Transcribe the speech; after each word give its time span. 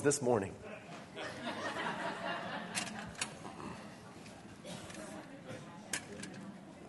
this 0.00 0.22
morning. 0.22 0.54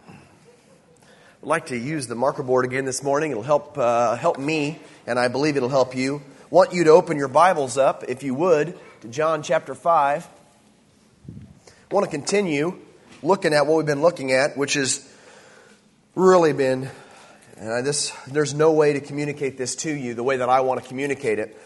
I'd 0.07 0.15
like 1.41 1.65
to 1.65 1.77
use 1.77 2.07
the 2.07 2.15
marker 2.15 2.43
board 2.43 2.63
again 2.63 2.85
this 2.85 3.03
morning. 3.03 3.31
It'll 3.31 3.43
help 3.43 3.77
uh, 3.77 4.15
help 4.15 4.39
me, 4.39 4.79
and 5.05 5.19
I 5.19 5.27
believe 5.27 5.57
it'll 5.57 5.67
help 5.67 5.97
you. 5.97 6.21
Want 6.49 6.71
you 6.71 6.85
to 6.85 6.91
open 6.91 7.17
your 7.17 7.27
Bibles 7.27 7.77
up, 7.77 8.05
if 8.07 8.23
you 8.23 8.35
would, 8.35 8.79
to 9.01 9.09
John 9.09 9.43
chapter 9.43 9.75
five. 9.75 10.25
I 11.27 11.93
want 11.93 12.05
to 12.05 12.09
continue 12.09 12.79
looking 13.21 13.53
at 13.53 13.67
what 13.67 13.75
we've 13.75 13.85
been 13.85 14.01
looking 14.01 14.31
at, 14.31 14.55
which 14.55 14.75
has 14.75 15.05
really 16.15 16.53
been. 16.53 16.89
And 17.57 17.85
this, 17.85 18.13
there's 18.27 18.53
no 18.53 18.71
way 18.71 18.93
to 18.93 19.01
communicate 19.01 19.57
this 19.57 19.75
to 19.75 19.91
you 19.91 20.13
the 20.13 20.23
way 20.23 20.37
that 20.37 20.47
I 20.47 20.61
want 20.61 20.81
to 20.81 20.87
communicate 20.87 21.39
it 21.39 21.57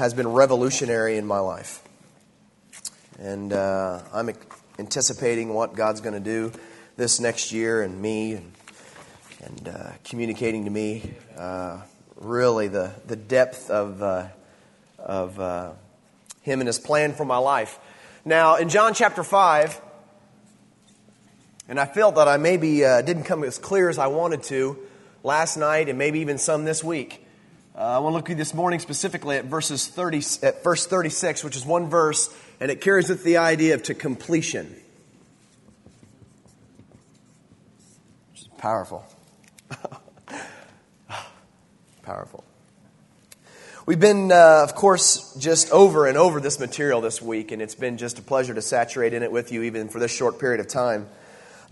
has 0.00 0.14
been 0.14 0.28
revolutionary 0.28 1.18
in 1.18 1.26
my 1.26 1.40
life. 1.40 1.82
And 3.18 3.52
uh, 3.52 4.00
I'm 4.14 4.30
anticipating 4.78 5.52
what 5.52 5.74
God's 5.74 6.00
going 6.00 6.14
to 6.14 6.20
do 6.20 6.52
this 6.96 7.20
next 7.20 7.52
year 7.52 7.82
and 7.82 8.00
me 8.00 8.32
and, 8.32 8.52
and 9.44 9.68
uh, 9.68 9.90
communicating 10.04 10.64
to 10.64 10.70
me 10.70 11.12
uh, 11.36 11.82
really 12.16 12.68
the, 12.68 12.94
the 13.08 13.14
depth 13.14 13.68
of, 13.68 14.02
uh, 14.02 14.28
of 14.98 15.38
uh, 15.38 15.72
Him 16.40 16.60
and 16.62 16.66
His 16.66 16.78
plan 16.78 17.12
for 17.12 17.26
my 17.26 17.36
life. 17.36 17.78
Now, 18.24 18.56
in 18.56 18.70
John 18.70 18.94
chapter 18.94 19.22
5, 19.22 19.82
and 21.68 21.78
I 21.78 21.84
felt 21.84 22.14
that 22.14 22.26
I 22.26 22.38
maybe 22.38 22.86
uh, 22.86 23.02
didn't 23.02 23.24
come 23.24 23.44
as 23.44 23.58
clear 23.58 23.90
as 23.90 23.98
I 23.98 24.06
wanted 24.06 24.44
to 24.44 24.78
last 25.22 25.58
night 25.58 25.90
and 25.90 25.98
maybe 25.98 26.20
even 26.20 26.38
some 26.38 26.64
this 26.64 26.82
week. 26.82 27.19
Uh, 27.74 27.78
I 27.78 27.98
want 27.98 28.12
to 28.12 28.16
look 28.16 28.30
at 28.30 28.36
this 28.36 28.52
morning 28.52 28.80
specifically 28.80 29.36
at 29.36 29.44
verses 29.44 29.86
30, 29.86 30.22
at 30.42 30.64
verse 30.64 30.86
36, 30.86 31.44
which 31.44 31.56
is 31.56 31.64
one 31.64 31.88
verse, 31.88 32.34
and 32.58 32.70
it 32.70 32.80
carries 32.80 33.08
with 33.08 33.22
the 33.22 33.36
idea 33.36 33.74
of 33.74 33.82
to 33.84 33.94
completion. 33.94 34.66
Which 38.32 38.42
is 38.42 38.48
powerful. 38.58 39.04
powerful. 42.02 42.42
We've 43.86 44.00
been, 44.00 44.32
uh, 44.32 44.62
of 44.64 44.74
course, 44.74 45.34
just 45.36 45.70
over 45.70 46.06
and 46.06 46.18
over 46.18 46.40
this 46.40 46.58
material 46.58 47.00
this 47.00 47.22
week, 47.22 47.52
and 47.52 47.62
it's 47.62 47.76
been 47.76 47.98
just 47.98 48.18
a 48.18 48.22
pleasure 48.22 48.52
to 48.52 48.62
saturate 48.62 49.14
in 49.14 49.22
it 49.22 49.30
with 49.30 49.52
you, 49.52 49.62
even 49.62 49.88
for 49.88 50.00
this 50.00 50.14
short 50.14 50.40
period 50.40 50.58
of 50.58 50.66
time. 50.66 51.08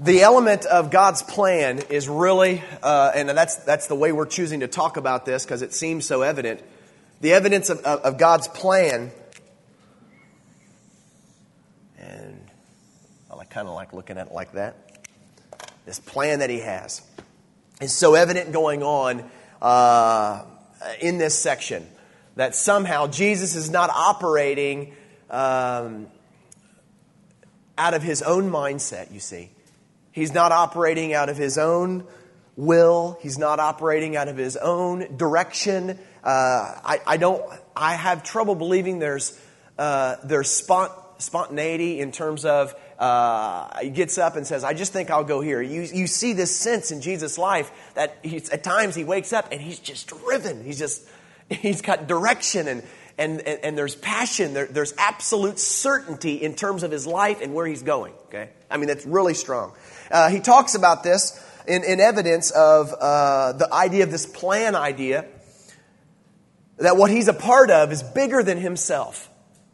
The 0.01 0.23
element 0.23 0.65
of 0.65 0.93
God's 0.93 1.25
plan 1.25 1.81
is 1.91 2.09
really, 2.09 2.63
uh, 2.85 3.11
and 3.17 3.29
that's, 3.31 3.57
that's 3.57 3.89
the 3.89 3.97
way 3.97 4.13
we're 4.13 4.27
choosing 4.27 4.61
to 4.61 4.69
talk 4.69 4.97
about 4.97 5.27
this 5.27 5.45
because 5.45 5.61
it 5.61 5.73
seems 5.73 6.07
so 6.07 6.23
evident. 6.23 6.63
The 7.21 7.33
evidence 7.33 7.69
of, 7.69 7.81
of, 7.81 8.03
of 8.03 8.17
God's 8.17 8.47
plan, 8.47 9.11
and 11.99 12.41
I 13.29 13.43
kind 13.45 13.67
of 13.67 13.75
like 13.75 13.93
looking 13.93 14.19
at 14.19 14.29
it 14.29 14.33
like 14.33 14.53
that. 14.53 14.77
This 15.85 15.99
plan 15.99 16.39
that 16.39 16.51
He 16.51 16.61
has 16.61 17.03
is 17.81 17.93
so 17.93 18.15
evident 18.15 18.53
going 18.53 18.85
on 18.85 19.29
uh, 19.61 20.45
in 21.01 21.19
this 21.19 21.37
section 21.37 21.85
that 22.37 22.55
somehow 22.55 23.09
Jesus 23.09 23.57
is 23.57 23.69
not 23.69 23.91
operating 23.91 24.95
um, 25.29 26.07
out 27.77 27.95
of 27.95 28.05
His 28.05 28.23
own 28.23 28.49
mindset, 28.49 29.13
you 29.13 29.19
see. 29.19 29.51
He's 30.19 30.35
not 30.35 30.51
operating 30.51 31.15
out 31.15 31.29
of 31.29 31.37
his 31.37 31.59
own 31.59 32.05
will. 32.57 33.17
He's 33.21 33.39
not 33.39 33.61
operating 33.61 34.17
out 34.17 34.27
of 34.27 34.37
his 34.37 34.57
own 34.57 35.17
direction. 35.17 35.99
Uh, 36.25 36.75
I, 36.85 37.01
I, 37.07 37.17
don't. 37.19 37.43
I 37.77 37.95
have 37.95 38.25
trouble 38.25 38.57
believing 38.57 38.99
there's 38.99 39.39
uh, 39.79 40.17
there's 40.25 40.49
spont- 40.49 40.93
spontaneity 41.19 42.01
in 42.01 42.11
terms 42.11 42.45
of 42.45 42.75
uh, 42.99 43.79
he 43.81 43.91
gets 43.91 44.19
up 44.19 44.35
and 44.35 44.45
says, 44.45 44.65
"I 44.65 44.75
just 44.75 44.93
think 44.93 45.09
I'll 45.09 45.23
go 45.23 45.41
here." 45.41 45.63
You 45.63 45.83
you 45.83 46.09
see 46.09 46.33
this 46.33 46.55
sense 46.55 46.91
in 46.91 47.01
Jesus' 47.01 47.39
life 47.39 47.71
that 47.95 48.19
at 48.51 48.65
times 48.65 48.97
he 48.97 49.05
wakes 49.05 49.33
up 49.33 49.53
and 49.53 49.61
he's 49.61 49.79
just 49.79 50.09
driven. 50.09 50.65
He's 50.65 50.81
just 50.81 51.07
he's 51.49 51.81
got 51.81 52.09
direction 52.09 52.67
and 52.67 52.83
and, 53.19 53.41
and, 53.41 53.61
and 53.65 53.79
there's 53.79 53.95
passion. 53.95 54.55
There, 54.55 54.67
there's 54.67 54.95
absolute 54.97 55.59
certainty 55.59 56.35
in 56.35 56.55
terms 56.55 56.83
of 56.83 56.91
his 56.91 57.07
life 57.07 57.41
and 57.41 57.55
where 57.55 57.67
he's 57.67 57.83
going. 57.83 58.15
Okay, 58.27 58.49
I 58.69 58.79
mean 58.79 58.89
that's 58.89 59.07
really 59.07 59.35
strong. 59.35 59.75
Uh, 60.11 60.29
he 60.31 60.41
talks 60.41 60.75
about 60.75 61.03
this 61.03 61.45
in, 61.67 61.85
in 61.85 62.01
evidence 62.01 62.51
of 62.51 62.93
uh, 62.93 63.53
the 63.53 63.73
idea 63.73 64.05
of 64.05 64.11
this 64.11 64.27
plan 64.27 64.75
idea 64.75 65.27
that 66.79 66.97
what 66.97 67.11
he's 67.11 67.29
a 67.29 67.35
part 67.35 67.71
of 67.71 67.93
is 67.93 68.03
bigger 68.03 68.43
than 68.43 68.59
himself. 68.59 69.29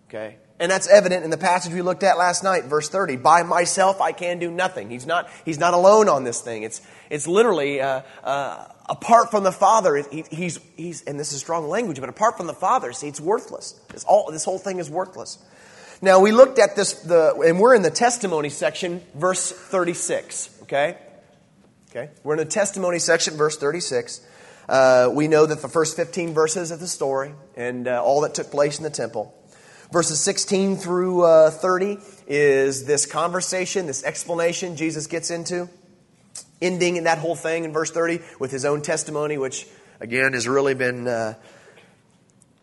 Okay? 0.09 0.37
And 0.59 0.71
that's 0.71 0.89
evident 0.89 1.25
in 1.25 1.31
the 1.31 1.37
passage 1.37 1.73
we 1.73 1.83
looked 1.83 2.03
at 2.03 2.17
last 2.17 2.45
night, 2.45 2.65
verse 2.65 2.89
30. 2.89 3.17
By 3.17 3.43
myself 3.43 4.01
I 4.01 4.13
can 4.13 4.39
do 4.39 4.51
nothing. 4.51 4.89
He's 4.89 5.07
not, 5.07 5.29
he's 5.45 5.59
not 5.59 5.75
alone 5.75 6.09
on 6.09 6.25
this 6.25 6.41
thing. 6.41 6.63
It's, 6.63 6.81
it's 7.11 7.27
literally, 7.27 7.81
uh, 7.81 8.03
uh, 8.23 8.67
apart 8.89 9.31
from 9.31 9.43
the 9.43 9.53
Father, 9.53 9.97
he, 9.97 10.25
he's, 10.31 10.61
he's, 10.77 11.03
and 11.03 11.19
this 11.19 11.33
is 11.33 11.41
strong 11.41 11.69
language, 11.69 11.99
but 12.01 12.09
apart 12.09 12.37
from 12.37 12.47
the 12.47 12.55
Father, 12.55 12.93
see, 12.93 13.09
it's 13.09 13.21
worthless. 13.21 13.79
It's 13.91 14.05
all, 14.05 14.31
this 14.31 14.45
whole 14.45 14.59
thing 14.59 14.79
is 14.79 14.89
worthless. 14.89 15.39
Now, 16.05 16.21
we 16.21 16.33
looked 16.33 16.59
at 16.59 16.77
this, 16.77 16.93
the, 16.93 17.35
and 17.47 17.59
we're 17.59 17.75
in 17.75 17.81
the 17.81 17.91
testimony 17.91 18.51
section, 18.51 19.01
verse 19.15 19.51
36, 19.51 20.51
okay? 20.65 20.99
Okay? 21.89 22.11
We're 22.23 22.35
in 22.35 22.41
the 22.41 22.45
testimony 22.45 22.99
section, 22.99 23.39
verse 23.39 23.57
36. 23.57 24.21
Uh, 24.69 25.09
we 25.11 25.29
know 25.29 25.47
that 25.47 25.63
the 25.63 25.69
first 25.69 25.97
15 25.97 26.35
verses 26.35 26.71
of 26.71 26.79
the 26.79 26.89
story 26.89 27.33
and 27.57 27.89
uh, 27.89 28.05
all 28.05 28.21
that 28.21 28.35
took 28.35 28.51
place 28.51 28.77
in 28.77 28.85
the 28.85 28.91
temple. 28.91 29.35
Verses 29.91 30.21
16 30.21 30.77
through 30.77 31.23
uh, 31.23 31.51
30 31.51 31.97
is 32.27 32.85
this 32.85 33.07
conversation, 33.07 33.87
this 33.87 34.05
explanation 34.05 34.77
Jesus 34.77 35.07
gets 35.07 35.31
into, 35.31 35.71
ending 36.61 36.97
in 36.97 37.05
that 37.05 37.17
whole 37.17 37.35
thing 37.35 37.65
in 37.65 37.73
verse 37.73 37.91
30 37.91 38.21
with 38.39 38.51
his 38.51 38.67
own 38.67 38.83
testimony, 38.83 39.39
which 39.39 39.67
again 40.01 40.35
has 40.35 40.47
really 40.47 40.75
been. 40.75 41.09
Uh, 41.09 41.33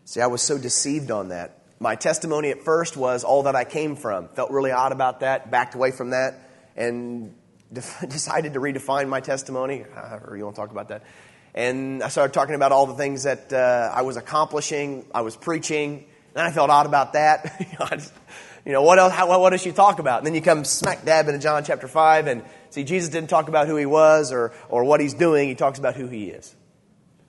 see, 0.04 0.20
I 0.20 0.28
was 0.28 0.42
so 0.42 0.58
deceived 0.58 1.10
on 1.10 1.30
that 1.30 1.61
my 1.82 1.96
testimony 1.96 2.50
at 2.50 2.62
first 2.62 2.96
was 2.96 3.24
all 3.24 3.42
that 3.42 3.56
I 3.56 3.64
came 3.64 3.96
from. 3.96 4.28
Felt 4.28 4.52
really 4.52 4.70
odd 4.70 4.92
about 4.92 5.20
that, 5.20 5.50
backed 5.50 5.74
away 5.74 5.90
from 5.90 6.10
that, 6.10 6.48
and 6.76 7.34
decided 7.72 8.54
to 8.54 8.60
redefine 8.60 9.08
my 9.08 9.18
testimony. 9.18 9.84
However, 9.92 10.36
you 10.36 10.44
want 10.44 10.54
to 10.54 10.62
talk 10.62 10.70
about 10.70 10.88
that. 10.88 11.02
And 11.54 12.00
I 12.00 12.08
started 12.08 12.32
talking 12.32 12.54
about 12.54 12.70
all 12.70 12.86
the 12.86 12.94
things 12.94 13.24
that 13.24 13.52
uh, 13.52 13.92
I 13.92 14.02
was 14.02 14.16
accomplishing, 14.16 15.04
I 15.12 15.22
was 15.22 15.36
preaching, 15.36 16.06
and 16.36 16.46
I 16.46 16.52
felt 16.52 16.70
odd 16.70 16.86
about 16.86 17.14
that. 17.14 17.66
you 18.64 18.72
know, 18.72 18.82
what 18.82 19.00
else? 19.00 19.12
How, 19.12 19.40
what 19.40 19.50
does 19.50 19.60
she 19.60 19.72
talk 19.72 19.98
about? 19.98 20.18
And 20.18 20.26
then 20.26 20.36
you 20.36 20.40
come 20.40 20.64
smack 20.64 21.04
dab 21.04 21.26
into 21.26 21.40
John 21.40 21.64
chapter 21.64 21.88
five, 21.88 22.28
and 22.28 22.44
see, 22.70 22.84
Jesus 22.84 23.10
didn't 23.10 23.28
talk 23.28 23.48
about 23.48 23.66
who 23.66 23.76
he 23.76 23.86
was 23.86 24.30
or 24.30 24.52
or 24.68 24.84
what 24.84 25.00
he's 25.00 25.14
doing. 25.14 25.48
He 25.48 25.56
talks 25.56 25.80
about 25.80 25.96
who 25.96 26.06
he 26.06 26.26
is. 26.26 26.54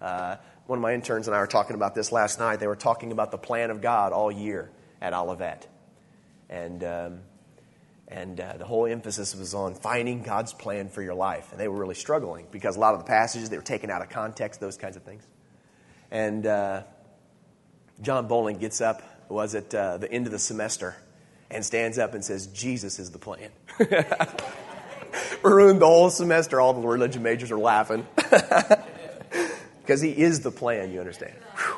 Uh, 0.04 0.36
one 0.68 0.80
of 0.80 0.84
my 0.84 0.94
interns 0.94 1.28
and 1.28 1.36
I 1.36 1.40
were 1.40 1.48
talking 1.48 1.76
about 1.76 1.96
this 1.96 2.12
last 2.12 2.38
night. 2.38 2.60
They 2.60 2.68
were 2.68 2.76
talking 2.76 3.12
about 3.12 3.32
the 3.32 3.38
plan 3.38 3.72
of 3.72 3.82
God 3.82 4.12
all 4.12 4.32
year 4.32 4.70
at 5.02 5.14
Olivet. 5.14 5.68
And, 6.50 6.84
um, 6.84 7.20
and 8.08 8.40
uh, 8.40 8.58
the 8.58 8.66
whole 8.66 8.86
emphasis 8.86 9.34
was 9.34 9.54
on 9.54 9.76
finding 9.76 10.22
God's 10.22 10.54
plan 10.54 10.90
for 10.90 11.02
your 11.02 11.14
life. 11.14 11.52
And 11.52 11.60
they 11.60 11.68
were 11.68 11.78
really 11.78 11.96
struggling 11.96 12.48
because 12.52 12.76
a 12.76 12.80
lot 12.80 12.94
of 12.94 13.00
the 13.00 13.06
passages, 13.06 13.50
they 13.50 13.58
were 13.58 13.64
taken 13.64 13.90
out 13.90 14.02
of 14.02 14.10
context, 14.10 14.60
those 14.60 14.78
kinds 14.78 14.98
of 14.98 15.04
things. 15.04 15.26
And 16.12 16.46
uh, 16.46 16.84
John 18.02 18.28
Bowling 18.28 18.58
gets 18.58 18.82
up, 18.82 19.02
was 19.30 19.56
at 19.56 19.74
uh, 19.74 19.98
the 19.98 20.12
end 20.12 20.26
of 20.28 20.32
the 20.32 20.40
semester, 20.40 20.96
and 21.50 21.66
stands 21.66 21.98
up 21.98 22.14
and 22.14 22.24
says, 22.24 22.48
Jesus 22.48 23.00
is 23.00 23.12
the 23.12 23.20
plan. 23.20 23.50
ruined 25.44 25.82
the 25.82 25.86
whole 25.86 26.10
semester. 26.10 26.60
All 26.60 26.74
the 26.74 26.88
religion 26.88 27.24
majors 27.24 27.52
are 27.52 27.58
laughing. 27.58 28.06
Because 29.84 30.02
He 30.02 30.10
is 30.10 30.40
the 30.40 30.52
plan, 30.52 30.92
you 30.92 31.00
understand. 31.00 31.36
Whew. 31.58 31.76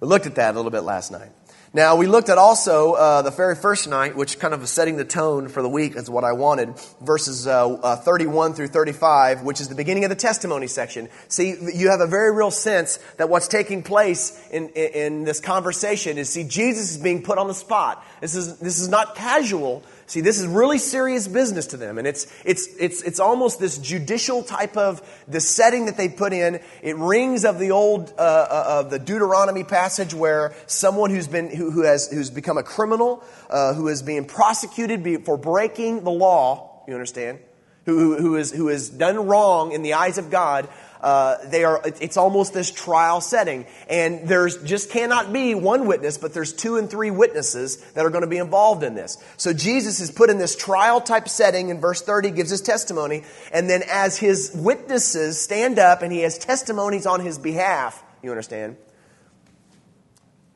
We 0.00 0.08
looked 0.08 0.26
at 0.26 0.34
that 0.34 0.54
a 0.54 0.56
little 0.56 0.70
bit 0.70 0.82
last 0.82 1.10
night. 1.10 1.30
Now, 1.72 1.96
we 1.96 2.06
looked 2.06 2.30
at 2.30 2.38
also 2.38 2.92
uh, 2.92 3.22
the 3.22 3.30
very 3.30 3.54
first 3.54 3.88
night, 3.88 4.16
which 4.16 4.38
kind 4.38 4.54
of 4.54 4.66
setting 4.66 4.96
the 4.96 5.04
tone 5.04 5.48
for 5.48 5.62
the 5.62 5.68
week, 5.68 5.96
is 5.96 6.08
what 6.08 6.24
I 6.24 6.32
wanted, 6.32 6.74
verses 7.02 7.46
uh, 7.46 7.68
uh, 7.68 7.96
31 7.96 8.54
through 8.54 8.68
35, 8.68 9.42
which 9.42 9.60
is 9.60 9.68
the 9.68 9.74
beginning 9.74 10.04
of 10.04 10.10
the 10.10 10.16
testimony 10.16 10.68
section. 10.68 11.08
See, 11.28 11.54
you 11.74 11.90
have 11.90 12.00
a 12.00 12.06
very 12.06 12.34
real 12.34 12.50
sense 12.50 12.98
that 13.18 13.28
what's 13.28 13.48
taking 13.48 13.82
place 13.82 14.40
in, 14.50 14.70
in, 14.70 14.92
in 14.92 15.24
this 15.24 15.40
conversation 15.40 16.16
is, 16.18 16.30
see, 16.30 16.44
Jesus 16.44 16.92
is 16.92 16.98
being 16.98 17.22
put 17.22 17.36
on 17.36 17.46
the 17.46 17.54
spot. 17.54 18.02
This 18.22 18.34
is, 18.34 18.58
this 18.58 18.78
is 18.78 18.88
not 18.88 19.14
casual. 19.14 19.82
See, 20.08 20.20
this 20.20 20.38
is 20.38 20.46
really 20.46 20.78
serious 20.78 21.26
business 21.26 21.66
to 21.68 21.76
them. 21.76 21.98
And 21.98 22.06
it's, 22.06 22.26
it's, 22.44 22.68
it's, 22.78 23.02
it's 23.02 23.18
almost 23.18 23.58
this 23.58 23.76
judicial 23.76 24.44
type 24.44 24.76
of 24.76 25.02
the 25.26 25.40
setting 25.40 25.86
that 25.86 25.96
they 25.96 26.08
put 26.08 26.32
in. 26.32 26.60
It 26.80 26.96
rings 26.96 27.44
of 27.44 27.58
the 27.58 27.72
old, 27.72 28.12
uh, 28.16 28.22
uh, 28.22 28.64
of 28.80 28.90
the 28.90 29.00
Deuteronomy 29.00 29.64
passage 29.64 30.14
where 30.14 30.54
someone 30.66 31.10
who's 31.10 31.26
been, 31.26 31.54
who, 31.54 31.72
who 31.72 31.82
has, 31.82 32.08
who's 32.08 32.30
become 32.30 32.56
a 32.56 32.62
criminal, 32.62 33.24
uh, 33.50 33.74
who 33.74 33.88
is 33.88 34.02
being 34.02 34.26
prosecuted 34.26 35.24
for 35.24 35.36
breaking 35.36 36.04
the 36.04 36.12
law, 36.12 36.84
you 36.86 36.94
understand? 36.94 37.40
Who, 37.84 38.16
who, 38.16 38.36
is, 38.36 38.52
who 38.52 38.68
has 38.68 38.88
done 38.88 39.26
wrong 39.26 39.72
in 39.72 39.82
the 39.82 39.94
eyes 39.94 40.18
of 40.18 40.30
God, 40.30 40.68
uh, 41.06 41.38
they 41.46 41.62
are, 41.62 41.80
it's 42.00 42.16
almost 42.16 42.52
this 42.52 42.68
trial 42.72 43.20
setting. 43.20 43.64
And 43.88 44.26
there's 44.26 44.60
just 44.64 44.90
cannot 44.90 45.32
be 45.32 45.54
one 45.54 45.86
witness, 45.86 46.18
but 46.18 46.34
there's 46.34 46.52
two 46.52 46.78
and 46.78 46.90
three 46.90 47.12
witnesses 47.12 47.76
that 47.92 48.04
are 48.04 48.10
going 48.10 48.24
to 48.24 48.28
be 48.28 48.38
involved 48.38 48.82
in 48.82 48.96
this. 48.96 49.16
So 49.36 49.52
Jesus 49.52 50.00
is 50.00 50.10
put 50.10 50.30
in 50.30 50.38
this 50.38 50.56
trial 50.56 51.00
type 51.00 51.28
setting 51.28 51.68
in 51.68 51.80
verse 51.80 52.02
30, 52.02 52.32
gives 52.32 52.50
his 52.50 52.60
testimony. 52.60 53.22
And 53.52 53.70
then 53.70 53.82
as 53.88 54.18
his 54.18 54.50
witnesses 54.52 55.40
stand 55.40 55.78
up 55.78 56.02
and 56.02 56.10
he 56.10 56.22
has 56.22 56.38
testimonies 56.38 57.06
on 57.06 57.20
his 57.20 57.38
behalf, 57.38 58.02
you 58.20 58.30
understand? 58.30 58.76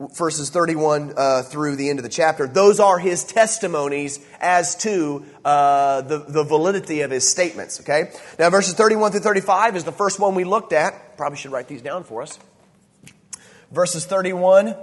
Verses 0.09 0.49
31 0.49 1.13
uh, 1.15 1.43
through 1.43 1.75
the 1.75 1.89
end 1.89 1.99
of 1.99 2.03
the 2.03 2.09
chapter, 2.09 2.47
those 2.47 2.79
are 2.79 2.97
his 2.97 3.23
testimonies 3.23 4.19
as 4.39 4.75
to 4.77 5.25
uh, 5.45 6.01
the, 6.01 6.19
the 6.19 6.43
validity 6.43 7.01
of 7.01 7.11
his 7.11 7.27
statements. 7.27 7.79
Okay? 7.81 8.11
Now, 8.39 8.49
verses 8.49 8.73
31 8.73 9.11
through 9.11 9.21
35 9.21 9.75
is 9.75 9.83
the 9.83 9.91
first 9.91 10.19
one 10.19 10.35
we 10.35 10.43
looked 10.43 10.73
at. 10.73 11.17
Probably 11.17 11.37
should 11.37 11.51
write 11.51 11.67
these 11.67 11.81
down 11.81 12.03
for 12.03 12.21
us. 12.21 12.39
Verses 13.71 14.05
31 14.05 14.75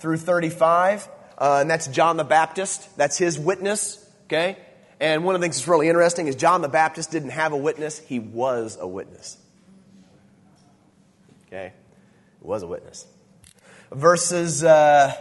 through 0.00 0.16
35, 0.16 1.08
uh, 1.38 1.58
and 1.60 1.70
that's 1.70 1.86
John 1.88 2.16
the 2.16 2.24
Baptist. 2.24 2.96
That's 2.96 3.16
his 3.16 3.38
witness. 3.38 4.04
Okay? 4.24 4.58
And 4.98 5.24
one 5.24 5.34
of 5.34 5.40
the 5.40 5.44
things 5.44 5.56
that's 5.56 5.68
really 5.68 5.88
interesting 5.88 6.26
is 6.26 6.36
John 6.36 6.60
the 6.62 6.68
Baptist 6.68 7.10
didn't 7.10 7.30
have 7.30 7.52
a 7.52 7.56
witness, 7.56 7.98
he 7.98 8.18
was 8.18 8.76
a 8.80 8.86
witness. 8.86 9.38
Okay? 11.46 11.72
He 12.40 12.46
was 12.46 12.62
a 12.62 12.66
witness 12.66 13.06
verses 13.92 14.62
uh, 14.62 15.12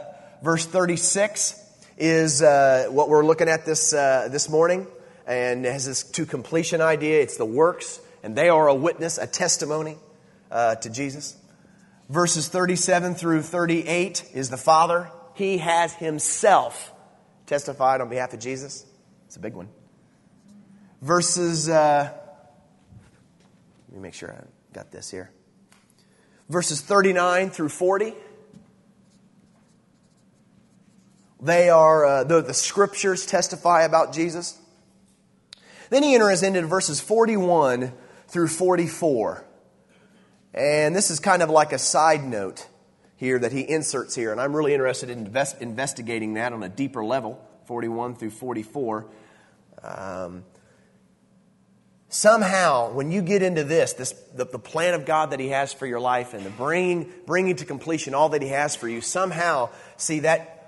verse 0.43 0.65
36 0.65 1.55
is 1.97 2.41
uh, 2.41 2.87
what 2.89 3.09
we're 3.09 3.25
looking 3.25 3.49
at 3.49 3.65
this 3.65 3.93
uh, 3.93 4.27
this 4.31 4.49
morning. 4.49 4.87
And 5.25 5.63
has 5.63 5.85
this 5.85 6.03
to 6.03 6.25
completion 6.25 6.81
idea. 6.81 7.21
It's 7.21 7.37
the 7.37 7.45
works 7.45 7.99
and 8.23 8.35
they 8.35 8.49
are 8.49 8.67
a 8.67 8.73
witness 8.73 9.17
a 9.17 9.27
testimony 9.27 9.97
uh, 10.51 10.75
to 10.75 10.89
jesus. 10.89 11.37
Verses 12.09 12.47
37 12.47 13.13
through 13.13 13.43
38 13.43 14.31
is 14.33 14.49
the 14.49 14.57
father. 14.57 15.11
He 15.35 15.59
has 15.59 15.93
himself 15.93 16.91
testified 17.45 18.01
on 18.01 18.09
behalf 18.09 18.33
of 18.33 18.39
jesus. 18.39 18.85
It's 19.27 19.35
a 19.35 19.39
big 19.39 19.53
one. 19.53 19.69
Verses 21.01 21.69
uh, 21.69 22.11
let 23.89 23.95
me 23.95 24.01
make 24.01 24.15
sure 24.15 24.31
i 24.31 24.73
got 24.73 24.91
this 24.91 25.11
here. 25.11 25.29
Verses 26.49 26.81
39 26.81 27.51
through 27.51 27.69
40 27.69 28.15
They 31.41 31.69
are, 31.69 32.05
uh, 32.05 32.23
the, 32.25 32.41
the 32.41 32.53
scriptures 32.53 33.25
testify 33.25 33.83
about 33.83 34.13
Jesus. 34.13 34.59
Then 35.89 36.03
he 36.03 36.13
enters 36.13 36.43
into 36.43 36.61
verses 36.63 36.99
41 36.99 37.93
through 38.27 38.47
44. 38.49 39.45
And 40.53 40.95
this 40.95 41.09
is 41.09 41.19
kind 41.19 41.41
of 41.41 41.49
like 41.49 41.71
a 41.71 41.79
side 41.79 42.23
note 42.23 42.67
here 43.15 43.39
that 43.39 43.51
he 43.51 43.61
inserts 43.61 44.15
here. 44.15 44.31
And 44.31 44.41
I'm 44.41 44.55
really 44.55 44.73
interested 44.73 45.09
in 45.09 45.19
invest, 45.19 45.61
investigating 45.61 46.35
that 46.35 46.53
on 46.53 46.63
a 46.63 46.69
deeper 46.69 47.03
level, 47.03 47.39
41 47.65 48.15
through 48.15 48.31
44. 48.31 49.05
Um, 49.81 50.43
somehow, 52.09 52.91
when 52.91 53.11
you 53.11 53.21
get 53.21 53.41
into 53.41 53.63
this, 53.63 53.93
this 53.93 54.11
the, 54.35 54.45
the, 54.45 54.59
plan 54.59 54.93
of 54.93 55.05
God 55.05 55.31
that 55.31 55.39
He 55.39 55.49
has 55.49 55.71
for 55.71 55.85
your 55.85 55.99
life 55.99 56.33
and 56.33 56.45
the 56.45 56.49
bringing, 56.49 57.11
bringing 57.25 57.55
to 57.57 57.65
completion 57.65 58.13
all 58.13 58.29
that 58.29 58.41
He 58.41 58.49
has 58.49 58.75
for 58.75 58.89
you, 58.89 59.01
somehow, 59.01 59.69
see, 59.97 60.19
that 60.21 60.58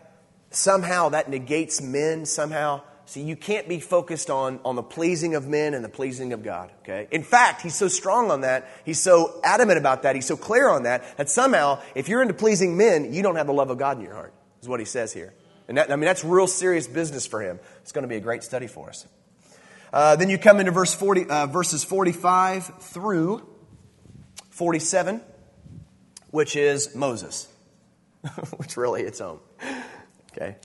somehow 0.52 1.10
that 1.10 1.30
negates 1.30 1.82
men 1.82 2.26
somehow. 2.26 2.82
See 3.06 3.24
you 3.24 3.36
can't 3.36 3.68
be 3.68 3.80
focused 3.80 4.30
on, 4.30 4.60
on 4.64 4.76
the 4.76 4.84
pleasing 4.84 5.36
of 5.36 5.48
men 5.48 5.74
and 5.74 5.84
the 5.84 5.90
pleasing 5.90 6.32
of 6.32 6.44
god 6.44 6.72
okay? 6.84 7.08
In 7.12 7.24
fact 7.24 7.62
he's 7.62 7.76
so 7.76 7.88
strong 7.90 8.32
on 8.32 8.42
that 8.42 8.70
he's 8.86 9.02
so 9.02 9.42
adamant 9.44 9.80
about 9.80 10.04
that 10.04 10.16
he's 10.16 10.28
so 10.28 10.38
clear 10.38 10.70
on 10.70 10.84
that 10.84 11.18
that 11.18 11.30
somehow 11.30 11.82
if 11.94 12.08
you're 12.08 12.22
into 12.22 12.34
pleasing 12.34 12.78
men 12.78 13.14
you 13.14 13.22
don't 13.22 13.36
have 13.36 13.48
the 13.48 13.54
love 13.54 13.70
of 13.70 13.78
god 13.78 13.98
in 13.98 14.04
your 14.04 14.14
heart 14.14 14.34
is 14.62 14.70
what 14.70 14.80
he 14.80 14.86
says 14.86 15.12
here. 15.12 15.34
And 15.68 15.78
that, 15.78 15.92
i 15.92 15.96
mean 15.96 16.06
that's 16.06 16.24
real 16.24 16.48
serious 16.48 16.88
business 16.88 17.26
for 17.26 17.42
him. 17.42 17.60
It's 17.82 17.92
going 17.92 18.04
to 18.04 18.08
be 18.08 18.16
a 18.16 18.22
great 18.22 18.44
study 18.44 18.68
for 18.68 18.90
us. 18.90 19.06
Uh, 19.92 20.16
then 20.16 20.30
you 20.30 20.38
come 20.38 20.62
into 20.62 20.72
verse 20.72 20.94
40, 20.94 21.26
uh, 21.28 21.48
verses 21.48 21.84
45 21.84 22.66
through 22.80 23.46
47 24.52 25.22
which 26.30 26.56
is 26.56 26.96
moses 26.96 27.50
which 28.58 28.78
really 28.78 29.02
its 29.02 29.20
own 29.20 29.40
Okay? 30.32 30.56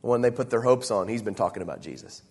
The 0.00 0.06
one 0.06 0.20
they 0.20 0.30
put 0.30 0.50
their 0.50 0.62
hopes 0.62 0.90
on, 0.90 1.08
he's 1.08 1.22
been 1.22 1.34
talking 1.34 1.62
about 1.62 1.80
Jesus. 1.80 2.22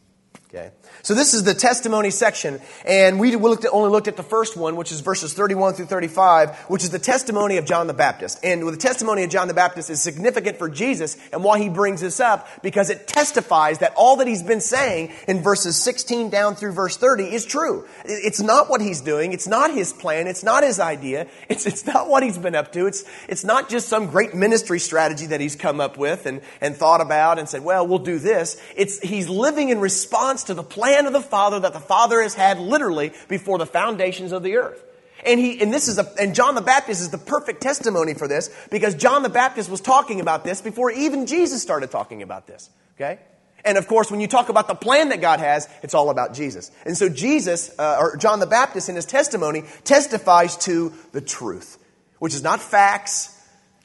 Okay? 0.54 0.72
So 1.02 1.14
this 1.14 1.34
is 1.34 1.46
the 1.46 1.54
testimony 1.54 2.12
section, 2.12 2.60
and 2.86 3.22
we 3.22 3.34
looked 3.38 3.64
at, 3.64 3.72
only 3.72 3.90
looked 3.90 4.10
at 4.10 4.18
the 4.18 4.24
first 4.24 4.58
one, 4.58 4.76
which 4.76 4.92
is 4.92 5.00
verses 5.00 5.34
31 5.34 5.76
through 5.76 5.86
35, 5.86 6.58
which 6.68 6.84
is 6.84 6.90
the 6.90 7.00
testimony 7.00 7.56
of 7.56 7.64
John 7.64 7.88
the 7.88 7.94
Baptist. 7.94 8.38
And 8.44 8.68
the 8.68 8.76
testimony 8.76 9.24
of 9.24 9.30
John 9.30 9.48
the 9.48 9.54
Baptist 9.54 9.90
is 9.90 10.02
significant 10.02 10.58
for 10.58 10.68
Jesus, 10.68 11.16
and 11.32 11.42
why 11.42 11.58
he 11.58 11.70
brings 11.70 12.02
this 12.02 12.20
up, 12.20 12.50
because 12.62 12.90
it 12.90 13.08
testifies 13.08 13.80
that 13.80 13.94
all 13.96 14.18
that 14.18 14.28
he's 14.28 14.44
been 14.44 14.60
saying 14.60 15.14
in 15.26 15.42
verses 15.42 15.78
16 15.78 16.30
down 16.30 16.56
through 16.56 16.74
verse 16.74 16.98
30 16.98 17.34
is 17.34 17.46
true. 17.46 17.88
It's 18.04 18.42
not 18.42 18.70
what 18.70 18.82
he's 18.82 19.00
doing, 19.00 19.32
it's 19.32 19.48
not 19.48 19.74
his 19.74 19.94
plan, 19.94 20.28
it's 20.28 20.44
not 20.44 20.66
his 20.66 20.82
idea, 20.82 21.28
it's, 21.48 21.66
it's 21.66 21.86
not 21.86 22.10
what 22.10 22.24
he's 22.24 22.38
been 22.38 22.56
up 22.56 22.74
to, 22.74 22.88
it's, 22.88 23.06
it's 23.30 23.46
not 23.46 23.70
just 23.70 23.88
some 23.88 24.08
great 24.08 24.36
ministry 24.36 24.80
strategy 24.80 25.28
that 25.28 25.40
he's 25.40 25.56
come 25.56 25.80
up 25.80 25.98
with 25.98 26.26
and, 26.26 26.42
and 26.60 26.76
thought 26.76 27.00
about 27.00 27.40
and 27.40 27.48
said, 27.48 27.64
well, 27.64 27.88
we'll 27.88 28.00
do 28.00 28.20
this. 28.20 28.62
It's, 28.76 29.00
he's 29.00 29.30
living 29.30 29.70
in 29.70 29.80
response 29.80 30.41
response 30.42 30.44
to 30.44 30.54
the 30.54 30.64
plan 30.64 31.06
of 31.06 31.14
the 31.14 31.22
Father 31.22 31.60
that 31.60 31.74
the 31.74 31.80
Father 31.80 32.22
has 32.22 32.34
had 32.34 32.60
literally 32.60 33.12
before 33.28 33.58
the 33.58 33.66
foundations 33.66 34.32
of 34.32 34.44
the 34.44 34.58
earth. 34.58 34.84
And 35.24 35.40
he, 35.40 35.62
and 35.62 35.72
this 35.72 35.88
is 35.88 36.00
a, 36.00 36.08
and 36.20 36.34
John 36.34 36.56
the 36.56 36.62
Baptist 36.62 37.02
is 37.02 37.10
the 37.10 37.18
perfect 37.18 37.62
testimony 37.62 38.16
for 38.16 38.28
this 38.28 38.50
because 38.72 38.96
John 38.96 39.22
the 39.22 39.30
Baptist 39.30 39.70
was 39.70 39.82
talking 39.82 40.20
about 40.20 40.44
this 40.44 40.62
before 40.62 40.92
even 40.92 41.28
Jesus 41.28 41.62
started 41.62 41.92
talking 41.92 42.24
about 42.24 42.48
this. 42.48 42.70
Okay? 42.96 43.20
And 43.64 43.78
of 43.78 43.88
course, 43.88 44.10
when 44.10 44.20
you 44.20 44.28
talk 44.28 44.50
about 44.50 44.68
the 44.68 44.76
plan 44.76 45.10
that 45.10 45.22
God 45.22 45.40
has, 45.40 45.70
it's 45.84 45.94
all 45.94 46.10
about 46.10 46.34
Jesus. 46.34 46.72
And 46.86 46.98
so 46.98 47.08
Jesus, 47.08 47.72
uh, 47.78 47.98
or 48.00 48.18
John 48.18 48.40
the 48.40 48.48
Baptist 48.48 48.90
in 48.90 48.96
his 48.96 49.06
testimony, 49.06 49.64
testifies 49.84 50.58
to 50.66 50.92
the 51.12 51.22
truth, 51.22 51.78
which 52.18 52.34
is 52.34 52.42
not 52.42 52.60
facts, 52.60 53.38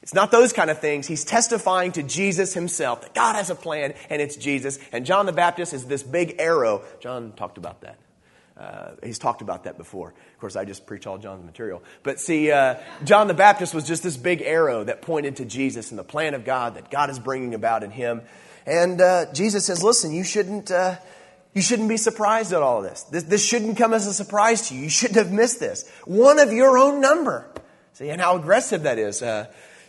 it's 0.07 0.13
not 0.13 0.31
those 0.31 0.53
kind 0.53 0.69
of 0.69 0.79
things. 0.79 1.05
He's 1.05 1.25
testifying 1.25 1.91
to 1.91 2.01
Jesus 2.01 2.53
himself 2.53 3.01
that 3.01 3.13
God 3.13 3.35
has 3.35 3.49
a 3.49 3.55
plan 3.55 3.93
and 4.09 4.21
it's 4.21 4.37
Jesus. 4.37 4.79
And 4.93 5.05
John 5.05 5.25
the 5.25 5.33
Baptist 5.33 5.73
is 5.73 5.83
this 5.83 6.01
big 6.01 6.35
arrow. 6.39 6.81
John 7.01 7.33
talked 7.33 7.57
about 7.57 7.81
that. 7.81 7.97
Uh, 8.57 8.91
he's 9.03 9.19
talked 9.19 9.41
about 9.41 9.65
that 9.65 9.77
before. 9.77 10.11
Of 10.11 10.39
course, 10.39 10.55
I 10.55 10.63
just 10.63 10.85
preach 10.85 11.07
all 11.07 11.17
John's 11.17 11.43
material. 11.43 11.83
But 12.03 12.21
see, 12.21 12.49
uh, 12.49 12.75
John 13.03 13.27
the 13.27 13.33
Baptist 13.33 13.73
was 13.73 13.85
just 13.85 14.01
this 14.01 14.15
big 14.15 14.41
arrow 14.41 14.85
that 14.85 15.01
pointed 15.01 15.35
to 15.35 15.45
Jesus 15.45 15.89
and 15.89 15.99
the 15.99 16.05
plan 16.05 16.35
of 16.35 16.45
God 16.45 16.75
that 16.75 16.89
God 16.89 17.09
is 17.09 17.19
bringing 17.19 17.53
about 17.53 17.83
in 17.83 17.91
him. 17.91 18.21
And 18.65 19.01
uh, 19.01 19.33
Jesus 19.33 19.65
says, 19.65 19.83
listen, 19.83 20.13
you 20.13 20.23
shouldn't, 20.23 20.71
uh, 20.71 20.95
you 21.53 21.61
shouldn't 21.61 21.89
be 21.89 21.97
surprised 21.97 22.53
at 22.53 22.61
all 22.61 22.81
this. 22.81 23.03
this. 23.03 23.23
This 23.23 23.45
shouldn't 23.45 23.77
come 23.77 23.93
as 23.93 24.07
a 24.07 24.13
surprise 24.13 24.69
to 24.69 24.73
you. 24.73 24.83
You 24.83 24.89
shouldn't 24.89 25.17
have 25.17 25.33
missed 25.33 25.59
this. 25.59 25.85
One 26.05 26.39
of 26.39 26.53
your 26.53 26.77
own 26.77 27.01
number. 27.01 27.51
See, 27.91 28.09
and 28.09 28.21
how 28.21 28.37
aggressive 28.37 28.83
that 28.83 28.99
is. 28.99 29.21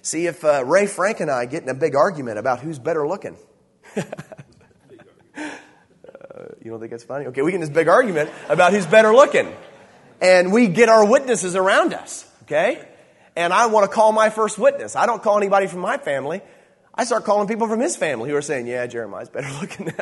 See 0.02 0.26
if 0.26 0.45
uh, 0.45 0.64
Ray 0.64 0.87
Frank 0.87 1.21
and 1.21 1.31
I 1.31 1.47
get 1.47 1.62
in 1.62 1.69
a 1.69 1.75
big 1.75 1.95
argument 1.95 2.38
about 2.38 2.61
who's 2.61 2.78
better 2.78 3.07
looking. 3.07 3.37
uh, 3.97 4.02
you 6.62 6.71
don't 6.71 6.81
think 6.81 6.93
it's 6.93 7.05
funny? 7.05 7.26
Okay, 7.26 7.43
we 7.43 7.50
get 7.50 7.57
in 7.57 7.61
this 7.62 7.71
big 7.71 7.88
argument 7.88 8.31
about 8.49 8.73
who's 8.73 8.87
better 8.87 9.12
looking. 9.12 9.55
And 10.21 10.52
we 10.52 10.69
get 10.69 10.88
our 10.88 11.09
witnesses 11.09 11.55
around 11.55 11.95
us, 11.95 12.28
okay? 12.43 12.87
And 13.37 13.52
I 13.52 13.67
want 13.67 13.88
to 13.88 13.95
call 13.95 14.12
my 14.12 14.31
first 14.31 14.59
witness. 14.59 14.97
I 14.97 15.07
don't 15.07 15.23
call 15.23 15.37
anybody 15.37 15.69
from 15.69 15.81
my 15.81 15.97
family. 15.99 16.43
I 16.95 17.05
start 17.05 17.25
calling 17.25 17.47
people 17.47 17.69
from 17.69 17.78
his 17.78 17.97
family 17.97 18.31
who 18.31 18.37
are 18.37 18.43
saying, 18.43 18.67
yeah, 18.67 18.87
Jeremiah's 18.87 19.28
better 19.28 19.50
looking. 19.61 19.93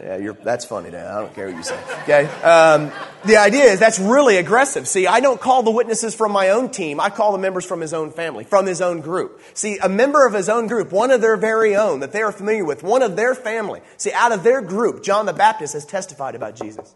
Yeah, 0.00 0.16
you're, 0.16 0.34
that's 0.34 0.64
funny, 0.64 0.90
Dan. 0.90 1.06
I 1.06 1.20
don't 1.20 1.34
care 1.34 1.46
what 1.46 1.56
you 1.56 1.62
say. 1.62 1.80
Okay? 2.02 2.26
Um, 2.42 2.90
the 3.24 3.36
idea 3.36 3.64
is 3.64 3.78
that's 3.78 3.98
really 3.98 4.36
aggressive. 4.36 4.88
See, 4.88 5.06
I 5.06 5.20
don't 5.20 5.40
call 5.40 5.62
the 5.62 5.70
witnesses 5.70 6.14
from 6.14 6.32
my 6.32 6.50
own 6.50 6.70
team. 6.70 7.00
I 7.00 7.10
call 7.10 7.32
the 7.32 7.38
members 7.38 7.64
from 7.64 7.80
his 7.80 7.94
own 7.94 8.10
family, 8.10 8.44
from 8.44 8.66
his 8.66 8.80
own 8.80 9.00
group. 9.00 9.40
See, 9.54 9.78
a 9.78 9.88
member 9.88 10.26
of 10.26 10.34
his 10.34 10.48
own 10.48 10.66
group, 10.66 10.92
one 10.92 11.10
of 11.10 11.20
their 11.20 11.36
very 11.36 11.76
own 11.76 12.00
that 12.00 12.12
they 12.12 12.22
are 12.22 12.32
familiar 12.32 12.64
with, 12.64 12.82
one 12.82 13.02
of 13.02 13.16
their 13.16 13.34
family. 13.34 13.80
See, 13.96 14.12
out 14.12 14.32
of 14.32 14.42
their 14.42 14.60
group, 14.60 15.02
John 15.02 15.26
the 15.26 15.32
Baptist 15.32 15.74
has 15.74 15.86
testified 15.86 16.34
about 16.34 16.56
Jesus. 16.56 16.94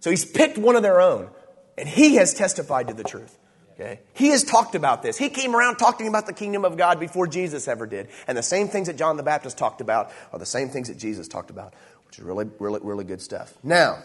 So 0.00 0.10
he's 0.10 0.24
picked 0.24 0.58
one 0.58 0.76
of 0.76 0.82
their 0.82 1.00
own, 1.00 1.28
and 1.76 1.88
he 1.88 2.16
has 2.16 2.34
testified 2.34 2.88
to 2.88 2.94
the 2.94 3.04
truth. 3.04 3.38
Okay? 3.78 4.00
He 4.14 4.28
has 4.28 4.42
talked 4.42 4.74
about 4.74 5.02
this. 5.02 5.18
He 5.18 5.28
came 5.28 5.54
around 5.54 5.76
talking 5.76 6.08
about 6.08 6.26
the 6.26 6.32
kingdom 6.32 6.64
of 6.64 6.78
God 6.78 6.98
before 6.98 7.26
Jesus 7.26 7.68
ever 7.68 7.86
did. 7.86 8.08
And 8.26 8.36
the 8.36 8.42
same 8.42 8.68
things 8.68 8.86
that 8.86 8.96
John 8.96 9.18
the 9.18 9.22
Baptist 9.22 9.58
talked 9.58 9.82
about 9.82 10.10
are 10.32 10.38
the 10.38 10.46
same 10.46 10.70
things 10.70 10.88
that 10.88 10.96
Jesus 10.96 11.28
talked 11.28 11.50
about 11.50 11.74
really, 12.18 12.46
really, 12.58 12.80
really 12.82 13.04
good 13.04 13.20
stuff. 13.20 13.54
Now, 13.62 14.02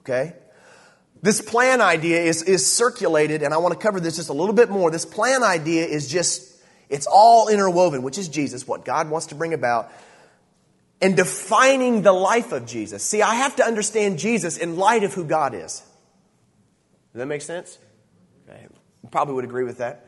okay, 0.00 0.34
this 1.22 1.40
plan 1.40 1.80
idea 1.80 2.22
is, 2.22 2.42
is 2.42 2.70
circulated, 2.70 3.42
and 3.42 3.54
I 3.54 3.56
want 3.56 3.72
to 3.72 3.80
cover 3.80 4.00
this 4.00 4.16
just 4.16 4.28
a 4.28 4.34
little 4.34 4.54
bit 4.54 4.68
more. 4.68 4.90
This 4.90 5.06
plan 5.06 5.42
idea 5.42 5.86
is 5.86 6.08
just, 6.08 6.62
it's 6.88 7.06
all 7.06 7.48
interwoven, 7.48 8.02
which 8.02 8.18
is 8.18 8.28
Jesus, 8.28 8.68
what 8.68 8.84
God 8.84 9.08
wants 9.08 9.28
to 9.28 9.34
bring 9.34 9.54
about, 9.54 9.90
and 11.00 11.16
defining 11.16 12.02
the 12.02 12.12
life 12.12 12.52
of 12.52 12.66
Jesus. 12.66 13.02
See, 13.02 13.22
I 13.22 13.36
have 13.36 13.56
to 13.56 13.64
understand 13.64 14.18
Jesus 14.18 14.58
in 14.58 14.76
light 14.76 15.02
of 15.02 15.14
who 15.14 15.24
God 15.24 15.54
is. 15.54 15.82
Does 17.12 17.20
that 17.20 17.26
make 17.26 17.42
sense? 17.42 17.78
Okay. 18.48 18.66
Probably 19.10 19.34
would 19.34 19.44
agree 19.44 19.64
with 19.64 19.78
that. 19.78 20.06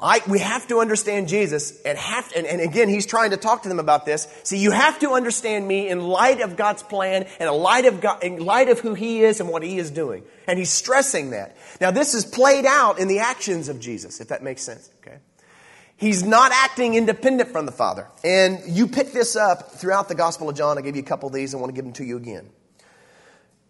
I, 0.00 0.20
we 0.28 0.40
have 0.40 0.66
to 0.68 0.80
understand 0.80 1.28
Jesus 1.28 1.80
and 1.82 1.96
have 1.96 2.32
and, 2.34 2.46
and 2.46 2.60
again 2.60 2.88
he's 2.88 3.06
trying 3.06 3.30
to 3.30 3.36
talk 3.36 3.62
to 3.62 3.68
them 3.68 3.78
about 3.78 4.04
this. 4.04 4.26
See, 4.42 4.58
you 4.58 4.72
have 4.72 4.98
to 5.00 5.12
understand 5.12 5.66
me 5.66 5.88
in 5.88 6.00
light 6.00 6.40
of 6.40 6.56
God's 6.56 6.82
plan 6.82 7.26
and 7.38 7.48
in 7.48 7.54
light 7.54 7.86
of 7.86 8.00
God, 8.00 8.22
in 8.24 8.44
light 8.44 8.68
of 8.68 8.80
who 8.80 8.94
he 8.94 9.22
is 9.22 9.40
and 9.40 9.48
what 9.48 9.62
he 9.62 9.78
is 9.78 9.90
doing. 9.90 10.24
And 10.46 10.58
he's 10.58 10.70
stressing 10.70 11.30
that. 11.30 11.56
Now 11.80 11.90
this 11.90 12.14
is 12.14 12.24
played 12.24 12.66
out 12.66 12.98
in 12.98 13.08
the 13.08 13.20
actions 13.20 13.68
of 13.68 13.78
Jesus, 13.78 14.20
if 14.20 14.28
that 14.28 14.42
makes 14.42 14.62
sense. 14.62 14.90
Okay. 15.00 15.18
He's 15.96 16.24
not 16.24 16.50
acting 16.52 16.94
independent 16.94 17.50
from 17.50 17.66
the 17.66 17.72
Father. 17.72 18.08
And 18.24 18.60
you 18.66 18.88
pick 18.88 19.12
this 19.12 19.36
up 19.36 19.72
throughout 19.72 20.08
the 20.08 20.16
Gospel 20.16 20.48
of 20.48 20.56
John. 20.56 20.76
I 20.76 20.80
gave 20.80 20.96
you 20.96 21.02
a 21.02 21.06
couple 21.06 21.28
of 21.28 21.34
these. 21.34 21.54
I 21.54 21.58
want 21.58 21.70
to 21.70 21.74
give 21.74 21.84
them 21.84 21.94
to 21.94 22.04
you 22.04 22.16
again. 22.16 22.50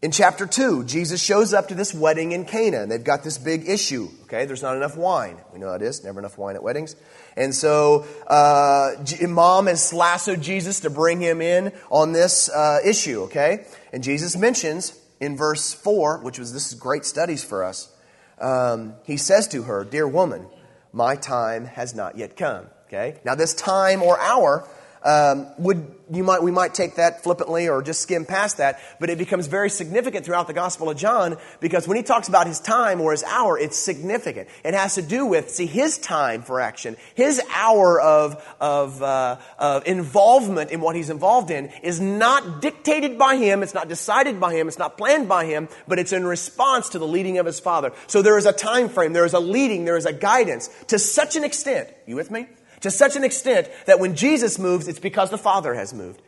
In 0.05 0.11
chapter 0.11 0.47
2, 0.47 0.85
Jesus 0.85 1.23
shows 1.23 1.55
up 1.55 1.69
to 1.69 1.75
this 1.75 1.95
wedding 1.95 2.33
in 2.33 2.45
Cana, 2.45 2.83
and 2.83 2.93
they've 2.93 3.03
got 3.03 3.25
this 3.25 3.39
big 3.39 3.67
issue. 3.67 4.11
Okay, 4.25 4.45
there's 4.45 4.61
not 4.61 4.77
enough 4.77 4.99
wine. 4.99 5.39
We 5.51 5.59
know 5.59 5.69
how 5.69 5.77
it 5.77 5.81
is, 5.81 6.05
never 6.05 6.19
enough 6.19 6.37
wine 6.37 6.57
at 6.57 6.63
weddings. 6.63 6.95
And 7.39 7.55
so, 7.55 8.05
uh, 8.27 8.97
mom 9.23 9.67
has 9.67 9.95
lassoed 9.95 10.43
Jesus 10.43 10.81
to 10.81 10.91
bring 10.91 11.23
him 11.23 11.41
in 11.41 11.73
on 11.89 12.13
this 12.13 12.51
uh, 12.51 12.81
issue, 12.85 13.23
okay? 13.23 13.65
And 13.95 14.05
Jesus 14.05 14.37
mentions 14.37 14.95
in 15.21 15.39
verse 15.39 15.73
4, 15.73 16.19
which 16.19 16.39
was 16.39 16.53
this 16.53 16.71
is 16.71 16.79
great 16.79 17.07
studies 17.07 17.43
for 17.43 17.65
us, 17.65 17.91
um, 18.39 18.97
he 19.05 19.17
says 19.17 19.49
to 19.49 19.63
her, 19.63 19.87
Dear 19.87 20.07
woman, 20.07 20.45
my 20.93 21.17
time 21.17 21.65
has 21.65 21.95
not 21.95 22.19
yet 22.19 22.37
come. 22.37 22.67
Okay? 22.89 23.21
Now, 23.25 23.37
this 23.37 23.55
time 23.55 24.03
or 24.03 24.21
hour 24.21 24.69
um, 25.05 25.47
would 25.59 25.95
you 26.13 26.23
might 26.23 26.43
we 26.43 26.51
might 26.51 26.75
take 26.75 26.97
that 26.97 27.23
flippantly 27.23 27.69
or 27.69 27.83
just 27.83 28.01
skim 28.01 28.25
past 28.25 28.59
that, 28.59 28.81
but 29.01 29.11
it 29.11 29.19
becomes 29.19 29.47
very 29.47 29.71
significant 29.71 30.25
throughout 30.25 30.47
the 30.47 30.53
Gospel 30.53 30.91
of 30.91 30.97
John 30.97 31.37
because 31.61 31.89
when 31.89 31.97
he 31.97 32.03
talks 32.03 32.29
about 32.29 32.47
his 32.47 32.61
time 32.61 33.01
or 33.01 33.13
his 33.13 33.23
hour, 33.25 33.59
it's 33.59 33.77
significant. 33.77 34.49
It 34.65 34.75
has 34.75 34.95
to 34.95 35.03
do 35.03 35.27
with 35.27 35.51
see 35.51 35.67
his 35.67 35.99
time 35.99 36.43
for 36.43 36.61
action, 36.61 36.97
his 37.15 37.41
hour 37.55 38.01
of 38.01 38.43
of, 38.61 39.03
uh, 39.03 39.37
of 39.59 39.87
involvement 39.87 40.71
in 40.71 40.81
what 40.81 40.97
he's 40.97 41.11
involved 41.11 41.51
in 41.51 41.71
is 41.83 42.01
not 42.01 42.63
dictated 42.63 43.19
by 43.19 43.37
him, 43.37 43.63
it's 43.63 43.75
not 43.75 43.89
decided 43.89 44.41
by 44.41 44.55
him, 44.55 44.69
it's 44.69 44.79
not 44.79 44.97
planned 44.97 45.29
by 45.29 45.45
him, 45.45 45.69
but 45.89 45.99
it's 45.99 46.13
in 46.13 46.27
response 46.27 46.91
to 46.91 46.99
the 46.99 47.07
leading 47.07 47.39
of 47.39 47.47
his 47.47 47.61
Father. 47.61 47.93
So 48.07 48.23
there 48.23 48.39
is 48.39 48.47
a 48.47 48.53
time 48.53 48.89
frame, 48.89 49.13
there 49.13 49.25
is 49.25 49.35
a 49.35 49.41
leading, 49.41 49.85
there 49.85 49.97
is 49.97 50.07
a 50.07 50.13
guidance 50.13 50.69
to 50.89 50.99
such 50.99 51.37
an 51.37 51.45
extent. 51.45 51.89
You 52.07 52.17
with 52.17 52.31
me? 52.31 52.47
To 52.85 52.91
such 52.91 53.17
an 53.17 53.25
extent 53.25 53.71
that 53.87 53.99
when 53.99 54.15
Jesus 54.15 54.59
moves, 54.59 54.89
it's 54.89 54.99
because 54.99 55.31
the 55.31 55.39
Father 55.39 55.73
has 55.73 55.95
moved. 55.95 56.21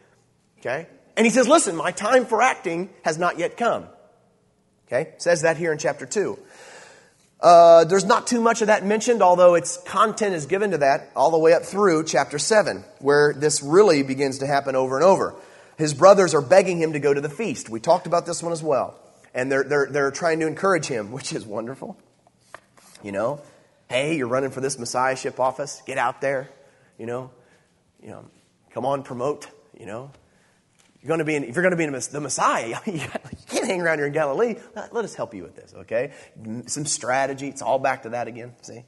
Okay? 0.58 0.86
And 1.14 1.26
he 1.26 1.30
says, 1.30 1.46
listen, 1.46 1.76
my 1.76 1.90
time 1.90 2.24
for 2.24 2.40
acting 2.40 2.88
has 3.02 3.18
not 3.18 3.38
yet 3.38 3.58
come. 3.58 3.86
Okay? 4.86 5.12
Says 5.18 5.42
that 5.42 5.58
here 5.58 5.70
in 5.70 5.76
chapter 5.76 6.06
2. 6.06 6.38
Uh, 7.42 7.84
there's 7.84 8.06
not 8.06 8.26
too 8.26 8.40
much 8.40 8.62
of 8.62 8.68
that 8.68 8.86
mentioned, 8.86 9.20
although 9.20 9.54
its 9.54 9.76
content 9.82 10.34
is 10.34 10.46
given 10.46 10.70
to 10.70 10.78
that 10.78 11.10
all 11.14 11.30
the 11.30 11.38
way 11.38 11.52
up 11.52 11.62
through 11.62 12.04
chapter 12.04 12.38
7, 12.38 12.82
where 13.00 13.34
this 13.34 13.62
really 13.62 14.02
begins 14.02 14.38
to 14.38 14.46
happen 14.46 14.74
over 14.74 14.96
and 14.96 15.04
over. 15.04 15.34
His 15.76 15.92
brothers 15.92 16.32
are 16.32 16.40
begging 16.40 16.80
him 16.80 16.94
to 16.94 16.98
go 16.98 17.12
to 17.12 17.20
the 17.20 17.28
feast. 17.28 17.68
We 17.68 17.80
talked 17.80 18.06
about 18.06 18.24
this 18.24 18.42
one 18.42 18.52
as 18.52 18.62
well. 18.62 18.98
And 19.34 19.52
they're, 19.52 19.64
they're, 19.64 19.88
they're 19.90 20.10
trying 20.10 20.40
to 20.40 20.46
encourage 20.46 20.86
him, 20.86 21.12
which 21.12 21.34
is 21.34 21.44
wonderful. 21.44 21.98
You 23.02 23.12
know, 23.12 23.42
Hey, 23.88 24.16
you're 24.16 24.28
running 24.28 24.50
for 24.50 24.60
this 24.60 24.78
messiahship 24.78 25.38
office. 25.38 25.82
Get 25.86 25.98
out 25.98 26.20
there. 26.20 26.50
You 26.98 27.06
know, 27.06 27.30
you 28.02 28.08
know, 28.08 28.24
come 28.70 28.84
on, 28.84 29.02
promote. 29.02 29.48
You 29.78 29.86
know, 29.86 30.10
you're 31.00 31.08
going 31.08 31.18
to 31.18 31.24
be 31.24 31.36
in, 31.36 31.44
if 31.44 31.54
you're 31.54 31.62
going 31.62 31.70
to 31.72 31.76
be 31.76 31.84
in 31.84 31.92
the 31.92 32.20
Messiah, 32.20 32.78
you 32.86 33.00
can't 33.46 33.66
hang 33.66 33.80
around 33.80 33.98
here 33.98 34.06
in 34.06 34.12
Galilee. 34.12 34.56
Let, 34.74 34.92
us 35.04 35.14
help 35.14 35.34
you 35.34 35.42
with 35.42 35.54
this, 35.54 35.72
okay? 35.74 36.12
Some 36.66 36.86
strategy. 36.86 37.48
It's 37.48 37.62
all 37.62 37.78
back 37.78 38.02
to 38.02 38.10
that 38.10 38.26
again. 38.26 38.54
See. 38.62 38.84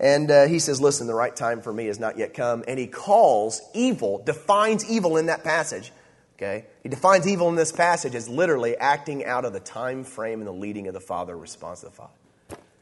And 0.00 0.30
uh, 0.30 0.46
he 0.46 0.58
says, 0.58 0.80
Listen, 0.80 1.06
the 1.06 1.14
right 1.14 1.36
time 1.36 1.60
for 1.60 1.72
me 1.72 1.86
has 1.86 2.00
not 2.00 2.18
yet 2.18 2.34
come. 2.34 2.64
And 2.66 2.78
he 2.78 2.86
calls 2.86 3.60
evil, 3.74 4.22
defines 4.24 4.90
evil 4.90 5.18
in 5.18 5.26
that 5.26 5.44
passage. 5.44 5.92
Okay? 6.36 6.64
He 6.82 6.88
defines 6.88 7.28
evil 7.28 7.50
in 7.50 7.54
this 7.54 7.70
passage 7.70 8.14
as 8.14 8.26
literally 8.28 8.76
acting 8.76 9.24
out 9.26 9.44
of 9.44 9.52
the 9.52 9.60
time 9.60 10.04
frame 10.04 10.40
and 10.40 10.48
the 10.48 10.52
leading 10.52 10.88
of 10.88 10.94
the 10.94 11.00
Father, 11.00 11.36
response 11.36 11.80
to 11.80 11.86
the 11.86 11.92
Father. 11.92 12.14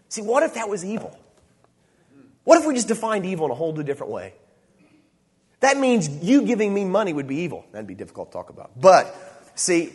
See, 0.09 0.23
what 0.23 0.43
if 0.43 0.55
that 0.55 0.69
was 0.69 0.85
evil? 0.85 1.19
What 2.45 2.59
if 2.59 2.67
we 2.67 2.75
just 2.75 2.89
defined 2.89 3.27
evil 3.27 3.47
in 3.47 3.53
a 3.53 3.55
whole 3.55 3.73
different 3.73 4.13
way? 4.13 4.33
That 5.61 5.77
means 5.77 6.09
you 6.09 6.43
giving 6.43 6.73
me 6.73 6.85
money 6.85 7.13
would 7.13 7.27
be 7.27 7.37
evil. 7.41 7.67
That'd 7.73 7.87
be 7.87 7.95
difficult 7.95 8.31
to 8.31 8.39
talk 8.39 8.49
about. 8.51 8.81
But, 8.81 9.15
see, 9.55 9.93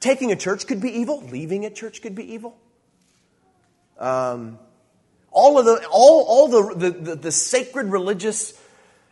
taking 0.00 0.32
a 0.32 0.36
church 0.36 0.66
could 0.66 0.80
be 0.80 0.90
evil, 1.00 1.22
leaving 1.22 1.64
a 1.64 1.70
church 1.70 2.02
could 2.02 2.14
be 2.14 2.32
evil. 2.32 2.56
Um, 3.98 4.58
all 5.30 5.58
of 5.58 5.66
the, 5.66 5.86
all, 5.90 6.24
all 6.24 6.48
the, 6.48 6.74
the, 6.74 6.90
the, 6.90 7.14
the 7.16 7.32
sacred 7.32 7.88
religious 7.88 8.58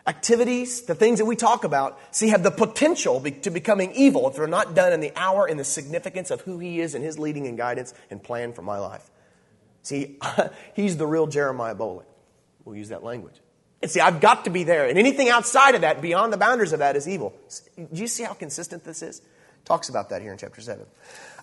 activities, 0.06 0.82
the 0.82 0.94
things 0.94 1.18
that 1.18 1.26
we 1.26 1.36
talk 1.36 1.64
about, 1.64 1.98
see, 2.12 2.28
have 2.28 2.42
the 2.42 2.50
potential 2.50 3.20
be, 3.20 3.32
to 3.32 3.50
becoming 3.50 3.92
evil 3.92 4.28
if 4.28 4.36
they're 4.36 4.46
not 4.46 4.74
done 4.74 4.92
in 4.92 5.00
the 5.00 5.12
hour 5.16 5.46
and 5.46 5.60
the 5.60 5.64
significance 5.64 6.30
of 6.30 6.40
who 6.42 6.58
He 6.58 6.80
is 6.80 6.94
and 6.94 7.04
His 7.04 7.18
leading 7.18 7.46
and 7.46 7.58
guidance 7.58 7.92
and 8.10 8.22
plan 8.22 8.52
for 8.52 8.62
my 8.62 8.78
life. 8.78 9.10
See, 9.86 10.18
he's 10.74 10.96
the 10.96 11.06
real 11.06 11.28
Jeremiah 11.28 11.76
Bolick. 11.76 12.06
We'll 12.64 12.74
use 12.74 12.88
that 12.88 13.04
language. 13.04 13.34
And 13.80 13.88
see, 13.88 14.00
I've 14.00 14.20
got 14.20 14.46
to 14.46 14.50
be 14.50 14.64
there. 14.64 14.88
And 14.88 14.98
anything 14.98 15.28
outside 15.28 15.76
of 15.76 15.82
that, 15.82 16.02
beyond 16.02 16.32
the 16.32 16.36
boundaries 16.36 16.72
of 16.72 16.80
that, 16.80 16.96
is 16.96 17.06
evil. 17.06 17.32
Do 17.76 17.86
you 17.92 18.08
see 18.08 18.24
how 18.24 18.32
consistent 18.32 18.82
this 18.82 19.00
is? 19.00 19.22
Talks 19.64 19.88
about 19.88 20.08
that 20.10 20.22
here 20.22 20.32
in 20.32 20.38
chapter 20.38 20.60
7. 20.60 20.84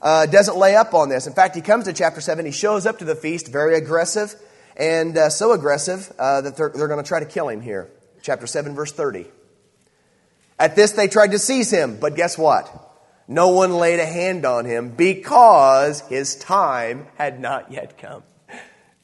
Uh, 0.01 0.25
doesn't 0.25 0.57
lay 0.57 0.75
up 0.75 0.93
on 0.93 1.07
this. 1.07 1.25
In 1.25 1.31
fact, 1.31 1.55
he 1.55 1.61
comes 1.61 1.85
to 1.85 1.93
chapter 1.93 2.19
7, 2.19 2.45
he 2.45 2.51
shows 2.51 2.85
up 2.85 2.99
to 2.99 3.05
the 3.05 3.15
feast 3.15 3.47
very 3.47 3.77
aggressive, 3.77 4.35
and 4.75 5.17
uh, 5.17 5.29
so 5.29 5.53
aggressive 5.53 6.11
uh, 6.19 6.41
that 6.41 6.57
they're, 6.57 6.71
they're 6.75 6.89
going 6.89 7.01
to 7.01 7.07
try 7.07 7.21
to 7.21 7.25
kill 7.25 7.47
him 7.47 7.61
here. 7.61 7.89
Chapter 8.23 8.45
7, 8.45 8.75
verse 8.75 8.91
30. 8.91 9.25
At 10.59 10.75
this, 10.75 10.91
they 10.91 11.07
tried 11.07 11.31
to 11.31 11.39
seize 11.39 11.71
him, 11.71 11.97
but 11.97 12.15
guess 12.15 12.37
what? 12.37 12.69
No 13.25 13.49
one 13.49 13.71
laid 13.71 14.01
a 14.01 14.05
hand 14.05 14.45
on 14.45 14.65
him 14.65 14.89
because 14.89 16.01
his 16.01 16.35
time 16.35 17.07
had 17.15 17.39
not 17.39 17.71
yet 17.71 17.97
come. 17.97 18.23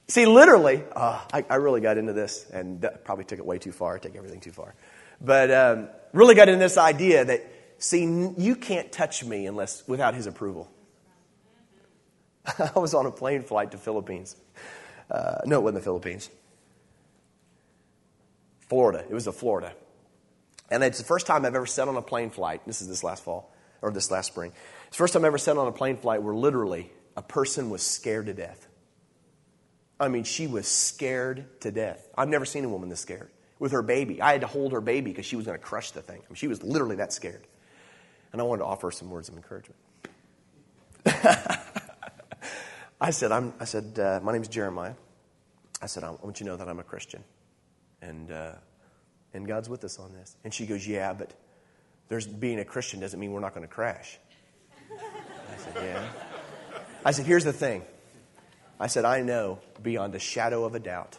See, 0.09 0.25
literally, 0.25 0.83
uh, 0.95 1.21
I, 1.31 1.45
I, 1.47 1.55
really 1.57 1.81
got 1.81 1.99
into 1.99 2.13
this 2.13 2.49
and 2.51 2.83
probably 3.03 3.25
took 3.25 3.37
it 3.37 3.45
way 3.45 3.59
too 3.59 3.71
far, 3.71 3.99
take 3.99 4.15
everything 4.15 4.39
too 4.39 4.51
far. 4.51 4.73
But 5.21 5.51
um, 5.51 5.89
really 6.13 6.33
got 6.33 6.49
into 6.49 6.59
this 6.59 6.79
idea 6.79 7.25
that, 7.25 7.45
see, 7.77 8.33
you 8.35 8.55
can't 8.55 8.91
touch 8.91 9.23
me 9.23 9.45
unless 9.45 9.87
without 9.87 10.15
his 10.15 10.25
approval. 10.25 10.67
I 12.75 12.79
was 12.79 12.95
on 12.95 13.05
a 13.05 13.11
plane 13.11 13.43
flight 13.43 13.69
to 13.71 13.77
Philippines. 13.77 14.35
Uh, 15.11 15.41
no, 15.45 15.59
it 15.59 15.61
wasn't 15.61 15.81
the 15.81 15.83
Philippines. 15.83 16.31
Florida. 18.61 19.05
It 19.07 19.13
was 19.13 19.27
a 19.27 19.31
Florida. 19.31 19.73
And 20.71 20.83
it's 20.83 20.97
the 20.97 21.03
first 21.03 21.27
time 21.27 21.45
I've 21.45 21.53
ever 21.53 21.67
sat 21.67 21.87
on 21.87 21.95
a 21.95 22.01
plane 22.01 22.31
flight. 22.31 22.61
This 22.65 22.81
is 22.81 22.87
this 22.87 23.03
last 23.03 23.23
fall, 23.23 23.53
or 23.83 23.91
this 23.91 24.09
last 24.09 24.25
spring. 24.25 24.53
It's 24.87 24.97
the 24.97 25.03
first 25.03 25.13
time 25.13 25.23
I 25.23 25.27
ever 25.27 25.37
sat 25.37 25.55
on 25.55 25.67
a 25.67 25.71
plane 25.71 25.97
flight 25.97 26.23
where 26.23 26.33
literally 26.33 26.91
a 27.15 27.21
person 27.21 27.69
was 27.69 27.83
scared 27.83 28.25
to 28.25 28.33
death. 28.33 28.68
I 29.99 30.07
mean, 30.07 30.23
she 30.23 30.47
was 30.47 30.67
scared 30.67 31.61
to 31.61 31.71
death. 31.71 32.07
I've 32.17 32.29
never 32.29 32.45
seen 32.45 32.63
a 32.63 32.69
woman 32.69 32.89
this 32.89 33.01
scared. 33.01 33.29
With 33.59 33.73
her 33.73 33.81
baby. 33.81 34.21
I 34.21 34.31
had 34.31 34.41
to 34.41 34.47
hold 34.47 34.71
her 34.71 34.79
baby 34.79 35.11
because 35.11 35.25
she 35.25 35.35
was 35.35 35.45
going 35.45 35.57
to 35.57 35.63
crush 35.63 35.91
the 35.91 36.01
thing. 36.01 36.17
I 36.17 36.29
mean, 36.29 36.35
she 36.35 36.47
was 36.47 36.63
literally 36.63 36.95
that 36.97 37.11
scared. 37.11 37.45
And 38.31 38.41
I 38.41 38.45
wanted 38.45 38.59
to 38.59 38.65
offer 38.65 38.89
some 38.91 39.09
words 39.09 39.27
of 39.27 39.35
encouragement. 39.35 39.75
I 43.01 43.11
said, 43.11 43.31
I'm, 43.31 43.53
I 43.59 43.65
said 43.65 43.99
uh, 43.99 44.19
my 44.23 44.31
name's 44.31 44.47
Jeremiah. 44.47 44.93
I 45.81 45.87
said, 45.87 46.03
I 46.03 46.11
want 46.11 46.39
you 46.39 46.45
to 46.45 46.51
know 46.51 46.55
that 46.57 46.69
I'm 46.69 46.79
a 46.79 46.83
Christian. 46.83 47.23
And, 48.01 48.31
uh, 48.31 48.53
and 49.33 49.47
God's 49.47 49.67
with 49.67 49.83
us 49.83 49.99
on 49.99 50.13
this. 50.13 50.37
And 50.43 50.53
she 50.53 50.65
goes, 50.65 50.87
Yeah, 50.87 51.13
but 51.13 51.33
there's, 52.07 52.27
being 52.27 52.59
a 52.59 52.65
Christian 52.65 52.99
doesn't 52.99 53.19
mean 53.19 53.31
we're 53.31 53.39
not 53.39 53.53
going 53.53 53.67
to 53.67 53.73
crash. 53.73 54.19
I 54.91 55.57
said, 55.57 55.73
Yeah. 55.75 56.07
I 57.03 57.11
said, 57.11 57.25
Here's 57.25 57.43
the 57.43 57.53
thing 57.53 57.83
I 58.79 58.87
said, 58.87 59.05
I 59.05 59.21
know 59.21 59.59
beyond 59.81 60.15
a 60.15 60.19
shadow 60.19 60.63
of 60.63 60.73
a 60.73 60.79
doubt, 60.79 61.17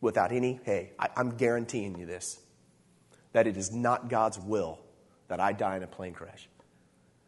without 0.00 0.32
any, 0.32 0.60
hey, 0.64 0.90
I, 0.98 1.08
I'm 1.16 1.36
guaranteeing 1.36 1.98
you 1.98 2.06
this, 2.06 2.38
that 3.32 3.46
it 3.46 3.56
is 3.56 3.72
not 3.72 4.08
God's 4.08 4.38
will 4.38 4.78
that 5.28 5.40
I 5.40 5.52
die 5.52 5.76
in 5.76 5.82
a 5.82 5.88
plane 5.88 6.14
crash. 6.14 6.48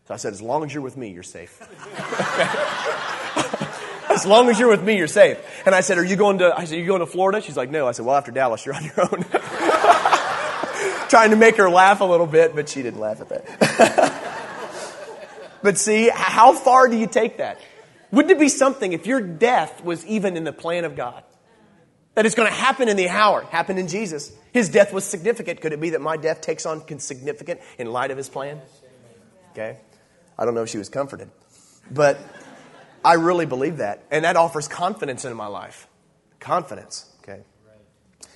So 0.06 0.14
I 0.14 0.16
said, 0.16 0.32
as 0.32 0.40
long 0.40 0.64
as 0.64 0.72
you're 0.72 0.82
with 0.82 0.96
me, 0.96 1.10
you're 1.10 1.22
safe. 1.22 1.60
as 4.10 4.24
long 4.24 4.48
as 4.48 4.58
you're 4.58 4.70
with 4.70 4.82
me, 4.82 4.96
you're 4.96 5.06
safe. 5.06 5.38
And 5.66 5.74
I 5.74 5.82
said, 5.82 5.98
are 5.98 6.04
you 6.04 6.16
going 6.16 6.38
to, 6.38 6.56
I 6.56 6.64
said, 6.64 6.76
are 6.76 6.80
you 6.80 6.86
going 6.86 7.00
to 7.00 7.06
Florida? 7.06 7.42
She's 7.42 7.56
like, 7.56 7.70
no. 7.70 7.86
I 7.86 7.92
said, 7.92 8.06
well, 8.06 8.16
after 8.16 8.32
Dallas, 8.32 8.64
you're 8.64 8.74
on 8.74 8.84
your 8.84 9.02
own. 9.02 9.24
Trying 11.08 11.30
to 11.30 11.36
make 11.36 11.56
her 11.56 11.68
laugh 11.68 12.00
a 12.00 12.04
little 12.04 12.26
bit, 12.26 12.54
but 12.54 12.68
she 12.68 12.82
didn't 12.82 13.00
laugh 13.00 13.20
at 13.20 13.28
that. 13.28 14.14
but 15.62 15.76
see, 15.76 16.10
how 16.12 16.54
far 16.54 16.88
do 16.88 16.96
you 16.96 17.06
take 17.06 17.38
that? 17.38 17.60
Wouldn't 18.10 18.32
it 18.32 18.38
be 18.38 18.48
something 18.48 18.92
if 18.92 19.06
your 19.06 19.20
death 19.20 19.84
was 19.84 20.04
even 20.06 20.36
in 20.36 20.44
the 20.44 20.52
plan 20.52 20.84
of 20.84 20.96
God? 20.96 21.22
That 22.14 22.26
it's 22.26 22.34
going 22.34 22.48
to 22.48 22.54
happen 22.54 22.88
in 22.88 22.96
the 22.96 23.08
hour, 23.08 23.42
happened 23.42 23.78
in 23.78 23.86
Jesus. 23.86 24.32
His 24.52 24.68
death 24.68 24.92
was 24.92 25.04
significant. 25.04 25.60
Could 25.60 25.72
it 25.72 25.80
be 25.80 25.90
that 25.90 26.00
my 26.00 26.16
death 26.16 26.40
takes 26.40 26.66
on 26.66 26.82
significant 26.98 27.60
in 27.78 27.92
light 27.92 28.10
of 28.10 28.16
his 28.16 28.28
plan? 28.28 28.60
Okay. 29.52 29.78
I 30.38 30.44
don't 30.44 30.54
know 30.54 30.62
if 30.62 30.68
she 30.68 30.78
was 30.78 30.88
comforted. 30.88 31.30
But 31.90 32.18
I 33.04 33.14
really 33.14 33.46
believe 33.46 33.78
that. 33.78 34.04
And 34.10 34.24
that 34.24 34.36
offers 34.36 34.68
confidence 34.68 35.24
in 35.24 35.34
my 35.36 35.46
life. 35.46 35.86
Confidence, 36.40 37.10
okay? 37.22 37.42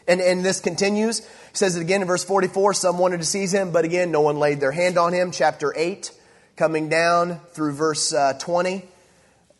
And, 0.07 0.21
and 0.21 0.45
this 0.45 0.61
continues. 0.61 1.21
He 1.21 1.27
says 1.55 1.77
it 1.77 1.81
again 1.81 2.03
in 2.03 2.07
verse 2.07 2.25
44 2.25 2.75
some 2.75 2.99
wanted 2.99 3.19
to 3.19 3.27
seize 3.27 3.53
him, 3.53 3.71
but 3.71 3.85
again, 3.85 4.11
no 4.11 4.21
one 4.21 4.37
laid 4.39 4.61
their 4.61 4.73
hand 4.73 4.99
on 4.99 5.13
him. 5.13 5.31
Chapter 5.31 5.73
8, 5.77 6.11
coming 6.57 6.89
down 6.89 7.41
through 7.53 7.73
verse 7.73 8.13
uh, 8.13 8.35
20. 8.39 8.89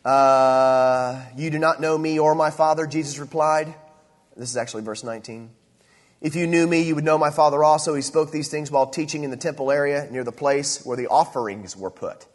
Uh, 0.03 1.23
you 1.37 1.49
do 1.49 1.59
not 1.59 1.79
know 1.79 1.97
me 1.97 2.19
or 2.19 2.35
my 2.35 2.49
Father, 2.49 2.85
Jesus 2.85 3.19
replied. 3.19 3.73
This 4.35 4.49
is 4.49 4.57
actually 4.57 4.83
verse 4.83 5.03
19. 5.03 5.49
If 6.21 6.35
you 6.35 6.47
knew 6.47 6.65
me, 6.65 6.81
you 6.81 6.95
would 6.95 7.03
know 7.03 7.17
my 7.17 7.31
Father 7.31 7.63
also. 7.63 7.93
He 7.95 8.01
spoke 8.01 8.31
these 8.31 8.47
things 8.47 8.71
while 8.71 8.87
teaching 8.87 9.23
in 9.23 9.29
the 9.29 9.37
temple 9.37 9.71
area 9.71 10.07
near 10.09 10.23
the 10.23 10.31
place 10.31 10.85
where 10.85 10.97
the 10.97 11.07
offerings 11.07 11.75
were 11.75 11.91
put. 11.91 12.25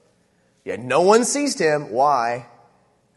Yet 0.65 0.81
no 0.81 1.01
one 1.01 1.25
seized 1.25 1.59
him. 1.59 1.91
Why? 1.91 2.47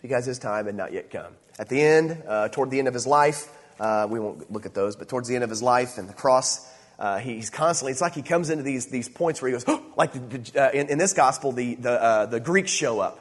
Because 0.02 0.26
his 0.26 0.40
time 0.40 0.66
had 0.66 0.76
not 0.76 0.94
yet 0.94 1.12
come. 1.12 1.34
At 1.60 1.70
the 1.70 1.82
end, 1.82 2.24
uh, 2.28 2.48
toward 2.48 2.72
the 2.72 2.80
end 2.80 2.88
of 2.88 2.94
his 2.94 3.06
life, 3.06 3.50
uh, 3.80 4.08
we 4.10 4.20
won't 4.20 4.52
look 4.52 4.66
at 4.66 4.74
those, 4.74 4.96
but 4.96 5.10
towards 5.10 5.28
the 5.28 5.36
end 5.36 5.44
of 5.44 5.50
his 5.50 5.62
life 5.62 5.98
and 5.98 6.08
the 6.08 6.14
cross, 6.14 6.66
uh, 6.98 7.20
he's 7.20 7.50
constantly, 7.50 7.92
it's 7.92 8.02
like 8.02 8.14
he 8.14 8.22
comes 8.22 8.50
into 8.50 8.64
these, 8.64 8.88
these 8.88 9.10
points 9.10 9.42
where 9.42 9.50
he 9.50 9.54
goes, 9.54 9.66
oh, 9.68 9.84
like 9.98 10.14
the, 10.14 10.20
the, 10.20 10.68
uh, 10.68 10.72
in, 10.72 10.90
in, 10.90 10.98
this 10.98 11.14
gospel, 11.14 11.52
the, 11.52 11.76
the, 11.76 11.92
uh, 11.92 12.26
the 12.28 12.40
Greeks 12.40 12.72
show 12.72 13.00
up. 13.00 13.21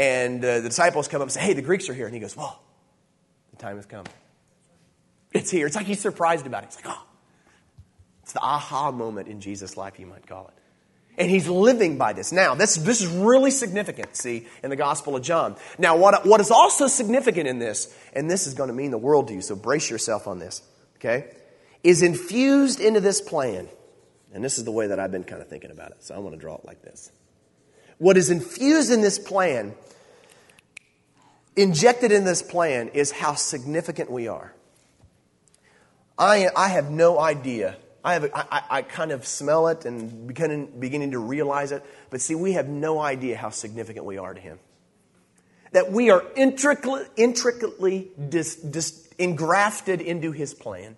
And 0.00 0.42
uh, 0.42 0.60
the 0.60 0.70
disciples 0.70 1.08
come 1.08 1.20
up 1.20 1.26
and 1.26 1.32
say, 1.32 1.40
hey, 1.40 1.52
the 1.52 1.60
Greeks 1.60 1.90
are 1.90 1.94
here. 1.94 2.06
And 2.06 2.14
he 2.14 2.20
goes, 2.20 2.34
well, 2.34 2.58
the 3.50 3.58
time 3.58 3.76
has 3.76 3.84
come. 3.84 4.06
It's 5.30 5.50
here. 5.50 5.66
It's 5.66 5.76
like 5.76 5.84
he's 5.84 6.00
surprised 6.00 6.46
about 6.46 6.62
it. 6.62 6.68
It's 6.68 6.76
like, 6.76 6.86
oh. 6.88 7.06
It's 8.22 8.32
the 8.32 8.40
aha 8.40 8.92
moment 8.92 9.28
in 9.28 9.42
Jesus' 9.42 9.76
life, 9.76 10.00
you 10.00 10.06
might 10.06 10.26
call 10.26 10.48
it. 10.48 10.54
And 11.18 11.30
he's 11.30 11.48
living 11.48 11.98
by 11.98 12.14
this. 12.14 12.32
Now, 12.32 12.54
this, 12.54 12.76
this 12.76 13.02
is 13.02 13.08
really 13.08 13.50
significant, 13.50 14.16
see, 14.16 14.46
in 14.64 14.70
the 14.70 14.76
Gospel 14.76 15.16
of 15.16 15.22
John. 15.22 15.56
Now, 15.78 15.98
what, 15.98 16.24
what 16.24 16.40
is 16.40 16.50
also 16.50 16.86
significant 16.86 17.46
in 17.46 17.58
this, 17.58 17.94
and 18.14 18.30
this 18.30 18.46
is 18.46 18.54
going 18.54 18.68
to 18.68 18.74
mean 18.74 18.92
the 18.92 18.98
world 18.98 19.28
to 19.28 19.34
you, 19.34 19.42
so 19.42 19.54
brace 19.54 19.90
yourself 19.90 20.26
on 20.26 20.38
this, 20.38 20.62
okay, 20.96 21.26
is 21.82 22.00
infused 22.02 22.80
into 22.80 23.00
this 23.00 23.20
plan. 23.20 23.68
And 24.32 24.42
this 24.42 24.56
is 24.56 24.64
the 24.64 24.72
way 24.72 24.86
that 24.86 24.98
I've 24.98 25.12
been 25.12 25.24
kind 25.24 25.42
of 25.42 25.48
thinking 25.48 25.70
about 25.70 25.90
it, 25.90 26.02
so 26.02 26.14
I 26.14 26.20
want 26.20 26.34
to 26.36 26.40
draw 26.40 26.54
it 26.54 26.64
like 26.64 26.80
this. 26.80 27.12
What 27.98 28.16
is 28.16 28.30
infused 28.30 28.90
in 28.90 29.02
this 29.02 29.18
plan, 29.18 29.74
injected 31.56 32.12
in 32.12 32.24
this 32.24 32.42
plan, 32.42 32.88
is 32.88 33.10
how 33.10 33.34
significant 33.34 34.10
we 34.10 34.28
are. 34.28 34.54
I, 36.18 36.48
I 36.54 36.68
have 36.68 36.90
no 36.90 37.18
idea. 37.18 37.76
I, 38.04 38.14
have, 38.14 38.30
I, 38.34 38.62
I 38.70 38.82
kind 38.82 39.10
of 39.10 39.26
smell 39.26 39.68
it 39.68 39.84
and 39.84 40.26
beginning, 40.26 40.72
beginning 40.78 41.12
to 41.12 41.18
realize 41.18 41.72
it. 41.72 41.84
But 42.10 42.20
see, 42.20 42.34
we 42.34 42.52
have 42.52 42.68
no 42.68 42.98
idea 43.00 43.36
how 43.36 43.50
significant 43.50 44.04
we 44.04 44.18
are 44.18 44.34
to 44.34 44.40
Him. 44.40 44.58
That 45.72 45.92
we 45.92 46.10
are 46.10 46.24
intricately, 46.36 47.02
intricately 47.16 48.08
dis, 48.28 48.56
dis, 48.56 49.08
engrafted 49.18 50.00
into 50.00 50.32
His 50.32 50.54
plan. 50.54 50.96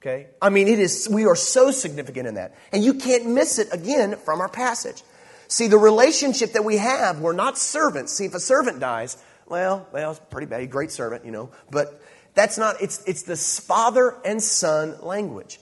Okay? 0.00 0.28
I 0.40 0.48
mean, 0.50 0.68
it 0.68 0.78
is, 0.78 1.08
we 1.10 1.26
are 1.26 1.36
so 1.36 1.70
significant 1.70 2.26
in 2.26 2.34
that. 2.34 2.54
And 2.72 2.82
you 2.82 2.94
can't 2.94 3.26
miss 3.26 3.58
it 3.58 3.68
again 3.72 4.16
from 4.16 4.40
our 4.40 4.48
passage. 4.48 5.02
See, 5.48 5.66
the 5.66 5.78
relationship 5.78 6.52
that 6.52 6.64
we 6.64 6.76
have, 6.78 7.20
we're 7.20 7.32
not 7.32 7.58
servants. 7.58 8.12
See, 8.12 8.24
if 8.24 8.34
a 8.34 8.40
servant 8.40 8.80
dies, 8.80 9.16
well, 9.50 9.86
well, 9.92 10.12
it's 10.12 10.20
pretty 10.30 10.46
bad, 10.46 10.70
great 10.70 10.92
servant, 10.92 11.24
you 11.24 11.32
know, 11.32 11.50
but 11.70 12.00
that's 12.34 12.56
not, 12.56 12.80
it's, 12.80 13.04
it's 13.04 13.24
this 13.24 13.58
father 13.58 14.16
and 14.24 14.40
son 14.40 14.96
language. 15.02 15.58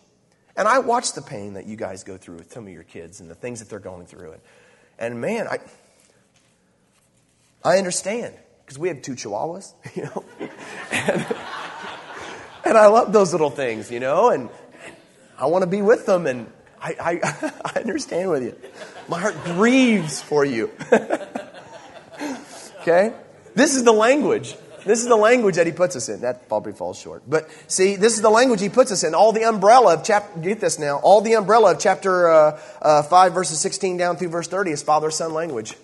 And 0.57 0.69
I 0.69 0.81
watch 0.81 1.15
the 1.15 1.23
pain 1.23 1.55
that 1.55 1.67
you 1.67 1.77
guys 1.77 2.05
go 2.05 2.19
through 2.19 2.37
with 2.37 2.53
some 2.53 2.67
of 2.67 2.73
your 2.73 2.83
kids 2.83 3.21
and 3.21 3.31
the 3.31 3.35
things 3.35 3.61
that 3.61 3.71
they're 3.71 3.79
going 3.79 4.07
through. 4.07 4.33
And, 4.33 4.43
and 4.99 5.21
man, 5.21 5.49
I, 5.49 5.59
I 7.65 7.79
understand 7.79 8.35
because 8.65 8.79
we 8.79 8.89
have 8.89 9.01
two 9.01 9.13
chihuahuas, 9.13 9.73
you 9.95 10.03
know, 10.05 10.25
and, 10.93 11.27
and 12.67 12.77
I 12.77 12.89
love 12.89 13.13
those 13.13 13.33
little 13.33 13.51
things, 13.51 13.91
you 13.91 14.01
know, 14.01 14.29
and 14.31 14.51
I 15.39 15.47
want 15.47 15.63
to 15.63 15.71
be 15.71 15.81
with 15.81 16.05
them. 16.05 16.27
And 16.27 16.53
I, 16.79 16.95
I, 17.01 17.53
I 17.77 17.81
understand 17.81 18.29
with 18.31 18.43
you. 18.43 18.55
My 19.09 19.19
heart 19.19 19.43
grieves 19.45 20.21
for 20.21 20.45
you. 20.45 20.71
okay? 22.81 23.15
This 23.59 23.75
is 23.75 23.83
the 23.83 23.93
language. 23.93 24.55
This 24.87 25.01
is 25.01 25.09
the 25.09 25.17
language 25.17 25.57
that 25.57 25.67
he 25.67 25.73
puts 25.73 25.97
us 25.97 26.09
in. 26.09 26.21
That 26.21 26.49
probably 26.49 26.73
falls 26.73 26.97
short. 26.97 27.25
But 27.27 27.51
see, 27.67 27.97
this 27.97 28.15
is 28.15 28.23
the 28.23 28.31
language 28.31 28.61
he 28.61 28.69
puts 28.69 28.93
us 28.93 29.03
in. 29.03 29.17
All 29.17 29.33
the 29.33 29.43
umbrella 29.43 29.95
of 29.95 30.05
chapter, 30.05 30.39
get 30.39 30.61
this 30.61 30.79
now, 30.79 30.99
all 30.99 31.23
the 31.23 31.35
umbrella 31.35 31.73
of 31.73 31.81
chapter 31.81 32.31
uh, 32.31 32.61
uh, 32.81 33.03
5, 33.03 33.35
verses 33.35 33.59
16 33.59 33.97
down 33.97 34.17
through 34.17 34.29
verse 34.29 34.47
30 34.47 34.71
is 34.71 34.85
father 34.85 35.11
son 35.11 35.35
language. 35.35 35.75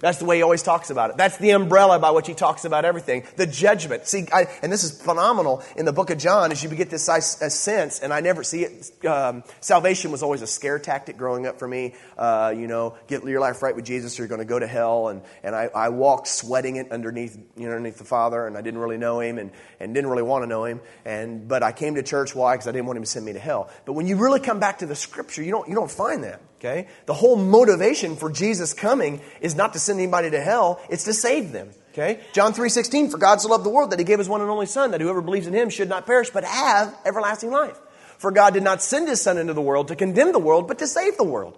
That's 0.00 0.18
the 0.18 0.24
way 0.24 0.36
he 0.36 0.42
always 0.42 0.62
talks 0.62 0.90
about 0.90 1.10
it. 1.10 1.16
That's 1.16 1.36
the 1.36 1.50
umbrella 1.50 1.98
by 1.98 2.10
which 2.10 2.26
he 2.26 2.34
talks 2.34 2.64
about 2.64 2.84
everything. 2.84 3.24
The 3.36 3.46
judgment. 3.46 4.06
See, 4.06 4.26
I, 4.32 4.46
and 4.62 4.72
this 4.72 4.82
is 4.82 5.00
phenomenal 5.00 5.62
in 5.76 5.84
the 5.84 5.92
book 5.92 6.10
of 6.10 6.18
John 6.18 6.52
as 6.52 6.62
you 6.62 6.70
get 6.70 6.90
this 6.90 7.04
sense, 7.04 8.00
and 8.00 8.12
I 8.12 8.20
never 8.20 8.42
see 8.42 8.64
it. 8.64 9.04
Um, 9.06 9.44
salvation 9.60 10.10
was 10.10 10.22
always 10.22 10.40
a 10.42 10.46
scare 10.46 10.78
tactic 10.78 11.18
growing 11.18 11.46
up 11.46 11.58
for 11.58 11.68
me. 11.68 11.94
Uh, 12.16 12.54
you 12.56 12.66
know, 12.66 12.96
get 13.08 13.22
your 13.24 13.40
life 13.40 13.62
right 13.62 13.76
with 13.76 13.84
Jesus 13.84 14.18
or 14.18 14.22
you're 14.22 14.28
going 14.28 14.40
to 14.40 14.44
go 14.46 14.58
to 14.58 14.66
hell. 14.66 15.08
And, 15.08 15.22
and 15.42 15.54
I, 15.54 15.68
I 15.74 15.88
walked 15.90 16.28
sweating 16.28 16.76
it 16.76 16.90
underneath, 16.90 17.36
you 17.56 17.66
know, 17.66 17.72
underneath 17.72 17.98
the 17.98 18.04
Father, 18.04 18.46
and 18.46 18.56
I 18.56 18.62
didn't 18.62 18.80
really 18.80 18.98
know 18.98 19.20
him 19.20 19.38
and, 19.38 19.50
and 19.78 19.94
didn't 19.94 20.08
really 20.08 20.22
want 20.22 20.44
to 20.44 20.46
know 20.46 20.64
him. 20.64 20.80
And, 21.04 21.46
but 21.46 21.62
I 21.62 21.72
came 21.72 21.96
to 21.96 22.02
church. 22.02 22.34
Why? 22.34 22.54
Because 22.54 22.68
I 22.68 22.72
didn't 22.72 22.86
want 22.86 22.96
him 22.96 23.04
to 23.04 23.10
send 23.10 23.26
me 23.26 23.34
to 23.34 23.38
hell. 23.38 23.70
But 23.84 23.92
when 23.92 24.06
you 24.06 24.16
really 24.16 24.40
come 24.40 24.60
back 24.60 24.78
to 24.78 24.86
the 24.86 24.96
scripture, 24.96 25.42
you 25.42 25.50
don't, 25.50 25.68
you 25.68 25.74
don't 25.74 25.90
find 25.90 26.24
that. 26.24 26.40
Okay? 26.60 26.88
The 27.06 27.14
whole 27.14 27.36
motivation 27.36 28.16
for 28.16 28.30
Jesus 28.30 28.74
coming 28.74 29.22
is 29.40 29.54
not 29.54 29.72
to 29.72 29.78
send 29.78 29.98
anybody 29.98 30.30
to 30.30 30.40
hell, 30.40 30.80
it's 30.90 31.04
to 31.04 31.14
save 31.14 31.52
them. 31.52 31.70
Okay? 31.92 32.20
John 32.32 32.52
3:16 32.52 33.10
for 33.10 33.18
God 33.18 33.40
so 33.40 33.48
loved 33.48 33.64
the 33.64 33.70
world 33.70 33.90
that 33.90 33.98
he 33.98 34.04
gave 34.04 34.18
his 34.18 34.28
one 34.28 34.42
and 34.42 34.50
only 34.50 34.66
son 34.66 34.90
that 34.90 35.00
whoever 35.00 35.22
believes 35.22 35.46
in 35.46 35.54
him 35.54 35.70
should 35.70 35.88
not 35.88 36.06
perish 36.06 36.30
but 36.30 36.44
have 36.44 36.94
everlasting 37.06 37.50
life. 37.50 37.78
For 38.18 38.30
God 38.30 38.52
did 38.52 38.62
not 38.62 38.82
send 38.82 39.08
his 39.08 39.22
son 39.22 39.38
into 39.38 39.54
the 39.54 39.62
world 39.62 39.88
to 39.88 39.96
condemn 39.96 40.32
the 40.32 40.38
world 40.38 40.68
but 40.68 40.78
to 40.80 40.86
save 40.86 41.16
the 41.16 41.24
world. 41.24 41.56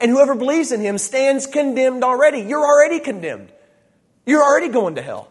And 0.00 0.10
whoever 0.10 0.34
believes 0.34 0.72
in 0.72 0.80
him 0.80 0.98
stands 0.98 1.46
condemned 1.46 2.02
already. 2.02 2.40
You're 2.40 2.66
already 2.66 2.98
condemned. 2.98 3.52
You're 4.26 4.42
already 4.42 4.68
going 4.68 4.96
to 4.96 5.02
hell. 5.02 5.28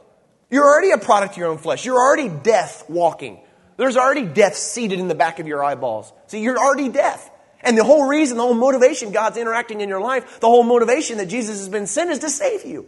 You're 0.50 0.66
already 0.66 0.92
a 0.92 0.98
product 0.98 1.34
of 1.34 1.38
your 1.38 1.50
own 1.50 1.58
flesh. 1.58 1.86
You're 1.86 2.00
already 2.00 2.30
death 2.30 2.86
walking. 2.88 3.40
There's 3.78 3.98
already 3.98 4.26
death 4.26 4.56
seated 4.56 5.00
in 5.00 5.08
the 5.08 5.16
back 5.16 5.40
of 5.40 5.48
your 5.48 5.64
eyeballs. 5.64 6.14
See, 6.28 6.42
you're 6.42 6.60
already 6.60 6.90
death. 6.90 7.31
And 7.64 7.78
the 7.78 7.84
whole 7.84 8.08
reason, 8.08 8.38
the 8.38 8.44
whole 8.44 8.54
motivation 8.54 9.12
God's 9.12 9.38
interacting 9.38 9.82
in 9.82 9.90
your 9.90 10.02
life, 10.02 10.40
the 10.40 10.48
whole 10.48 10.64
motivation 10.64 11.18
that 11.18 11.28
Jesus 11.28 11.60
has 11.60 11.70
been 11.70 11.88
sent 11.88 12.10
is 12.10 12.20
to 12.20 12.30
save 12.30 12.66
you. 12.66 12.88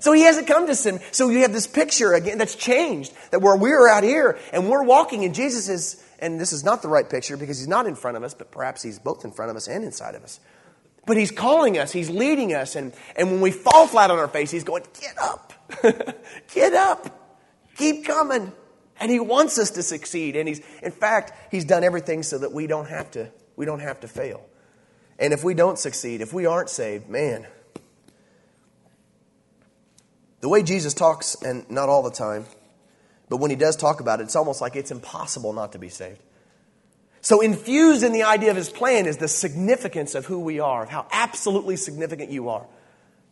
So 0.00 0.12
he 0.12 0.22
hasn't 0.22 0.46
come 0.46 0.66
to 0.66 0.74
sin. 0.74 1.00
So 1.10 1.28
you 1.28 1.40
have 1.40 1.52
this 1.52 1.66
picture 1.66 2.14
again 2.14 2.38
that's 2.38 2.54
changed, 2.54 3.12
that 3.30 3.40
where 3.40 3.56
we're 3.56 3.88
out 3.88 4.04
here 4.04 4.38
and 4.52 4.68
we're 4.68 4.84
walking 4.84 5.24
and 5.24 5.34
Jesus 5.34 5.68
is, 5.68 6.04
and 6.20 6.40
this 6.40 6.52
is 6.52 6.64
not 6.64 6.82
the 6.82 6.88
right 6.88 7.08
picture 7.08 7.36
because 7.36 7.58
he's 7.58 7.68
not 7.68 7.86
in 7.86 7.94
front 7.94 8.16
of 8.16 8.22
us, 8.22 8.34
but 8.34 8.50
perhaps 8.50 8.82
he's 8.82 8.98
both 8.98 9.24
in 9.24 9.32
front 9.32 9.50
of 9.50 9.56
us 9.56 9.66
and 9.66 9.84
inside 9.84 10.14
of 10.14 10.22
us. 10.22 10.40
But 11.06 11.16
he's 11.16 11.30
calling 11.30 11.78
us, 11.78 11.90
he's 11.90 12.10
leading 12.10 12.52
us, 12.52 12.76
and, 12.76 12.92
and 13.16 13.30
when 13.30 13.40
we 13.40 13.50
fall 13.50 13.86
flat 13.86 14.10
on 14.10 14.18
our 14.18 14.28
face, 14.28 14.50
he's 14.50 14.64
going, 14.64 14.84
get 15.00 15.16
up, 15.18 15.52
get 16.54 16.74
up, 16.74 17.38
keep 17.76 18.04
coming. 18.04 18.52
And 19.00 19.10
he 19.10 19.20
wants 19.20 19.58
us 19.58 19.70
to 19.72 19.82
succeed. 19.82 20.36
And 20.36 20.48
he's, 20.48 20.60
in 20.82 20.90
fact, 20.90 21.32
he's 21.50 21.64
done 21.64 21.82
everything 21.82 22.24
so 22.24 22.38
that 22.38 22.52
we 22.52 22.66
don't 22.66 22.88
have 22.88 23.10
to 23.12 23.30
we 23.58 23.64
don't 23.64 23.80
have 23.80 24.00
to 24.00 24.08
fail. 24.08 24.40
And 25.18 25.32
if 25.32 25.42
we 25.42 25.52
don't 25.52 25.78
succeed, 25.78 26.20
if 26.20 26.32
we 26.32 26.46
aren't 26.46 26.70
saved, 26.70 27.08
man, 27.08 27.44
the 30.40 30.48
way 30.48 30.62
Jesus 30.62 30.94
talks, 30.94 31.34
and 31.42 31.68
not 31.68 31.88
all 31.88 32.04
the 32.04 32.12
time, 32.12 32.46
but 33.28 33.38
when 33.38 33.50
he 33.50 33.56
does 33.56 33.74
talk 33.74 34.00
about 34.00 34.20
it, 34.20 34.24
it's 34.24 34.36
almost 34.36 34.60
like 34.60 34.76
it's 34.76 34.92
impossible 34.92 35.52
not 35.52 35.72
to 35.72 35.78
be 35.78 35.88
saved. 35.88 36.20
So, 37.20 37.40
infused 37.40 38.04
in 38.04 38.12
the 38.12 38.22
idea 38.22 38.52
of 38.52 38.56
his 38.56 38.70
plan 38.70 39.06
is 39.06 39.16
the 39.16 39.26
significance 39.26 40.14
of 40.14 40.24
who 40.24 40.38
we 40.38 40.60
are, 40.60 40.84
of 40.84 40.88
how 40.88 41.08
absolutely 41.10 41.74
significant 41.74 42.30
you 42.30 42.48
are. 42.48 42.64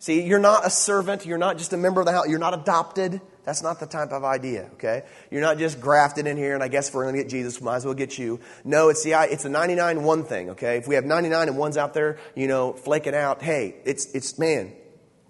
See, 0.00 0.26
you're 0.26 0.40
not 0.40 0.66
a 0.66 0.70
servant, 0.70 1.24
you're 1.24 1.38
not 1.38 1.56
just 1.56 1.72
a 1.72 1.76
member 1.76 2.00
of 2.00 2.06
the 2.06 2.12
house, 2.12 2.28
you're 2.28 2.40
not 2.40 2.52
adopted. 2.52 3.20
That's 3.46 3.62
not 3.62 3.78
the 3.78 3.86
type 3.86 4.10
of 4.10 4.24
idea, 4.24 4.68
okay? 4.72 5.04
You're 5.30 5.40
not 5.40 5.56
just 5.56 5.80
grafted 5.80 6.26
in 6.26 6.36
here, 6.36 6.54
and 6.54 6.64
I 6.64 6.68
guess 6.68 6.88
if 6.88 6.94
we're 6.96 7.04
going 7.04 7.14
to 7.14 7.22
get 7.22 7.30
Jesus, 7.30 7.60
we 7.60 7.66
might 7.66 7.76
as 7.76 7.84
well 7.84 7.94
get 7.94 8.18
you. 8.18 8.40
No, 8.64 8.88
it's 8.88 9.04
the 9.04 9.12
it's 9.12 9.44
a 9.44 9.48
99 9.48 10.02
one 10.02 10.24
thing, 10.24 10.50
okay? 10.50 10.78
If 10.78 10.88
we 10.88 10.96
have 10.96 11.04
99 11.04 11.48
and 11.48 11.56
one's 11.56 11.76
out 11.76 11.94
there, 11.94 12.18
you 12.34 12.48
know, 12.48 12.72
flaking 12.72 13.14
out, 13.14 13.42
hey, 13.42 13.76
it's 13.84 14.12
it's 14.16 14.36
man, 14.36 14.72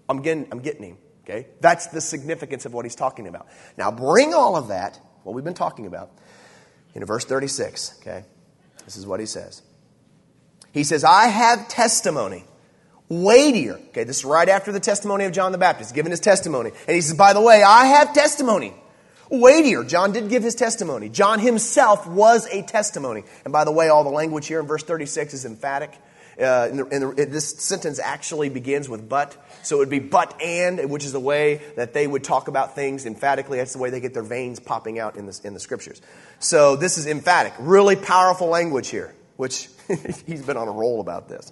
I'm 0.08 0.22
getting 0.22 0.48
I'm 0.50 0.60
getting 0.60 0.82
him, 0.82 0.98
okay? 1.24 1.48
That's 1.60 1.88
the 1.88 2.00
significance 2.00 2.64
of 2.64 2.72
what 2.72 2.86
he's 2.86 2.94
talking 2.94 3.28
about. 3.28 3.48
Now, 3.76 3.90
bring 3.90 4.32
all 4.32 4.56
of 4.56 4.68
that, 4.68 4.98
what 5.22 5.34
we've 5.34 5.44
been 5.44 5.52
talking 5.52 5.84
about, 5.84 6.10
into 6.94 7.04
verse 7.04 7.26
36, 7.26 7.98
okay? 8.00 8.24
This 8.86 8.96
is 8.96 9.06
what 9.06 9.20
he 9.20 9.26
says. 9.26 9.60
He 10.72 10.84
says, 10.84 11.04
"I 11.04 11.26
have 11.26 11.68
testimony." 11.68 12.44
Weightier. 13.08 13.74
Okay, 13.88 14.04
this 14.04 14.18
is 14.18 14.24
right 14.24 14.48
after 14.48 14.72
the 14.72 14.80
testimony 14.80 15.24
of 15.24 15.32
John 15.32 15.52
the 15.52 15.58
Baptist, 15.58 15.94
giving 15.94 16.10
his 16.10 16.20
testimony. 16.20 16.70
And 16.86 16.94
he 16.94 17.00
says, 17.00 17.16
by 17.16 17.32
the 17.32 17.40
way, 17.40 17.62
I 17.62 17.86
have 17.86 18.14
testimony. 18.14 18.74
Weightier. 19.30 19.84
John 19.84 20.12
did 20.12 20.28
give 20.28 20.42
his 20.42 20.54
testimony. 20.54 21.08
John 21.08 21.40
himself 21.40 22.06
was 22.06 22.46
a 22.46 22.62
testimony. 22.62 23.24
And 23.44 23.52
by 23.52 23.64
the 23.64 23.72
way, 23.72 23.88
all 23.88 24.04
the 24.04 24.10
language 24.10 24.46
here 24.46 24.60
in 24.60 24.66
verse 24.66 24.84
36 24.84 25.34
is 25.34 25.44
emphatic. 25.44 25.98
Uh, 26.40 26.68
in 26.70 26.76
the, 26.76 26.86
in 26.88 27.16
the, 27.16 27.26
this 27.26 27.48
sentence 27.48 27.98
actually 27.98 28.50
begins 28.50 28.88
with 28.88 29.08
but. 29.08 29.36
So 29.62 29.76
it 29.76 29.78
would 29.80 29.90
be 29.90 30.00
but 30.00 30.40
and, 30.40 30.90
which 30.90 31.04
is 31.04 31.12
the 31.12 31.20
way 31.20 31.62
that 31.76 31.94
they 31.94 32.06
would 32.06 32.22
talk 32.22 32.48
about 32.48 32.74
things 32.74 33.06
emphatically. 33.06 33.58
That's 33.58 33.72
the 33.72 33.78
way 33.78 33.90
they 33.90 34.00
get 34.00 34.12
their 34.12 34.22
veins 34.22 34.60
popping 34.60 34.98
out 34.98 35.16
in 35.16 35.26
the, 35.26 35.40
in 35.44 35.54
the 35.54 35.60
scriptures. 35.60 36.02
So 36.38 36.76
this 36.76 36.98
is 36.98 37.06
emphatic. 37.06 37.54
Really 37.58 37.96
powerful 37.96 38.48
language 38.48 38.90
here, 38.90 39.14
which 39.36 39.70
he's 40.26 40.42
been 40.42 40.58
on 40.58 40.68
a 40.68 40.72
roll 40.72 41.00
about 41.00 41.28
this. 41.28 41.50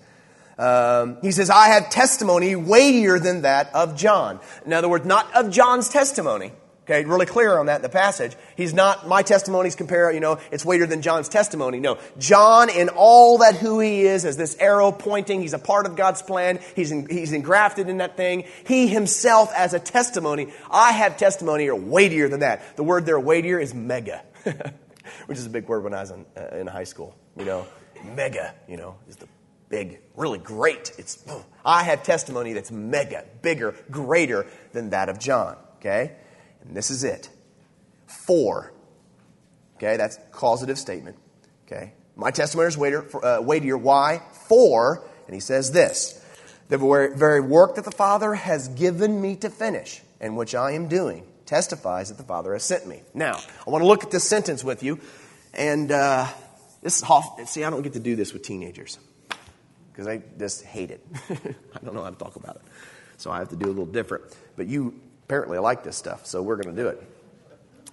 Um, 0.58 1.18
he 1.22 1.32
says, 1.32 1.50
I 1.50 1.68
have 1.68 1.90
testimony 1.90 2.54
weightier 2.56 3.18
than 3.18 3.42
that 3.42 3.74
of 3.74 3.96
John. 3.96 4.40
In 4.64 4.72
other 4.72 4.88
words, 4.88 5.04
not 5.04 5.32
of 5.34 5.50
John's 5.50 5.88
testimony. 5.88 6.52
Okay, 6.84 7.06
really 7.06 7.24
clear 7.24 7.58
on 7.58 7.66
that 7.66 7.76
in 7.76 7.82
the 7.82 7.88
passage. 7.88 8.36
He's 8.56 8.74
not, 8.74 9.08
my 9.08 9.22
testimonies 9.22 9.74
compare, 9.74 10.12
you 10.12 10.20
know, 10.20 10.38
it's 10.52 10.66
weightier 10.66 10.86
than 10.86 11.00
John's 11.00 11.30
testimony. 11.30 11.80
No. 11.80 11.98
John, 12.18 12.68
in 12.68 12.90
all 12.90 13.38
that 13.38 13.56
who 13.56 13.80
he 13.80 14.02
is, 14.02 14.26
as 14.26 14.36
this 14.36 14.54
arrow 14.60 14.92
pointing, 14.92 15.40
he's 15.40 15.54
a 15.54 15.58
part 15.58 15.86
of 15.86 15.96
God's 15.96 16.20
plan. 16.20 16.60
He's, 16.76 16.92
in, 16.92 17.08
he's 17.08 17.32
engrafted 17.32 17.88
in 17.88 17.98
that 17.98 18.18
thing. 18.18 18.44
He 18.66 18.86
himself 18.86 19.50
as 19.56 19.72
a 19.72 19.78
testimony. 19.78 20.52
I 20.70 20.92
have 20.92 21.16
testimony 21.16 21.68
are 21.68 21.74
weightier 21.74 22.28
than 22.28 22.40
that. 22.40 22.76
The 22.76 22.84
word 22.84 23.06
there, 23.06 23.18
weightier, 23.18 23.58
is 23.58 23.72
mega, 23.72 24.22
which 25.24 25.38
is 25.38 25.46
a 25.46 25.50
big 25.50 25.66
word 25.66 25.84
when 25.84 25.94
I 25.94 26.02
was 26.02 26.10
in, 26.10 26.26
uh, 26.36 26.56
in 26.56 26.66
high 26.66 26.84
school. 26.84 27.16
You 27.38 27.46
know, 27.46 27.66
mega, 28.14 28.54
you 28.68 28.76
know, 28.76 28.96
is 29.08 29.16
the 29.16 29.26
big, 29.68 30.00
really 30.16 30.38
great. 30.38 30.92
It's, 30.98 31.24
I 31.64 31.82
have 31.84 32.02
testimony 32.02 32.52
that's 32.52 32.70
mega, 32.70 33.24
bigger, 33.42 33.74
greater 33.90 34.46
than 34.72 34.90
that 34.90 35.08
of 35.08 35.18
John. 35.18 35.56
Okay? 35.76 36.12
And 36.62 36.76
this 36.76 36.90
is 36.90 37.04
it. 37.04 37.28
For. 38.06 38.72
Okay, 39.76 39.96
that's 39.96 40.18
causative 40.32 40.78
statement. 40.78 41.16
Okay. 41.66 41.92
My 42.16 42.30
testimony 42.30 42.68
is 42.68 42.78
weightier, 42.78 43.04
uh, 43.24 43.40
weightier. 43.42 43.76
Why? 43.76 44.22
For, 44.48 45.04
and 45.26 45.34
he 45.34 45.40
says 45.40 45.72
this 45.72 46.20
the 46.68 46.78
very 47.14 47.40
work 47.40 47.74
that 47.74 47.84
the 47.84 47.90
Father 47.90 48.34
has 48.34 48.68
given 48.68 49.20
me 49.20 49.36
to 49.36 49.50
finish, 49.50 50.00
and 50.20 50.36
which 50.36 50.54
I 50.54 50.72
am 50.72 50.88
doing, 50.88 51.26
testifies 51.44 52.08
that 52.08 52.16
the 52.16 52.24
Father 52.24 52.54
has 52.54 52.62
sent 52.64 52.86
me. 52.86 53.02
Now, 53.12 53.38
I 53.66 53.70
want 53.70 53.82
to 53.82 53.86
look 53.86 54.02
at 54.02 54.10
this 54.10 54.24
sentence 54.24 54.64
with 54.64 54.82
you, 54.82 54.98
and 55.52 55.92
uh, 55.92 56.26
this 56.82 57.02
is, 57.02 57.50
see, 57.50 57.64
I 57.64 57.70
don't 57.70 57.82
get 57.82 57.92
to 57.94 58.00
do 58.00 58.16
this 58.16 58.32
with 58.32 58.42
teenagers 58.42 58.98
because 59.94 60.08
I 60.08 60.20
just 60.38 60.64
hate 60.64 60.90
it. 60.90 61.06
I 61.30 61.84
don't 61.84 61.94
know 61.94 62.02
how 62.02 62.10
to 62.10 62.16
talk 62.16 62.34
about 62.34 62.56
it. 62.56 62.62
So 63.16 63.30
I 63.30 63.38
have 63.38 63.50
to 63.50 63.56
do 63.56 63.66
a 63.66 63.68
little 63.68 63.86
different. 63.86 64.24
But 64.56 64.66
you 64.66 65.00
apparently 65.24 65.56
like 65.58 65.84
this 65.84 65.96
stuff, 65.96 66.26
so 66.26 66.42
we're 66.42 66.56
going 66.56 66.74
to 66.74 66.82
do 66.82 66.88
it. 66.88 67.00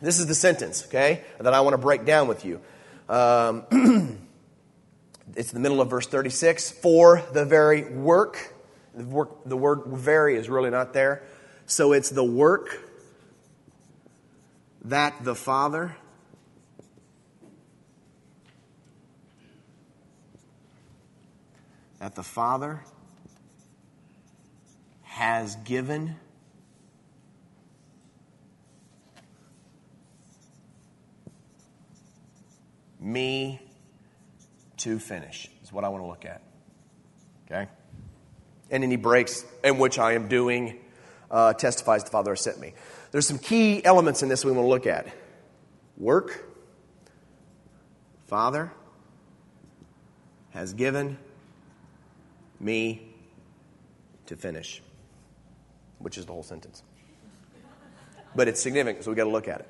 This 0.01 0.19
is 0.19 0.25
the 0.25 0.33
sentence, 0.33 0.83
okay, 0.87 1.21
that 1.39 1.53
I 1.53 1.61
want 1.61 1.75
to 1.75 1.77
break 1.77 2.05
down 2.05 2.27
with 2.27 2.43
you. 2.43 2.59
Um, 3.07 3.65
it's 5.35 5.51
the 5.51 5.59
middle 5.59 5.79
of 5.79 5.91
verse 5.91 6.07
36. 6.07 6.71
For 6.71 7.23
the 7.33 7.45
very 7.45 7.83
work, 7.83 8.55
the, 8.95 9.03
work, 9.03 9.43
the 9.45 9.57
word 9.57 9.83
very 9.85 10.37
is 10.37 10.49
really 10.49 10.71
not 10.71 10.93
there. 10.93 11.21
So 11.67 11.93
it's 11.93 12.09
the 12.09 12.23
work 12.23 12.79
that 14.85 15.23
the 15.23 15.35
Father 15.35 15.95
that 22.01 22.15
the 22.15 22.23
Father 22.23 22.83
has 25.03 25.55
given 25.57 26.15
me 32.99 33.61
to 34.77 34.97
finish, 34.97 35.47
is 35.61 35.71
what 35.71 35.83
I 35.83 35.89
want 35.89 36.03
to 36.03 36.07
look 36.07 36.25
at. 36.25 36.41
Okay? 37.45 37.69
And 38.71 38.83
he 38.83 38.95
breaks, 38.95 39.45
in 39.63 39.77
which 39.77 39.99
I 39.99 40.13
am 40.13 40.27
doing, 40.27 40.79
uh, 41.29 41.53
testifies 41.53 42.03
the 42.03 42.09
Father 42.09 42.31
has 42.31 42.41
sent 42.41 42.59
me. 42.59 42.73
There's 43.11 43.27
some 43.27 43.37
key 43.37 43.85
elements 43.85 44.23
in 44.23 44.29
this 44.29 44.43
we 44.43 44.51
want 44.51 44.65
to 44.65 44.69
look 44.69 44.87
at 44.87 45.05
work, 45.97 46.45
Father 48.25 48.71
has 50.49 50.73
given 50.73 51.19
me 52.61 53.01
to 54.27 54.35
finish, 54.35 54.81
which 55.99 56.17
is 56.17 56.25
the 56.25 56.31
whole 56.31 56.43
sentence. 56.43 56.83
But 58.35 58.47
it's 58.47 58.61
significant, 58.61 59.03
so 59.03 59.11
we've 59.11 59.17
got 59.17 59.25
to 59.25 59.29
look 59.29 59.47
at 59.47 59.61
it. 59.61 59.69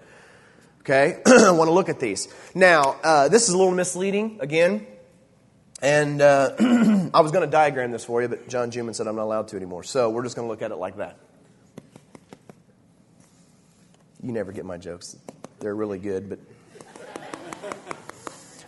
Okay? 0.81 1.21
I 1.25 1.51
want 1.51 1.67
to 1.67 1.73
look 1.73 1.89
at 1.89 1.99
these. 1.99 2.27
Now, 2.53 2.97
uh, 3.03 3.27
this 3.29 3.47
is 3.47 3.53
a 3.53 3.57
little 3.57 3.73
misleading, 3.73 4.37
again. 4.39 4.85
And 5.81 6.21
uh, 6.21 6.55
I 7.13 7.21
was 7.21 7.31
going 7.31 7.43
to 7.45 7.51
diagram 7.51 7.91
this 7.91 8.05
for 8.05 8.21
you, 8.21 8.27
but 8.27 8.47
John 8.47 8.71
Juman 8.71 8.93
said 8.93 9.07
I'm 9.07 9.15
not 9.15 9.23
allowed 9.23 9.47
to 9.49 9.55
anymore. 9.55 9.83
So 9.83 10.09
we're 10.11 10.23
just 10.23 10.35
going 10.35 10.47
to 10.47 10.49
look 10.51 10.61
at 10.61 10.71
it 10.71 10.75
like 10.77 10.97
that. 10.97 11.17
You 14.21 14.31
never 14.31 14.51
get 14.51 14.65
my 14.65 14.77
jokes. 14.77 15.17
They're 15.59 15.75
really 15.75 15.97
good, 15.97 16.29
but 16.29 16.39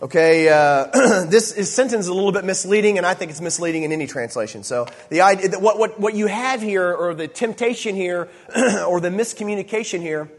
Okay, 0.04 0.50
uh, 0.50 0.88
this 1.28 1.54
is, 1.54 1.74
sentence 1.74 2.02
is 2.02 2.08
a 2.10 2.14
little 2.14 2.34
bit 2.34 2.44
misleading, 2.44 2.98
and 2.98 3.08
I 3.08 3.14
think 3.14 3.32
it's 3.32 3.40
misleading 3.40 3.84
in 3.84 3.94
any 3.94 4.06
translation. 4.06 4.64
So 4.64 4.86
the 5.08 5.22
idea, 5.22 5.58
what, 5.58 5.80
what, 5.80 5.98
what 5.98 6.14
you 6.14 6.28
have 6.28 6.62
here, 6.62 6.94
or 6.94 7.14
the 7.14 7.30
temptation 7.30 7.96
here, 7.96 8.28
or 8.86 9.00
the 9.00 9.08
miscommunication 9.08 10.02
here, 10.02 10.30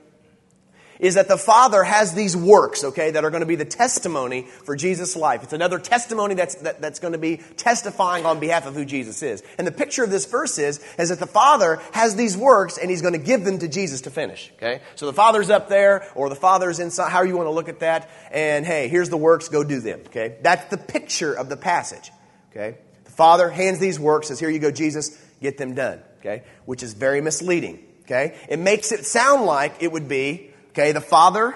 is 0.99 1.15
that 1.15 1.29
the 1.29 1.39
Father 1.39 1.83
has 1.83 2.15
these 2.15 2.37
works, 2.37 2.85
okay, 2.85 3.11
that 3.11 3.25
are 3.25 3.31
going 3.31 3.41
to 3.41 3.47
be 3.47 3.57
the 3.57 3.65
testimony 3.65 4.43
for 4.43 4.77
Jesus' 4.77 5.17
life. 5.17 5.43
It's 5.43 5.53
another 5.53 5.79
testimony 5.79 6.35
that's, 6.35 6.55
that, 6.57 6.81
that's 6.81 7.01
going 7.01 7.13
to 7.13 7.19
be 7.19 7.39
testifying 7.57 8.27
on 8.27 8.41
behalf 8.41 8.67
of 8.67 8.75
who 8.75 8.85
Jesus 8.85 9.23
is. 9.23 9.43
And 9.59 9.67
the 9.67 9.73
picture 9.73 10.05
of 10.05 10.11
this 10.11 10.27
verse 10.27 10.59
is, 10.59 10.85
is 10.99 11.09
that 11.09 11.19
the 11.19 11.27
Father 11.27 11.81
has 11.93 12.17
these 12.17 12.37
works 12.37 12.79
and 12.79 12.91
He's 12.91 13.03
going 13.03 13.15
to 13.15 13.19
give 13.19 13.45
them 13.45 13.59
to 13.59 13.69
Jesus 13.69 14.03
to 14.03 14.11
finish, 14.11 14.53
okay? 14.57 14.81
So 14.95 15.07
the 15.07 15.13
Father's 15.13 15.51
up 15.51 15.69
there, 15.69 16.09
or 16.15 16.29
the 16.29 16.37
Father's 16.37 16.81
inside, 16.81 17.11
however 17.11 17.29
you 17.29 17.37
want 17.37 17.47
to 17.47 17.53
look 17.53 17.69
at 17.69 17.81
that, 17.81 18.11
and 18.31 18.65
hey, 18.65 18.89
here's 18.89 19.09
the 19.09 19.17
works, 19.17 19.49
go 19.49 19.65
do 19.65 19.81
them, 19.81 20.01
okay? 20.07 20.37
That's 20.43 20.65
the 20.71 20.79
picture 20.79 21.33
of 21.33 21.49
the 21.49 21.57
passage, 21.57 22.11
okay? 22.51 22.79
The 23.05 23.11
Father 23.11 23.49
hands 23.49 23.79
these 23.79 23.99
works, 23.99 24.29
says, 24.29 24.41
here 24.41 24.51
you 24.51 24.59
go, 24.59 24.71
Jesus, 24.71 25.21
get 25.41 25.59
them 25.59 25.75
done, 25.75 26.01
okay? 26.21 26.45
Which 26.65 26.83
is 26.83 26.95
very 26.95 27.21
misleading, 27.21 27.85
okay? 28.03 28.37
It 28.49 28.59
makes 28.59 28.93
it 28.93 29.05
sound 29.05 29.45
like 29.45 29.83
it 29.83 29.93
would 29.93 30.09
be, 30.09 30.51
Okay, 30.75 30.91
the 30.91 31.01
Father, 31.01 31.55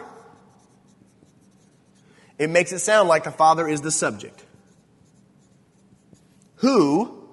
it 2.38 2.50
makes 2.50 2.70
it 2.70 2.78
sound 2.78 3.09
like 3.09 3.24
the 3.24 3.33
Father 3.33 3.66
is 3.66 3.81
the 3.81 3.90
subject. 3.90 4.44
Who 6.59 7.28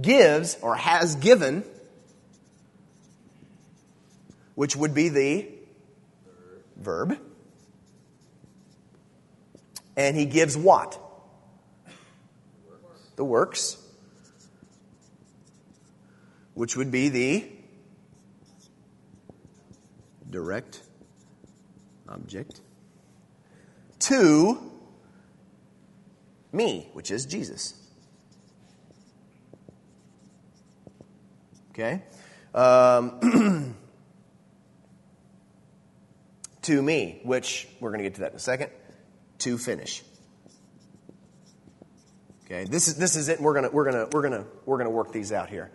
gives 0.00 0.56
or 0.62 0.76
has 0.76 1.16
given, 1.16 1.62
which 4.54 4.76
would 4.76 4.94
be 4.94 5.10
the 5.10 5.48
verb. 6.78 7.18
And 9.98 10.16
he 10.16 10.24
gives 10.24 10.56
what? 10.56 10.98
The 13.16 13.24
works. 13.26 13.76
Which 16.54 16.78
would 16.78 16.90
be 16.90 17.10
the 17.10 17.44
direct 20.30 20.80
object, 22.08 22.60
to 24.00 24.70
me, 26.52 26.88
which 26.92 27.10
is 27.10 27.26
Jesus. 27.26 27.74
Okay? 31.70 32.02
Um, 32.54 33.72
to 36.62 36.82
me, 36.82 37.20
which 37.24 37.66
we're 37.80 37.90
going 37.90 37.98
to 37.98 38.04
get 38.04 38.14
to 38.14 38.20
that 38.20 38.30
in 38.30 38.36
a 38.36 38.40
second, 38.40 38.70
to 39.38 39.58
finish. 39.58 40.02
Okay, 42.46 42.64
this 42.64 42.88
is 42.88 42.96
this 42.96 43.16
is 43.16 43.28
it. 43.28 43.40
We're 43.40 43.54
gonna 43.54 43.70
we're 43.70 43.90
gonna 43.90 44.06
we're 44.12 44.22
gonna 44.22 44.44
we're 44.66 44.76
gonna 44.76 44.90
work 44.90 45.12
these 45.12 45.32
out 45.32 45.48
here. 45.48 45.70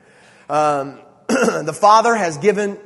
Um, 0.48 1.00
the 1.28 1.76
Father 1.76 2.16
has 2.16 2.38
given 2.38 2.78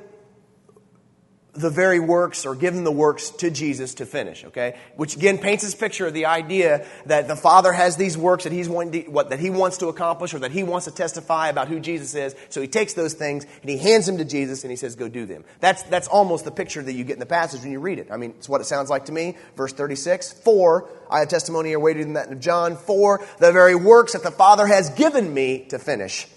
the 1.54 1.70
very 1.70 2.00
works 2.00 2.48
or 2.48 2.56
given 2.56 2.84
the 2.84 2.92
works 2.92 3.30
to 3.30 3.52
Jesus 3.52 3.94
to 3.96 4.08
finish, 4.08 4.44
okay? 4.46 4.76
Which 4.96 5.16
again 5.16 5.38
paints 5.38 5.64
this 5.64 5.76
picture 5.76 6.08
of 6.08 6.14
the 6.14 6.26
idea 6.26 6.88
that 7.06 7.28
the 7.28 7.36
Father 7.36 7.72
has 7.72 7.96
these 7.96 8.18
works 8.18 8.46
that 8.46 8.54
he's 8.54 8.68
wanting 8.68 9.04
to, 9.04 9.12
what, 9.12 9.30
that 9.30 9.40
he 9.40 9.52
wants 9.52 9.78
to 9.78 9.88
accomplish 9.88 10.34
or 10.34 10.40
that 10.40 10.52
he 10.52 10.64
wants 10.64 10.86
to 10.86 10.92
testify 10.92 11.50
about 11.50 11.68
who 11.68 11.80
Jesus 11.80 12.16
is. 12.16 12.36
So 12.50 12.60
he 12.60 12.68
takes 12.68 12.94
those 12.94 13.14
things 13.14 13.46
and 13.62 13.70
he 13.70 13.78
hands 13.78 14.08
them 14.08 14.18
to 14.18 14.26
Jesus 14.26 14.64
and 14.64 14.72
he 14.72 14.76
says, 14.76 14.96
go 14.96 15.08
do 15.08 15.28
them. 15.28 15.46
That's, 15.60 15.84
that's 15.84 16.08
almost 16.08 16.44
the 16.44 16.52
picture 16.52 16.82
that 16.82 16.94
you 16.94 17.04
get 17.04 17.14
in 17.14 17.20
the 17.20 17.28
passage 17.28 17.62
when 17.62 17.72
you 17.72 17.80
read 17.80 18.00
it. 18.00 18.08
I 18.10 18.18
mean, 18.18 18.32
it's 18.32 18.50
what 18.50 18.60
it 18.60 18.66
sounds 18.66 18.90
like 18.90 19.06
to 19.06 19.12
me. 19.12 19.38
Verse 19.56 19.74
36, 19.74 20.34
for, 20.34 20.90
I 21.10 21.20
have 21.20 21.30
testimony 21.30 21.74
awaited 21.74 22.08
in 22.08 22.14
that 22.14 22.32
of 22.32 22.40
John, 22.40 22.78
for 22.78 23.24
the 23.38 23.52
very 23.52 23.76
works 23.76 24.14
that 24.14 24.24
the 24.24 24.32
Father 24.32 24.66
has 24.66 24.90
given 24.90 25.32
me 25.32 25.68
to 25.70 25.78
finish 25.78 26.28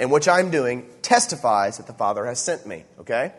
and 0.00 0.10
which 0.10 0.26
I'm 0.26 0.50
doing 0.50 0.88
testifies 1.00 1.76
that 1.76 1.86
the 1.86 1.92
Father 1.92 2.26
has 2.26 2.40
sent 2.40 2.66
me, 2.66 2.84
okay? 2.98 3.32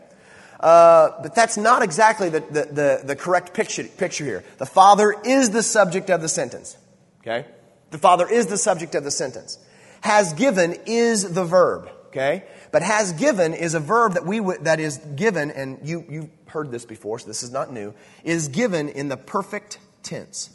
Uh, 0.60 1.10
but 1.22 1.34
that's 1.34 1.56
not 1.56 1.82
exactly 1.82 2.28
the, 2.28 2.40
the, 2.40 2.64
the, 2.64 3.00
the 3.04 3.16
correct 3.16 3.54
picture, 3.54 3.84
picture 3.84 4.24
here. 4.24 4.44
The 4.58 4.66
Father 4.66 5.14
is 5.24 5.50
the 5.50 5.62
subject 5.62 6.10
of 6.10 6.20
the 6.20 6.28
sentence. 6.28 6.76
Okay? 7.20 7.46
The 7.90 7.98
Father 7.98 8.28
is 8.28 8.46
the 8.46 8.58
subject 8.58 8.94
of 8.94 9.04
the 9.04 9.10
sentence. 9.10 9.58
Has 10.00 10.32
given 10.32 10.76
is 10.86 11.32
the 11.32 11.44
verb, 11.44 11.88
okay? 12.08 12.44
But 12.72 12.82
has 12.82 13.12
given 13.12 13.54
is 13.54 13.74
a 13.74 13.80
verb 13.80 14.14
that 14.14 14.26
we 14.26 14.38
w- 14.38 14.58
that 14.64 14.80
is 14.80 14.98
given, 14.98 15.50
and 15.50 15.78
you 15.82 16.04
you've 16.10 16.30
heard 16.46 16.70
this 16.70 16.84
before, 16.84 17.18
so 17.18 17.26
this 17.26 17.42
is 17.42 17.50
not 17.50 17.72
new. 17.72 17.94
Is 18.22 18.48
given 18.48 18.90
in 18.90 19.08
the 19.08 19.16
perfect 19.16 19.78
tense. 20.02 20.50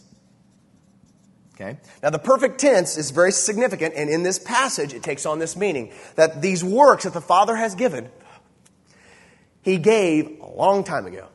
Okay? 1.55 1.77
Now, 2.03 2.09
the 2.09 2.19
perfect 2.19 2.59
tense 2.59 2.97
is 2.97 3.11
very 3.11 3.31
significant, 3.31 3.93
and 3.95 4.09
in 4.09 4.23
this 4.23 4.37
passage, 4.37 4.93
it 4.93 5.01
takes 5.01 5.25
on 5.25 5.39
this 5.39 5.57
meaning 5.57 5.91
that 6.15 6.41
these 6.41 6.63
works 6.63 7.03
that 7.03 7.13
the 7.13 7.21
Father 7.21 7.55
has 7.55 7.75
given, 7.75 8.09
He 9.61 9.77
gave 9.77 10.39
a 10.41 10.47
long 10.47 10.83
time 10.83 11.05
ago. 11.05 11.27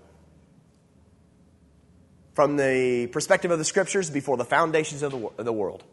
From 2.35 2.57
the 2.57 3.09
perspective 3.13 3.51
of 3.51 3.59
the 3.59 3.65
Scriptures, 3.65 4.11
before 4.11 4.37
the 4.37 4.45
foundations 4.45 5.03
of 5.03 5.13
the, 5.13 5.31
of 5.39 5.45
the 5.45 5.53
world. 5.53 5.85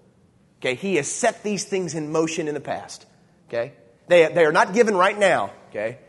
Okay? 0.59 0.75
He 0.75 0.95
has 0.95 1.07
set 1.07 1.43
these 1.43 1.65
things 1.65 1.93
in 1.93 2.11
motion 2.11 2.47
in 2.47 2.55
the 2.55 2.61
past. 2.61 3.05
Okay? 3.47 3.73
They, 4.07 4.31
they 4.33 4.45
are 4.45 4.51
not 4.51 4.73
given 4.73 4.95
right 4.95 5.17
now. 5.17 5.51
Okay? 5.69 5.99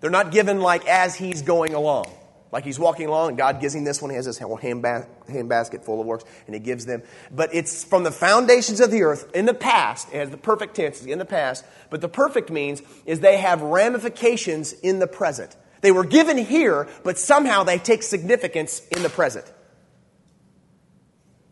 They're 0.00 0.10
not 0.10 0.32
given 0.32 0.60
like 0.60 0.86
as 0.86 1.14
He's 1.14 1.42
going 1.42 1.74
along. 1.74 2.06
Like 2.52 2.64
he's 2.64 2.78
walking 2.78 3.06
along 3.06 3.30
and 3.30 3.38
God 3.38 3.62
gives 3.62 3.74
him 3.74 3.82
this 3.82 4.02
one. 4.02 4.10
He 4.10 4.16
has 4.16 4.26
this 4.26 4.38
hand, 4.38 4.82
ba- 4.82 5.08
hand 5.26 5.48
basket 5.48 5.86
full 5.86 6.02
of 6.02 6.06
works 6.06 6.24
and 6.46 6.54
he 6.54 6.60
gives 6.60 6.84
them. 6.84 7.02
But 7.30 7.54
it's 7.54 7.82
from 7.82 8.04
the 8.04 8.12
foundations 8.12 8.80
of 8.80 8.90
the 8.90 9.02
earth 9.04 9.34
in 9.34 9.46
the 9.46 9.54
past. 9.54 10.08
It 10.12 10.18
has 10.18 10.30
the 10.30 10.36
perfect 10.36 10.76
tense 10.76 11.02
in 11.02 11.18
the 11.18 11.24
past. 11.24 11.64
But 11.88 12.02
the 12.02 12.10
perfect 12.10 12.50
means 12.50 12.82
is 13.06 13.20
they 13.20 13.38
have 13.38 13.62
ramifications 13.62 14.74
in 14.74 14.98
the 14.98 15.06
present. 15.06 15.56
They 15.82 15.92
were 15.92 16.04
given 16.04 16.38
here, 16.38 16.88
but 17.04 17.18
somehow 17.18 17.64
they 17.64 17.78
take 17.78 18.02
significance 18.02 18.80
in 18.90 19.02
the 19.02 19.10
present. 19.10 19.44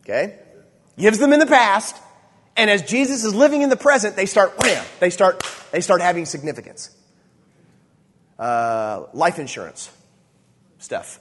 Okay? 0.01 0.39
Gives 0.97 1.19
them 1.19 1.31
in 1.31 1.39
the 1.39 1.45
past, 1.45 1.95
and 2.57 2.69
as 2.69 2.81
Jesus 2.81 3.23
is 3.23 3.35
living 3.35 3.61
in 3.61 3.69
the 3.69 3.77
present, 3.77 4.15
they 4.15 4.25
start 4.25 4.57
wham, 4.57 4.83
they 4.99 5.09
start 5.09 5.45
they 5.71 5.81
start 5.81 6.01
having 6.01 6.25
significance. 6.25 6.89
Uh, 8.39 9.05
life 9.13 9.37
insurance 9.39 9.89
stuff. 10.79 11.19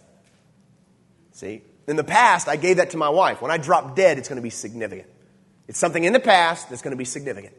See? 1.32 1.62
In 1.86 1.96
the 1.96 2.04
past, 2.04 2.48
I 2.48 2.56
gave 2.56 2.76
that 2.76 2.90
to 2.90 2.96
my 2.96 3.08
wife. 3.08 3.42
When 3.42 3.50
I 3.50 3.58
drop 3.58 3.96
dead, 3.96 4.18
it's 4.18 4.28
going 4.28 4.36
to 4.36 4.42
be 4.42 4.50
significant. 4.50 5.08
It's 5.68 5.78
something 5.78 6.04
in 6.04 6.12
the 6.12 6.20
past 6.20 6.70
that's 6.70 6.82
going 6.82 6.92
to 6.92 6.96
be 6.96 7.04
significant. 7.04 7.54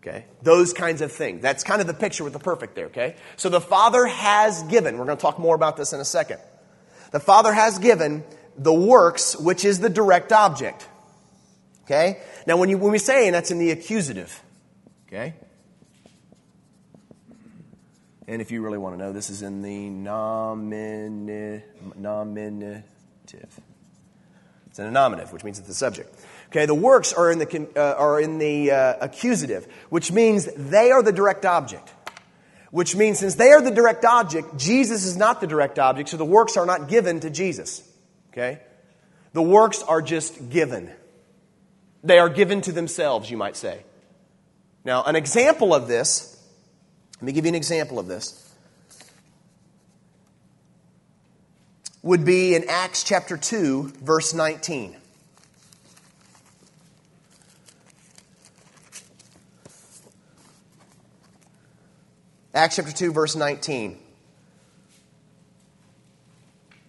Okay? 0.00 0.24
Those 0.42 0.72
kinds 0.72 1.00
of 1.00 1.12
things. 1.12 1.42
That's 1.42 1.64
kind 1.64 1.80
of 1.80 1.86
the 1.86 1.94
picture 1.94 2.24
with 2.24 2.32
the 2.32 2.38
perfect 2.38 2.74
there, 2.74 2.86
okay? 2.86 3.16
So 3.36 3.48
the 3.48 3.60
Father 3.60 4.06
has 4.06 4.62
given, 4.64 4.96
we're 4.96 5.04
going 5.04 5.18
to 5.18 5.22
talk 5.22 5.38
more 5.38 5.54
about 5.54 5.76
this 5.76 5.92
in 5.92 6.00
a 6.00 6.04
second. 6.04 6.38
The 7.10 7.20
Father 7.20 7.52
has 7.52 7.78
given 7.78 8.24
the 8.56 8.72
works, 8.72 9.36
which 9.36 9.64
is 9.64 9.80
the 9.80 9.88
direct 9.88 10.32
object. 10.32 10.88
Okay? 11.84 12.20
Now, 12.46 12.56
when, 12.58 12.68
you, 12.68 12.78
when 12.78 12.92
we 12.92 12.98
say, 12.98 13.26
and 13.26 13.34
that's 13.34 13.50
in 13.50 13.58
the 13.58 13.70
accusative, 13.70 14.42
okay? 15.06 15.34
And 18.26 18.42
if 18.42 18.50
you 18.50 18.62
really 18.62 18.78
want 18.78 18.94
to 18.94 18.98
know, 19.02 19.12
this 19.12 19.30
is 19.30 19.40
in 19.42 19.62
the 19.62 19.88
nominative. 19.88 21.62
It's 24.66 24.78
in 24.78 24.86
a 24.86 24.90
nominative, 24.90 25.32
which 25.32 25.44
means 25.44 25.58
it's 25.58 25.66
the 25.66 25.74
subject. 25.74 26.14
Okay, 26.48 26.66
the 26.66 26.74
works 26.74 27.12
are 27.12 27.30
in 27.30 27.38
the, 27.38 27.68
uh, 27.76 27.94
are 27.94 28.20
in 28.20 28.38
the 28.38 28.70
uh, 28.70 28.94
accusative, 29.00 29.66
which 29.90 30.10
means 30.10 30.48
they 30.56 30.90
are 30.90 31.02
the 31.02 31.12
direct 31.12 31.44
object. 31.44 31.92
Which 32.70 32.94
means 32.96 33.18
since 33.18 33.34
they 33.34 33.50
are 33.50 33.62
the 33.62 33.70
direct 33.70 34.04
object, 34.04 34.56
Jesus 34.56 35.04
is 35.04 35.16
not 35.16 35.40
the 35.40 35.46
direct 35.46 35.78
object, 35.78 36.10
so 36.10 36.16
the 36.16 36.24
works 36.24 36.56
are 36.56 36.66
not 36.66 36.88
given 36.88 37.20
to 37.20 37.30
Jesus. 37.30 37.82
Okay? 38.30 38.60
The 39.32 39.42
works 39.42 39.82
are 39.82 40.02
just 40.02 40.50
given. 40.50 40.90
They 42.04 42.18
are 42.18 42.28
given 42.28 42.60
to 42.62 42.72
themselves, 42.72 43.30
you 43.30 43.36
might 43.36 43.56
say. 43.56 43.82
Now, 44.84 45.02
an 45.02 45.16
example 45.16 45.74
of 45.74 45.88
this 45.88 46.38
let 47.20 47.26
me 47.26 47.32
give 47.32 47.46
you 47.46 47.48
an 47.48 47.56
example 47.56 47.98
of 47.98 48.06
this. 48.06 48.44
Would 52.02 52.24
be 52.24 52.54
in 52.54 52.64
Acts 52.68 53.02
chapter 53.02 53.36
2, 53.36 53.94
verse 54.02 54.32
19. 54.34 54.96
Acts 62.58 62.74
chapter 62.74 62.90
2, 62.90 63.12
verse 63.12 63.36
19. 63.36 63.96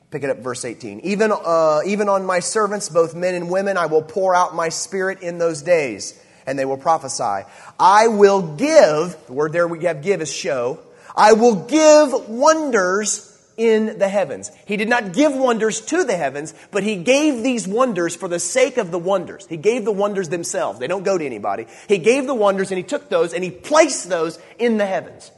Pick 0.10 0.24
it 0.24 0.32
up, 0.32 0.40
verse 0.40 0.66
18. 0.66 1.02
Even, 1.02 1.32
uh, 1.32 1.82
even 1.86 2.10
on 2.10 2.26
my 2.26 2.40
servants, 2.40 2.90
both 2.90 3.14
men 3.14 3.36
and 3.36 3.52
women, 3.52 3.78
I 3.78 3.86
will 3.86 4.02
pour 4.02 4.34
out 4.34 4.56
my 4.56 4.70
spirit 4.70 5.22
in 5.22 5.38
those 5.38 5.62
days 5.62 6.20
and 6.48 6.58
they 6.58 6.66
will 6.66 6.80
prophesy. 6.80 7.48
I 7.80 8.08
will 8.08 8.56
give, 8.56 9.16
the 9.28 9.34
word 9.34 9.54
there 9.54 9.68
we 9.68 9.84
have 9.86 10.02
give 10.02 10.22
is 10.22 10.34
show. 10.34 10.80
I 11.16 11.34
will 11.34 11.68
give 11.68 12.28
wonders 12.28 13.28
in 13.56 14.00
the 14.00 14.10
heavens. 14.10 14.50
He 14.66 14.76
did 14.76 14.90
not 14.90 15.14
give 15.14 15.36
wonders 15.36 15.82
to 15.82 16.04
the 16.04 16.18
heavens, 16.18 16.56
but 16.72 16.82
he 16.82 16.96
gave 16.96 17.44
these 17.44 17.68
wonders 17.68 18.16
for 18.16 18.28
the 18.28 18.40
sake 18.40 18.78
of 18.78 18.90
the 18.90 18.98
wonders. 18.98 19.46
He 19.46 19.58
gave 19.58 19.86
the 19.86 19.92
wonders 19.92 20.30
themselves. 20.30 20.80
They 20.80 20.88
don't 20.88 21.04
go 21.04 21.20
to 21.20 21.24
anybody. 21.24 21.68
He 21.88 22.00
gave 22.00 22.26
the 22.26 22.34
wonders 22.34 22.72
and 22.72 22.80
he 22.80 22.84
took 22.84 23.10
those 23.10 23.36
and 23.36 23.44
he 23.44 23.52
placed 23.52 24.10
those 24.10 24.40
in 24.58 24.80
the 24.80 24.88
heavens. 24.88 25.32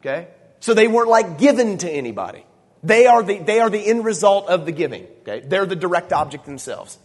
Okay? 0.00 0.28
So 0.60 0.74
they 0.74 0.88
weren't 0.88 1.08
like 1.08 1.38
given 1.38 1.78
to 1.78 1.90
anybody. 1.90 2.44
They 2.82 3.06
are 3.06 3.22
the, 3.22 3.38
they 3.38 3.60
are 3.60 3.70
the 3.70 3.84
end 3.84 4.04
result 4.04 4.48
of 4.48 4.66
the 4.66 4.72
giving. 4.72 5.06
Okay? 5.22 5.40
They're 5.40 5.66
the 5.66 5.76
direct 5.76 6.12
object 6.12 6.44
themselves. 6.44 6.98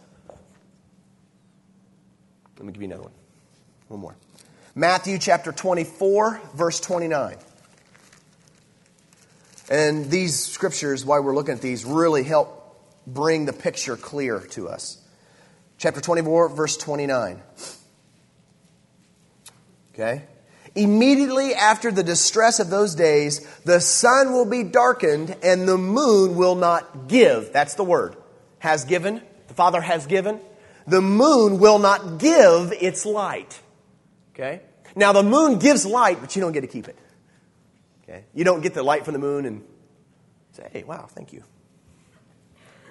Let 2.58 2.66
me 2.66 2.72
give 2.72 2.82
you 2.82 2.88
another 2.88 3.04
one. 3.04 3.12
One 3.88 4.00
more. 4.00 4.16
Matthew 4.76 5.18
chapter 5.18 5.52
24, 5.52 6.42
verse 6.56 6.80
29. 6.80 7.38
And 9.70 10.10
these 10.10 10.40
scriptures, 10.40 11.06
why 11.06 11.20
we're 11.20 11.36
looking 11.36 11.56
at 11.56 11.62
these, 11.62 11.86
really 11.86 12.24
help 12.24 12.60
bring 13.06 13.46
the 13.46 13.54
picture 13.54 13.96
clear 13.98 14.40
to 14.52 14.70
us. 14.70 14.98
Chapter 15.78 16.02
24, 16.02 16.50
verse 16.50 16.78
29. 16.78 17.42
Okay? 19.94 20.24
Immediately 20.76 21.54
after 21.54 21.92
the 21.92 22.04
distress 22.04 22.60
of 22.60 22.70
those 22.70 22.96
days, 22.96 23.40
the 23.64 23.80
sun 23.80 24.34
will 24.34 24.46
be 24.46 24.64
darkened 24.64 25.36
and 25.44 25.68
the 25.68 25.78
moon 25.78 26.36
will 26.36 26.56
not 26.56 27.08
give. 27.08 27.54
That's 27.54 27.76
the 27.76 27.84
word. 27.84 28.16
Has 28.60 28.86
given. 28.86 29.22
The 29.48 29.54
Father 29.54 29.82
has 29.82 30.08
given 30.08 30.40
the 30.88 31.02
moon 31.02 31.60
will 31.60 31.80
not 31.80 32.18
give 32.18 32.74
its 32.74 33.06
light. 33.06 33.60
Okay? 34.34 34.62
Now, 34.96 35.12
the 35.12 35.24
moon 35.24 35.60
gives 35.60 35.86
light, 35.86 36.20
but 36.22 36.36
you 36.36 36.42
don't 36.42 36.52
get 36.52 36.62
to 36.62 36.68
keep 36.68 36.88
it. 36.88 36.98
Okay? 38.04 38.26
You 38.34 38.44
don't 38.44 38.62
get 38.62 38.74
the 38.74 38.84
light 38.84 39.06
from 39.06 39.14
the 39.14 39.20
moon 39.20 39.46
and 39.46 39.64
say, 40.54 40.68
hey, 40.72 40.84
wow, 40.84 41.08
thank 41.10 41.34
you. 41.34 41.44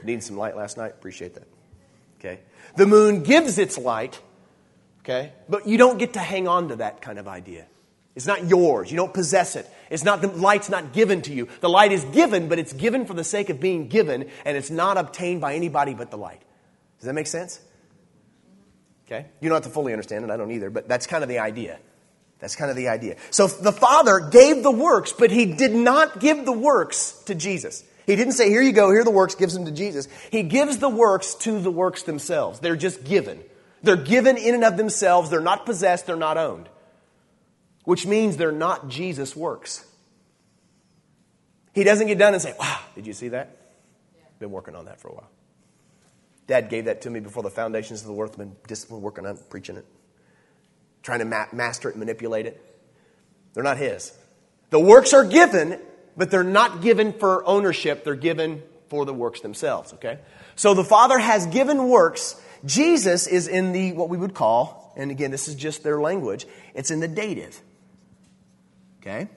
Needed 0.02 0.24
some 0.24 0.36
light 0.36 0.56
last 0.56 0.76
night? 0.76 0.90
Appreciate 0.90 1.34
that. 1.34 1.46
Okay? 2.18 2.40
The 2.76 2.86
moon 2.86 3.22
gives 3.22 3.58
its 3.58 3.76
light, 3.76 4.20
okay? 5.00 5.32
But 5.48 5.66
you 5.66 5.78
don't 5.78 5.98
get 5.98 6.14
to 6.14 6.20
hang 6.20 6.48
on 6.48 6.68
to 6.68 6.76
that 6.76 7.02
kind 7.02 7.18
of 7.18 7.28
idea. 7.28 7.66
It's 8.14 8.26
not 8.26 8.46
yours. 8.46 8.90
You 8.90 8.96
don't 8.96 9.14
possess 9.14 9.56
it. 9.56 9.68
It's 9.88 10.04
not 10.04 10.20
the 10.20 10.28
light's 10.28 10.68
not 10.68 10.92
given 10.92 11.22
to 11.22 11.32
you. 11.32 11.48
The 11.60 11.68
light 11.68 11.92
is 11.92 12.04
given, 12.04 12.48
but 12.48 12.58
it's 12.58 12.72
given 12.72 13.06
for 13.06 13.14
the 13.14 13.24
sake 13.24 13.48
of 13.48 13.60
being 13.60 13.88
given, 13.88 14.28
and 14.44 14.56
it's 14.56 14.70
not 14.70 14.98
obtained 14.98 15.40
by 15.40 15.54
anybody 15.54 15.94
but 15.94 16.10
the 16.10 16.18
light. 16.18 16.42
Does 16.98 17.06
that 17.06 17.14
make 17.14 17.26
sense? 17.26 17.60
Okay? 19.06 19.26
You 19.40 19.48
don't 19.48 19.56
have 19.56 19.64
to 19.64 19.70
fully 19.70 19.92
understand 19.92 20.24
it, 20.24 20.30
I 20.30 20.36
don't 20.36 20.50
either, 20.50 20.70
but 20.70 20.88
that's 20.88 21.06
kind 21.06 21.22
of 21.22 21.28
the 21.28 21.38
idea. 21.38 21.78
That's 22.38 22.56
kind 22.56 22.70
of 22.70 22.76
the 22.76 22.88
idea. 22.88 23.16
So 23.30 23.46
the 23.46 23.72
Father 23.72 24.20
gave 24.20 24.62
the 24.62 24.70
works, 24.70 25.12
but 25.12 25.30
He 25.30 25.46
did 25.46 25.74
not 25.74 26.20
give 26.20 26.44
the 26.44 26.52
works 26.52 27.12
to 27.26 27.34
Jesus. 27.34 27.84
He 28.06 28.16
didn't 28.16 28.32
say, 28.32 28.50
Here 28.50 28.62
you 28.62 28.72
go, 28.72 28.90
here 28.90 29.04
the 29.04 29.10
works, 29.10 29.36
gives 29.36 29.54
them 29.54 29.64
to 29.66 29.70
Jesus. 29.70 30.08
He 30.30 30.42
gives 30.42 30.78
the 30.78 30.88
works 30.88 31.34
to 31.36 31.60
the 31.60 31.70
works 31.70 32.02
themselves. 32.02 32.58
They're 32.58 32.76
just 32.76 33.04
given. 33.04 33.40
They're 33.82 33.96
given 33.96 34.36
in 34.36 34.54
and 34.54 34.64
of 34.64 34.76
themselves. 34.76 35.30
They're 35.30 35.40
not 35.40 35.66
possessed, 35.66 36.06
they're 36.06 36.16
not 36.16 36.36
owned. 36.36 36.68
Which 37.84 38.06
means 38.06 38.36
they're 38.36 38.52
not 38.52 38.88
Jesus' 38.88 39.34
works. 39.34 39.84
He 41.74 41.84
doesn't 41.84 42.06
get 42.06 42.18
done 42.18 42.34
and 42.34 42.42
say, 42.42 42.54
Wow, 42.58 42.78
did 42.94 43.06
you 43.06 43.12
see 43.12 43.28
that? 43.28 43.56
Been 44.38 44.50
working 44.50 44.74
on 44.74 44.86
that 44.86 45.00
for 45.00 45.08
a 45.08 45.14
while. 45.14 45.30
Dad 46.46 46.68
gave 46.68 46.86
that 46.86 47.02
to 47.02 47.10
me 47.10 47.20
before 47.20 47.42
the 47.42 47.50
foundations 47.50 48.00
of 48.00 48.06
the 48.06 48.12
world. 48.12 48.36
Been 48.36 48.56
disciplined, 48.66 49.02
working 49.02 49.24
on 49.26 49.36
it, 49.36 49.50
preaching 49.50 49.76
it, 49.76 49.86
trying 51.02 51.20
to 51.20 51.24
ma- 51.24 51.46
master 51.52 51.88
it, 51.88 51.96
manipulate 51.96 52.46
it. 52.46 52.60
They're 53.54 53.64
not 53.64 53.76
his. 53.76 54.12
The 54.70 54.80
works 54.80 55.12
are 55.12 55.24
given, 55.24 55.78
but 56.16 56.30
they're 56.30 56.42
not 56.42 56.82
given 56.82 57.12
for 57.12 57.46
ownership. 57.46 58.04
They're 58.04 58.14
given 58.14 58.62
for 58.88 59.04
the 59.04 59.14
works 59.14 59.40
themselves, 59.40 59.92
okay? 59.94 60.18
So 60.56 60.74
the 60.74 60.84
Father 60.84 61.18
has 61.18 61.46
given 61.46 61.88
works. 61.88 62.40
Jesus 62.64 63.26
is 63.26 63.48
in 63.48 63.72
the, 63.72 63.92
what 63.92 64.08
we 64.08 64.18
would 64.18 64.34
call, 64.34 64.92
and 64.96 65.10
again, 65.10 65.30
this 65.30 65.48
is 65.48 65.54
just 65.54 65.82
their 65.82 66.00
language, 66.00 66.46
it's 66.74 66.90
in 66.90 67.00
the 67.00 67.08
dative. 67.08 67.60
Okay? 69.02 69.28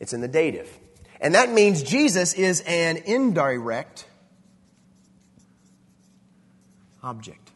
It's 0.00 0.12
in 0.12 0.20
the 0.20 0.28
dative. 0.28 0.68
And 1.20 1.34
that 1.34 1.50
means 1.50 1.82
Jesus 1.82 2.34
is 2.34 2.60
an 2.66 2.98
indirect 2.98 4.06
object. 7.02 7.50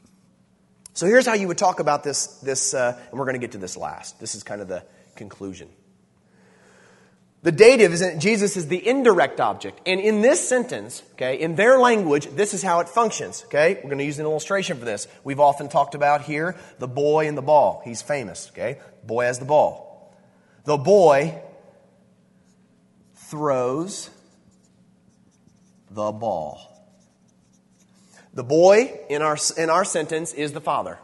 So 0.94 1.06
here's 1.06 1.26
how 1.26 1.34
you 1.34 1.48
would 1.48 1.58
talk 1.58 1.80
about 1.80 2.02
this, 2.02 2.26
this 2.38 2.74
uh, 2.74 2.98
and 3.10 3.18
we're 3.18 3.24
going 3.24 3.34
to 3.34 3.40
get 3.40 3.52
to 3.52 3.58
this 3.58 3.76
last. 3.76 4.18
This 4.20 4.34
is 4.34 4.42
kind 4.42 4.60
of 4.60 4.68
the 4.68 4.84
conclusion. 5.16 5.68
The 7.42 7.52
dative 7.52 7.92
is 7.92 8.02
Jesus 8.18 8.56
is 8.56 8.66
the 8.66 8.84
indirect 8.84 9.40
object. 9.40 9.80
And 9.86 10.00
in 10.00 10.22
this 10.22 10.46
sentence, 10.46 11.04
okay, 11.12 11.38
in 11.38 11.54
their 11.54 11.78
language, 11.78 12.26
this 12.34 12.52
is 12.52 12.62
how 12.62 12.80
it 12.80 12.88
functions. 12.88 13.44
Okay? 13.46 13.74
We're 13.74 13.90
going 13.90 13.98
to 13.98 14.04
use 14.04 14.18
an 14.18 14.26
illustration 14.26 14.78
for 14.78 14.84
this. 14.84 15.06
We've 15.22 15.40
often 15.40 15.68
talked 15.68 15.94
about 15.94 16.22
here 16.22 16.56
the 16.78 16.88
boy 16.88 17.28
and 17.28 17.38
the 17.38 17.42
ball. 17.42 17.80
He's 17.84 18.02
famous, 18.02 18.50
okay? 18.52 18.80
Boy 19.04 19.24
has 19.24 19.38
the 19.38 19.44
ball. 19.44 19.87
The 20.68 20.76
boy 20.76 21.40
throws 23.14 24.10
the 25.90 26.12
ball. 26.12 26.60
The 28.34 28.44
boy 28.44 29.00
in 29.08 29.22
our, 29.22 29.38
in 29.56 29.70
our 29.70 29.86
sentence 29.86 30.34
is 30.34 30.52
the 30.52 30.60
father. 30.60 30.98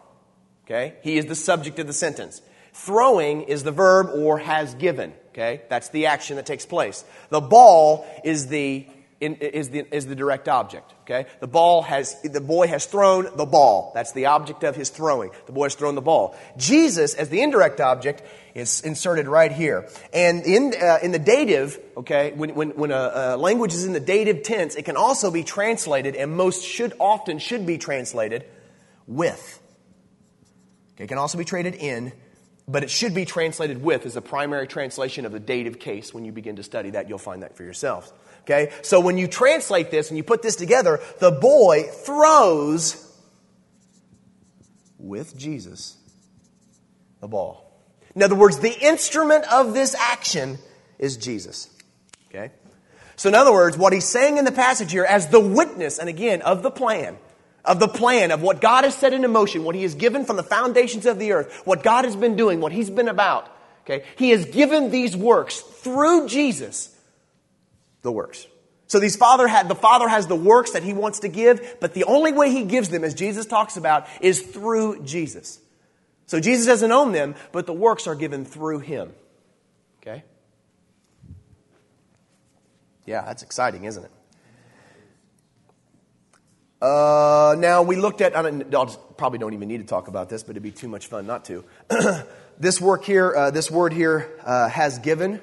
Okay? 0.67 0.97
He 1.03 1.17
is 1.17 1.25
the 1.25 1.35
subject 1.35 1.79
of 1.79 1.87
the 1.87 1.95
sentence. 1.95 2.43
Throwing 2.75 3.41
is 3.45 3.63
the 3.63 3.73
verb 3.73 4.11
or 4.15 4.37
has 4.37 4.75
given. 4.75 5.15
Okay? 5.31 5.63
That's 5.71 5.89
the 5.89 6.09
action 6.09 6.37
that 6.37 6.45
takes 6.45 6.67
place. 6.67 7.03
The 7.31 7.41
ball 7.41 8.07
is 8.23 8.49
the, 8.49 8.87
in, 9.21 9.37
is 9.37 9.71
the, 9.71 9.87
is 9.95 10.07
the 10.07 10.15
direct 10.15 10.49
object. 10.49 10.93
Okay? 11.03 11.27
The 11.41 11.47
ball 11.47 11.83
has, 11.83 12.21
the 12.23 12.41
boy 12.41 12.67
has 12.67 12.87
thrown 12.87 13.29
the 13.37 13.47
ball. 13.47 13.93
That's 13.95 14.13
the 14.13 14.27
object 14.27 14.65
of 14.65 14.77
his 14.77 14.91
throwing. 14.91 15.31
The 15.47 15.53
boy 15.53 15.65
has 15.65 15.75
thrown 15.75 15.95
the 15.95 16.03
ball. 16.03 16.37
Jesus, 16.57 17.15
as 17.15 17.29
the 17.29 17.41
indirect 17.41 17.81
object, 17.81 18.23
is 18.55 18.81
inserted 18.81 19.27
right 19.27 19.53
here. 19.53 19.89
And 20.13 20.45
in, 20.45 20.75
uh, 20.81 20.99
in 21.03 21.13
the 21.13 21.19
dative, 21.19 21.79
okay, 21.97 22.33
when, 22.33 22.55
when, 22.55 22.71
when 22.71 22.91
a, 22.91 23.13
a 23.15 23.37
language 23.37 23.75
is 23.75 23.85
in 23.85 23.93
the 23.93 24.01
dative 24.01 24.43
tense, 24.43 24.75
it 24.75 24.85
can 24.85 24.97
also 24.97 25.31
be 25.31 25.45
translated, 25.45 26.17
and 26.17 26.37
most 26.37 26.65
should 26.65 26.95
often 26.99 27.39
should 27.39 27.67
be 27.67 27.79
translated 27.79 28.45
with. 29.07 29.61
Okay, 30.95 31.05
it 31.05 31.09
can 31.09 31.19
also 31.19 31.39
be 31.39 31.45
traded 31.45 31.75
in 31.75 32.13
but 32.67 32.83
it 32.83 32.91
should 32.91 33.15
be 33.15 33.25
translated 33.25 33.83
with 33.83 34.07
as 34.07 34.17
a 34.17 34.23
primary 34.23 34.67
translation 34.67 35.27
of 35.27 35.33
the 35.33 35.41
dative 35.41 35.79
case. 35.79 36.15
When 36.15 36.25
you 36.25 36.33
begin 36.33 36.57
to 36.57 36.63
study 36.63 36.91
that, 36.91 37.09
you'll 37.09 37.19
find 37.19 37.43
that 37.43 37.57
for 37.57 37.63
yourselves. 37.63 38.13
Okay? 38.45 38.73
So 38.83 39.01
when 39.01 39.19
you 39.19 39.27
translate 39.27 39.91
this 39.91 40.11
and 40.11 40.17
you 40.17 40.23
put 40.23 40.43
this 40.43 40.57
together, 40.57 41.01
the 41.19 41.31
boy 41.31 41.85
throws 42.05 43.01
with 44.99 45.37
Jesus 45.37 45.97
the 47.21 47.29
ball. 47.29 47.73
In 48.15 48.23
other 48.23 48.35
words, 48.35 48.59
the 48.59 48.79
instrument 48.87 49.51
of 49.53 49.75
this 49.75 49.95
action 49.95 50.59
is 50.99 51.17
Jesus. 51.17 51.71
Okay? 52.29 52.53
So, 53.17 53.29
in 53.29 53.35
other 53.35 53.53
words, 53.53 53.79
what 53.79 53.93
he's 53.93 54.05
saying 54.05 54.39
in 54.39 54.45
the 54.45 54.53
passage 54.53 54.93
here, 54.93 55.05
as 55.05 55.29
the 55.29 55.41
witness, 55.41 55.99
and 55.99 56.09
again, 56.09 56.43
of 56.43 56.63
the 56.63 56.71
plan, 56.71 57.17
of 57.65 57.81
the 57.81 57.89
plan 57.89 58.31
of 58.31 58.43
what 58.43 58.61
God 58.61 58.85
has 58.85 58.95
set 58.95 59.13
into 59.13 59.29
motion, 59.29 59.65
what 59.65 59.75
He 59.75 59.83
has 59.83 59.95
given 59.95 60.25
from 60.25 60.37
the 60.37 60.43
foundations 60.43 61.07
of 61.07 61.19
the 61.19 61.33
earth, 61.33 61.63
what 61.65 61.83
God 61.83 62.05
has 62.05 62.17
been 62.17 62.37
doing, 62.37 62.61
what 62.61 62.73
He's 62.73 62.91
been 62.91 63.09
about. 63.09 63.51
Okay? 63.85 64.05
He 64.17 64.31
has 64.31 64.45
given 64.45 64.91
these 64.91 65.17
works 65.17 65.61
through 65.61 66.29
Jesus, 66.29 66.94
the 68.05 68.13
works. 68.13 68.47
So 68.87 69.01
these 69.01 69.17
father 69.17 69.49
had, 69.49 69.69
the 69.69 69.75
Father 69.75 70.07
has 70.07 70.29
the 70.29 70.37
works 70.37 70.73
that 70.73 70.85
He 70.85 70.93
wants 70.93 71.21
to 71.21 71.29
give, 71.29 71.79
but 71.81 71.95
the 71.95 72.05
only 72.05 72.33
way 72.33 72.51
He 72.51 72.65
gives 72.65 72.91
them, 72.91 73.03
as 73.03 73.15
Jesus 73.15 73.47
talks 73.47 73.77
about, 73.77 74.07
is 74.21 74.41
through 74.41 75.03
Jesus. 75.03 75.59
So 76.27 76.39
Jesus 76.39 76.67
doesn't 76.67 76.93
own 76.93 77.13
them, 77.13 77.35
but 77.51 77.67
the 77.67 77.73
works 77.73 78.07
are 78.07 78.15
given 78.15 78.45
through 78.45 78.81
Him. 78.81 79.13
Okay? 80.01 80.23
Yeah, 83.07 83.23
that's 83.23 83.43
exciting, 83.43 83.85
isn't 83.85 84.05
it? 84.05 84.11
Uh, 86.81 87.57
now, 87.59 87.83
we 87.83 87.97
looked 87.97 88.21
at, 88.21 88.37
I 88.37 88.51
don't, 88.51 89.17
probably 89.17 89.39
don't 89.39 89.55
even 89.55 89.69
need 89.69 89.79
to 89.79 89.87
talk 89.87 90.09
about 90.09 90.29
this, 90.29 90.43
but 90.43 90.51
it'd 90.51 90.63
be 90.63 90.71
too 90.71 90.89
much 90.89 91.07
fun 91.07 91.27
not 91.27 91.47
to. 91.47 91.65
this 92.59 92.81
work 92.81 93.05
here, 93.05 93.35
uh, 93.35 93.51
this 93.51 93.71
word 93.71 93.95
here, 93.95 94.39
uh, 94.45 94.69
has 94.69 94.99
given, 94.99 95.41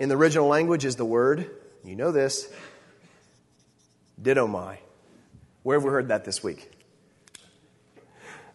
in 0.00 0.08
the 0.08 0.16
original 0.16 0.48
language, 0.48 0.84
is 0.84 0.96
the 0.96 1.04
word, 1.04 1.48
you 1.84 1.94
know 1.94 2.10
this, 2.10 2.52
didomai. 4.20 4.78
Where 5.62 5.76
have 5.78 5.84
we 5.84 5.90
heard 5.90 6.08
that 6.08 6.24
this 6.24 6.42
week? 6.42 6.72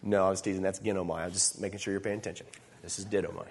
No, 0.02 0.26
I 0.26 0.30
was 0.30 0.40
teasing. 0.40 0.62
That's 0.62 0.80
ginomai. 0.80 1.20
I'm 1.20 1.32
just 1.32 1.60
making 1.60 1.78
sure 1.78 1.92
you're 1.92 2.00
paying 2.00 2.18
attention. 2.18 2.46
This 2.82 2.98
is 2.98 3.06
didomai. 3.06 3.46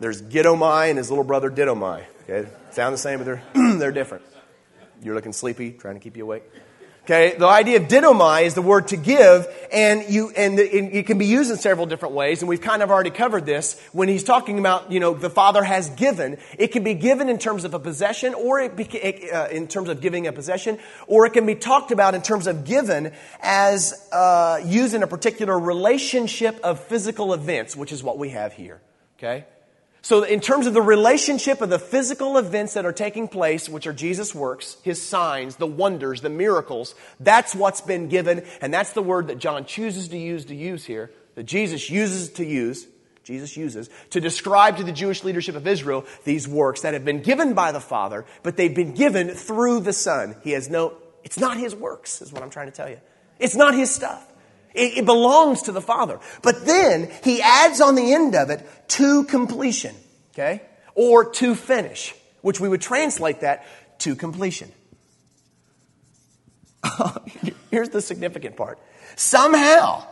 There's 0.00 0.22
ginomai 0.22 0.88
and 0.88 0.98
his 0.98 1.10
little 1.10 1.24
brother 1.24 1.50
didomai. 1.50 2.04
Okay, 2.28 2.48
sound 2.70 2.92
the 2.92 2.98
same, 2.98 3.18
but 3.18 3.24
they're 3.24 3.42
they're 3.78 3.92
different. 3.92 4.24
You're 5.02 5.14
looking 5.14 5.32
sleepy, 5.32 5.72
trying 5.72 5.94
to 5.94 6.00
keep 6.00 6.16
you 6.16 6.24
awake. 6.24 6.42
Okay, 7.06 7.36
the 7.38 7.46
idea 7.46 7.76
of 7.76 7.84
didomai 7.84 8.46
is 8.46 8.54
the 8.54 8.62
word 8.62 8.88
to 8.88 8.96
give, 8.96 9.46
and 9.70 10.10
you 10.12 10.30
and 10.30 10.58
it 10.58 11.06
can 11.06 11.18
be 11.18 11.26
used 11.26 11.52
in 11.52 11.56
several 11.56 11.86
different 11.86 12.16
ways. 12.16 12.42
And 12.42 12.48
we've 12.48 12.60
kind 12.60 12.82
of 12.82 12.90
already 12.90 13.10
covered 13.10 13.46
this 13.46 13.80
when 13.92 14.08
he's 14.08 14.24
talking 14.24 14.58
about 14.58 14.90
you 14.90 14.98
know 14.98 15.14
the 15.14 15.30
Father 15.30 15.62
has 15.62 15.88
given. 15.90 16.36
It 16.58 16.72
can 16.72 16.82
be 16.82 16.94
given 16.94 17.28
in 17.28 17.38
terms 17.38 17.62
of 17.62 17.74
a 17.74 17.78
possession, 17.78 18.34
or 18.34 18.58
it 18.58 19.32
uh, 19.32 19.46
in 19.52 19.68
terms 19.68 19.88
of 19.88 20.00
giving 20.00 20.26
a 20.26 20.32
possession, 20.32 20.80
or 21.06 21.26
it 21.26 21.32
can 21.32 21.46
be 21.46 21.54
talked 21.54 21.92
about 21.92 22.16
in 22.16 22.22
terms 22.22 22.48
of 22.48 22.64
given 22.64 23.12
as 23.40 23.94
uh, 24.10 24.60
used 24.64 24.92
in 24.92 25.04
a 25.04 25.06
particular 25.06 25.56
relationship 25.56 26.58
of 26.64 26.80
physical 26.86 27.32
events, 27.32 27.76
which 27.76 27.92
is 27.92 28.02
what 28.02 28.18
we 28.18 28.30
have 28.30 28.52
here. 28.52 28.80
Okay. 29.16 29.44
So, 30.06 30.22
in 30.22 30.38
terms 30.38 30.68
of 30.68 30.72
the 30.72 30.80
relationship 30.80 31.60
of 31.60 31.68
the 31.68 31.80
physical 31.80 32.38
events 32.38 32.74
that 32.74 32.86
are 32.86 32.92
taking 32.92 33.26
place, 33.26 33.68
which 33.68 33.88
are 33.88 33.92
Jesus' 33.92 34.32
works, 34.32 34.76
his 34.84 35.02
signs, 35.02 35.56
the 35.56 35.66
wonders, 35.66 36.20
the 36.20 36.28
miracles, 36.28 36.94
that's 37.18 37.56
what's 37.56 37.80
been 37.80 38.08
given, 38.08 38.44
and 38.60 38.72
that's 38.72 38.92
the 38.92 39.02
word 39.02 39.26
that 39.26 39.40
John 39.40 39.64
chooses 39.64 40.06
to 40.10 40.16
use 40.16 40.44
to 40.44 40.54
use 40.54 40.84
here, 40.84 41.10
that 41.34 41.42
Jesus 41.42 41.90
uses 41.90 42.30
to 42.34 42.44
use, 42.44 42.86
Jesus 43.24 43.56
uses, 43.56 43.90
to 44.10 44.20
describe 44.20 44.76
to 44.76 44.84
the 44.84 44.92
Jewish 44.92 45.24
leadership 45.24 45.56
of 45.56 45.66
Israel 45.66 46.04
these 46.22 46.46
works 46.46 46.82
that 46.82 46.94
have 46.94 47.04
been 47.04 47.22
given 47.22 47.54
by 47.54 47.72
the 47.72 47.80
Father, 47.80 48.24
but 48.44 48.56
they've 48.56 48.72
been 48.72 48.94
given 48.94 49.30
through 49.30 49.80
the 49.80 49.92
Son. 49.92 50.36
He 50.44 50.52
has 50.52 50.70
no, 50.70 50.94
it's 51.24 51.40
not 51.40 51.56
his 51.56 51.74
works, 51.74 52.22
is 52.22 52.32
what 52.32 52.44
I'm 52.44 52.50
trying 52.50 52.68
to 52.68 52.76
tell 52.76 52.88
you. 52.88 53.00
It's 53.40 53.56
not 53.56 53.74
his 53.74 53.90
stuff. 53.90 54.24
It, 54.76 54.98
it 54.98 55.06
belongs 55.06 55.62
to 55.62 55.72
the 55.72 55.80
Father. 55.80 56.20
But 56.42 56.66
then 56.66 57.10
he 57.24 57.40
adds 57.42 57.80
on 57.80 57.94
the 57.94 58.12
end 58.12 58.34
of 58.34 58.50
it 58.50 58.64
to 58.88 59.24
completion, 59.24 59.96
okay? 60.34 60.62
Or 60.94 61.30
to 61.32 61.54
finish, 61.54 62.14
which 62.42 62.60
we 62.60 62.68
would 62.68 62.82
translate 62.82 63.40
that 63.40 63.64
to 64.00 64.14
completion. 64.14 64.70
Here's 67.70 67.88
the 67.88 68.02
significant 68.02 68.56
part. 68.56 68.78
Somehow, 69.16 70.06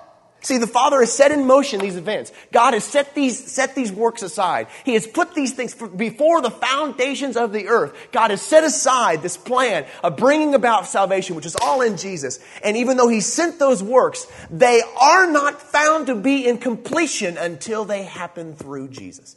See, 0.44 0.58
the 0.58 0.66
Father 0.66 1.00
has 1.00 1.10
set 1.10 1.32
in 1.32 1.46
motion 1.46 1.80
these 1.80 1.96
events. 1.96 2.30
God 2.52 2.74
has 2.74 2.84
set 2.84 3.14
these, 3.14 3.50
set 3.50 3.74
these 3.74 3.90
works 3.90 4.22
aside. 4.22 4.66
He 4.84 4.92
has 4.92 5.06
put 5.06 5.34
these 5.34 5.54
things 5.54 5.72
before 5.72 6.42
the 6.42 6.50
foundations 6.50 7.38
of 7.38 7.50
the 7.50 7.68
earth. 7.68 7.96
God 8.12 8.30
has 8.30 8.42
set 8.42 8.62
aside 8.62 9.22
this 9.22 9.38
plan 9.38 9.86
of 10.02 10.18
bringing 10.18 10.54
about 10.54 10.86
salvation, 10.86 11.34
which 11.34 11.46
is 11.46 11.56
all 11.62 11.80
in 11.80 11.96
Jesus. 11.96 12.40
And 12.62 12.76
even 12.76 12.98
though 12.98 13.08
He 13.08 13.22
sent 13.22 13.58
those 13.58 13.82
works, 13.82 14.26
they 14.50 14.82
are 15.00 15.26
not 15.32 15.62
found 15.62 16.08
to 16.08 16.14
be 16.14 16.46
in 16.46 16.58
completion 16.58 17.38
until 17.38 17.86
they 17.86 18.02
happen 18.02 18.54
through 18.54 18.88
Jesus. 18.88 19.36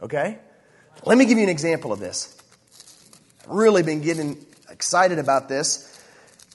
Okay? 0.00 0.38
Let 1.04 1.18
me 1.18 1.24
give 1.24 1.38
you 1.38 1.44
an 1.44 1.50
example 1.50 1.92
of 1.92 1.98
this. 1.98 2.40
I've 3.42 3.50
Really 3.50 3.82
been 3.82 4.00
getting 4.00 4.46
excited 4.70 5.18
about 5.18 5.48
this 5.48 5.89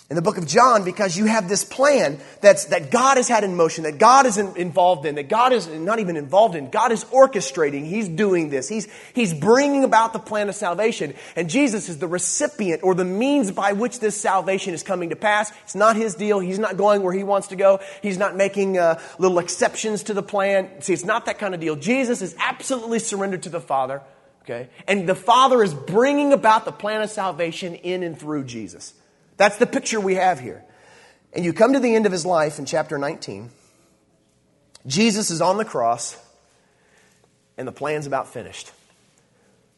in 0.08 0.16
the 0.16 0.22
book 0.22 0.38
of 0.38 0.46
John 0.46 0.84
because 0.84 1.18
you 1.18 1.26
have 1.26 1.50
this 1.50 1.64
plan 1.64 2.20
that's, 2.40 2.66
that 2.66 2.92
God 2.92 3.18
has 3.18 3.28
had 3.28 3.44
in 3.44 3.56
motion, 3.56 3.86
that 3.86 3.98
God 3.98 4.28
is 4.28 4.38
in, 4.38 4.56
involved 4.56 5.08
in, 5.08 5.16
that 5.16 5.30
God 5.30 5.52
is 5.52 5.68
not 5.68 5.98
even 5.98 6.16
involved 6.16 6.56
in. 6.56 6.70
God 6.70 6.92
is 6.92 7.04
orchestrating. 7.06 7.88
He's 7.88 8.08
doing 8.08 8.52
this. 8.52 8.70
He's, 8.70 8.88
he's 9.16 9.34
bringing 9.34 9.84
about 9.84 10.14
the 10.14 10.20
plan 10.20 10.48
of 10.48 10.54
salvation. 10.54 11.16
And 11.36 11.50
Jesus 11.50 11.90
is 11.90 11.98
the 11.98 12.08
recipient 12.08 12.84
or 12.84 12.94
the 12.94 13.04
means 13.04 13.52
by 13.52 13.74
which 13.74 14.00
this 14.00 14.16
salvation 14.16 14.76
is 14.76 14.84
coming 14.84 15.10
to 15.10 15.16
pass. 15.16 15.52
It's 15.64 15.74
not 15.74 15.96
his 15.96 16.14
deal. 16.14 16.40
He's 16.40 16.60
not 16.60 16.78
going 16.78 17.02
where 17.02 17.14
he 17.14 17.24
wants 17.24 17.48
to 17.48 17.56
go. 17.56 17.80
He's 18.04 18.20
not 18.20 18.36
making 18.36 18.78
uh, 18.78 19.02
little 19.18 19.40
exceptions 19.40 20.04
to 20.04 20.14
the 20.14 20.24
plan. 20.24 20.84
See, 20.84 20.94
it's 20.94 21.04
not 21.04 21.26
that 21.26 21.40
kind 21.40 21.56
of 21.56 21.60
deal. 21.60 21.76
Jesus 21.76 22.22
is 22.22 22.36
absolutely 22.38 23.00
surrendered 23.00 23.42
to 23.44 23.50
the 23.50 23.62
Father. 23.62 24.04
Okay? 24.44 24.70
And 24.88 25.10
the 25.10 25.16
Father 25.16 25.64
is 25.64 25.74
bringing 25.74 26.32
about 26.32 26.66
the 26.66 26.72
plan 26.72 27.02
of 27.02 27.10
salvation 27.10 27.74
in 27.74 28.04
and 28.04 28.20
through 28.20 28.44
Jesus. 28.44 28.94
That's 29.38 29.58
the 29.58 29.66
picture 29.66 30.00
we 30.00 30.16
have 30.16 30.40
here. 30.40 30.64
And 31.34 31.44
you 31.44 31.54
come 31.54 31.74
to 31.74 31.80
the 31.80 31.96
end 31.96 32.06
of 32.06 32.12
his 32.12 32.26
life 32.26 32.60
in 32.60 32.66
chapter 32.66 32.98
19. 32.98 33.50
Jesus 34.88 35.32
is 35.32 35.42
on 35.42 35.58
the 35.58 35.66
cross, 35.66 36.18
and 37.58 37.68
the 37.68 37.72
plan's 37.72 38.08
about 38.08 38.28
finished. 38.28 38.72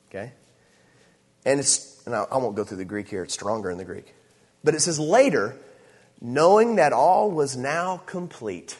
Okay? 0.10 0.32
And 1.46 1.60
it's, 1.60 2.06
and 2.06 2.14
I 2.14 2.38
won't 2.38 2.56
go 2.56 2.64
through 2.64 2.78
the 2.78 2.86
Greek 2.86 3.08
here, 3.08 3.24
it's 3.24 3.34
stronger 3.34 3.72
in 3.72 3.78
the 3.78 3.86
Greek. 3.86 4.14
But 4.64 4.76
it 4.76 4.82
says, 4.82 5.00
later, 5.00 5.56
knowing 6.22 6.76
that 6.76 6.94
all 6.94 7.32
was 7.32 7.56
now 7.56 8.02
complete. 8.06 8.78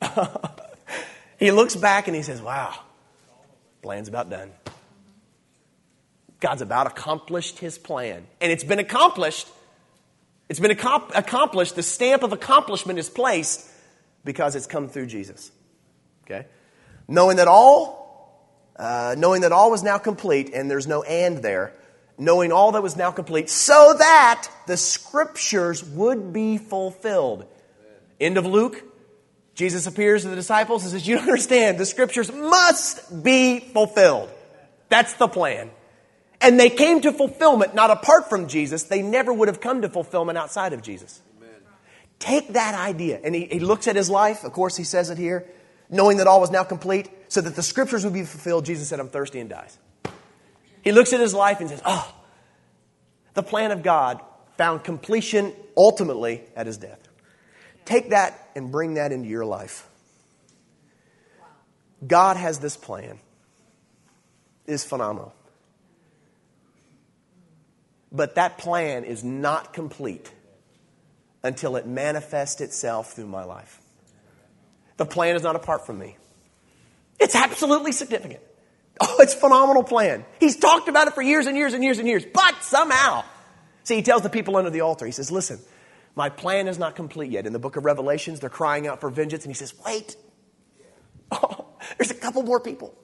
he 1.38 1.50
looks 1.50 1.76
back 1.76 2.08
and 2.08 2.16
he 2.16 2.22
says, 2.22 2.40
wow, 2.40 2.74
plan's 3.82 4.08
about 4.08 4.30
done. 4.30 4.50
God's 6.40 6.62
about 6.62 6.86
accomplished 6.86 7.58
his 7.58 7.78
plan. 7.78 8.26
And 8.40 8.52
it's 8.52 8.64
been 8.64 8.78
accomplished 8.78 9.48
It's 10.48 10.60
been 10.60 10.70
accomplished. 10.70 11.74
The 11.74 11.82
stamp 11.82 12.22
of 12.22 12.32
accomplishment 12.32 12.98
is 12.98 13.10
placed 13.10 13.68
because 14.24 14.54
it's 14.54 14.66
come 14.66 14.88
through 14.88 15.06
Jesus. 15.06 15.50
Okay? 16.24 16.46
Knowing 17.08 17.38
that 17.38 17.48
all, 17.48 18.46
uh, 18.76 19.14
knowing 19.18 19.42
that 19.42 19.52
all 19.52 19.70
was 19.70 19.82
now 19.82 19.98
complete, 19.98 20.52
and 20.54 20.70
there's 20.70 20.86
no 20.86 21.02
and 21.02 21.38
there, 21.38 21.72
knowing 22.18 22.52
all 22.52 22.72
that 22.72 22.82
was 22.82 22.96
now 22.96 23.10
complete, 23.10 23.50
so 23.50 23.94
that 23.98 24.48
the 24.66 24.76
scriptures 24.76 25.84
would 25.84 26.32
be 26.32 26.58
fulfilled. 26.58 27.46
End 28.20 28.38
of 28.38 28.46
Luke. 28.46 28.82
Jesus 29.54 29.86
appears 29.86 30.22
to 30.22 30.28
the 30.28 30.36
disciples 30.36 30.82
and 30.82 30.92
says, 30.92 31.08
You 31.08 31.16
don't 31.16 31.24
understand, 31.24 31.78
the 31.78 31.86
scriptures 31.86 32.30
must 32.30 33.22
be 33.22 33.60
fulfilled. 33.60 34.28
That's 34.88 35.14
the 35.14 35.28
plan. 35.28 35.70
And 36.40 36.60
they 36.60 36.70
came 36.70 37.00
to 37.00 37.12
fulfillment 37.12 37.74
not 37.74 37.90
apart 37.90 38.28
from 38.28 38.48
Jesus. 38.48 38.84
They 38.84 39.02
never 39.02 39.32
would 39.32 39.48
have 39.48 39.60
come 39.60 39.82
to 39.82 39.88
fulfillment 39.88 40.36
outside 40.36 40.72
of 40.72 40.82
Jesus. 40.82 41.20
Amen. 41.38 41.54
Take 42.18 42.52
that 42.52 42.74
idea. 42.74 43.20
And 43.22 43.34
he, 43.34 43.46
he 43.46 43.60
looks 43.60 43.88
at 43.88 43.96
his 43.96 44.10
life. 44.10 44.44
Of 44.44 44.52
course, 44.52 44.76
he 44.76 44.84
says 44.84 45.10
it 45.10 45.18
here. 45.18 45.46
Knowing 45.88 46.18
that 46.18 46.26
all 46.26 46.40
was 46.40 46.50
now 46.50 46.64
complete, 46.64 47.08
so 47.28 47.40
that 47.40 47.54
the 47.54 47.62
scriptures 47.62 48.02
would 48.04 48.12
be 48.12 48.24
fulfilled, 48.24 48.64
Jesus 48.64 48.88
said, 48.88 48.98
I'm 48.98 49.08
thirsty 49.08 49.38
and 49.38 49.48
dies. 49.48 49.78
He 50.82 50.90
looks 50.92 51.12
at 51.12 51.20
his 51.20 51.32
life 51.32 51.60
and 51.60 51.70
says, 51.70 51.80
Oh, 51.84 52.12
the 53.34 53.42
plan 53.42 53.70
of 53.70 53.82
God 53.82 54.20
found 54.56 54.82
completion 54.82 55.52
ultimately 55.76 56.42
at 56.56 56.66
his 56.66 56.76
death. 56.76 56.98
Take 57.84 58.10
that 58.10 58.50
and 58.56 58.72
bring 58.72 58.94
that 58.94 59.12
into 59.12 59.28
your 59.28 59.44
life. 59.44 59.88
God 62.04 62.36
has 62.36 62.58
this 62.58 62.76
plan. 62.76 63.20
It 64.66 64.72
is 64.72 64.84
phenomenal. 64.84 65.32
But 68.12 68.36
that 68.36 68.58
plan 68.58 69.04
is 69.04 69.24
not 69.24 69.72
complete 69.72 70.30
until 71.42 71.76
it 71.76 71.86
manifests 71.86 72.60
itself 72.60 73.12
through 73.12 73.26
my 73.26 73.44
life. 73.44 73.80
The 74.96 75.06
plan 75.06 75.36
is 75.36 75.42
not 75.42 75.56
apart 75.56 75.86
from 75.86 75.98
me. 75.98 76.16
It's 77.18 77.34
absolutely 77.34 77.92
significant. 77.92 78.40
Oh, 78.98 79.16
it's 79.18 79.34
phenomenal 79.34 79.82
plan. 79.82 80.24
He's 80.40 80.56
talked 80.56 80.88
about 80.88 81.06
it 81.06 81.12
for 81.12 81.20
years 81.20 81.44
and 81.44 81.54
years 81.54 81.74
and 81.74 81.84
years 81.84 81.98
and 81.98 82.08
years, 82.08 82.24
but 82.24 82.62
somehow, 82.62 83.24
see, 83.84 83.96
he 83.96 84.02
tells 84.02 84.22
the 84.22 84.30
people 84.30 84.56
under 84.56 84.70
the 84.70 84.80
altar, 84.80 85.04
he 85.04 85.12
says, 85.12 85.30
listen, 85.30 85.60
my 86.14 86.30
plan 86.30 86.66
is 86.66 86.78
not 86.78 86.96
complete 86.96 87.30
yet. 87.30 87.46
In 87.46 87.52
the 87.52 87.58
book 87.58 87.76
of 87.76 87.84
Revelations, 87.84 88.40
they're 88.40 88.48
crying 88.48 88.86
out 88.86 89.02
for 89.02 89.10
vengeance, 89.10 89.44
and 89.44 89.50
he 89.50 89.54
says, 89.54 89.74
wait. 89.84 90.16
Oh, 91.30 91.66
there's 91.98 92.10
a 92.10 92.14
couple 92.14 92.42
more 92.42 92.58
people. 92.58 92.94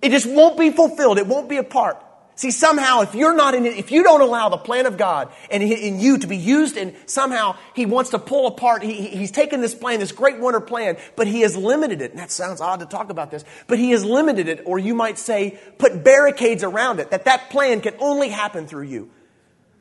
It 0.00 0.10
just 0.12 0.26
won't 0.26 0.58
be 0.58 0.70
fulfilled. 0.70 1.18
It 1.18 1.26
won't 1.26 1.50
be 1.50 1.58
a 1.58 1.64
part. 1.64 2.02
See, 2.38 2.50
somehow, 2.50 3.00
if 3.00 3.14
you're 3.14 3.34
not 3.34 3.54
in 3.54 3.64
it, 3.64 3.78
if 3.78 3.90
you 3.90 4.02
don't 4.02 4.20
allow 4.20 4.50
the 4.50 4.58
plan 4.58 4.84
of 4.84 4.98
God 4.98 5.32
and 5.50 5.62
in 5.62 5.98
you 5.98 6.18
to 6.18 6.26
be 6.26 6.36
used, 6.36 6.76
and 6.76 6.94
somehow 7.06 7.56
He 7.74 7.86
wants 7.86 8.10
to 8.10 8.18
pull 8.18 8.46
apart, 8.46 8.82
he, 8.82 8.92
He's 8.92 9.30
taken 9.30 9.62
this 9.62 9.74
plan, 9.74 10.00
this 10.00 10.12
great 10.12 10.38
wonder 10.38 10.60
plan, 10.60 10.98
but 11.16 11.26
He 11.26 11.40
has 11.40 11.56
limited 11.56 12.02
it. 12.02 12.10
And 12.10 12.20
that 12.20 12.30
sounds 12.30 12.60
odd 12.60 12.80
to 12.80 12.86
talk 12.86 13.08
about 13.08 13.30
this, 13.30 13.42
but 13.66 13.78
He 13.78 13.92
has 13.92 14.04
limited 14.04 14.48
it, 14.48 14.62
or 14.66 14.78
you 14.78 14.94
might 14.94 15.16
say, 15.16 15.58
put 15.78 16.04
barricades 16.04 16.62
around 16.62 17.00
it, 17.00 17.10
that 17.10 17.24
that 17.24 17.48
plan 17.48 17.80
can 17.80 17.94
only 18.00 18.28
happen 18.28 18.66
through 18.66 18.84
you. 18.84 19.10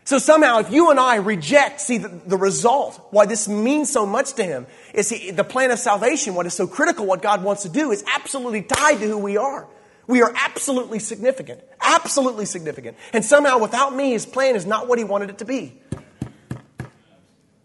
So 0.05 0.17
somehow, 0.17 0.59
if 0.59 0.71
you 0.71 0.91
and 0.91 0.99
I 0.99 1.17
reject, 1.17 1.81
see, 1.81 1.97
the, 1.97 2.07
the 2.07 2.37
result, 2.37 3.05
why 3.11 3.25
this 3.25 3.49
means 3.49 3.91
so 3.91 4.05
much 4.05 4.31
to 4.35 4.43
Him, 4.45 4.65
is 4.93 5.09
see, 5.09 5.31
the 5.31 5.43
plan 5.43 5.71
of 5.71 5.79
salvation, 5.79 6.35
what 6.35 6.45
is 6.45 6.53
so 6.53 6.67
critical, 6.67 7.05
what 7.05 7.21
God 7.21 7.43
wants 7.43 7.63
to 7.63 7.69
do, 7.69 7.91
is 7.91 8.01
absolutely 8.15 8.61
tied 8.61 8.99
to 8.99 9.07
who 9.07 9.17
we 9.17 9.35
are. 9.35 9.67
We 10.07 10.21
are 10.21 10.31
absolutely 10.35 10.99
significant. 10.99 11.61
Absolutely 11.81 12.45
significant. 12.45 12.97
And 13.13 13.25
somehow, 13.25 13.57
without 13.59 13.95
me, 13.95 14.11
his 14.11 14.25
plan 14.25 14.55
is 14.55 14.65
not 14.65 14.87
what 14.87 14.99
he 14.99 15.03
wanted 15.03 15.31
it 15.31 15.37
to 15.39 15.45
be. 15.45 15.79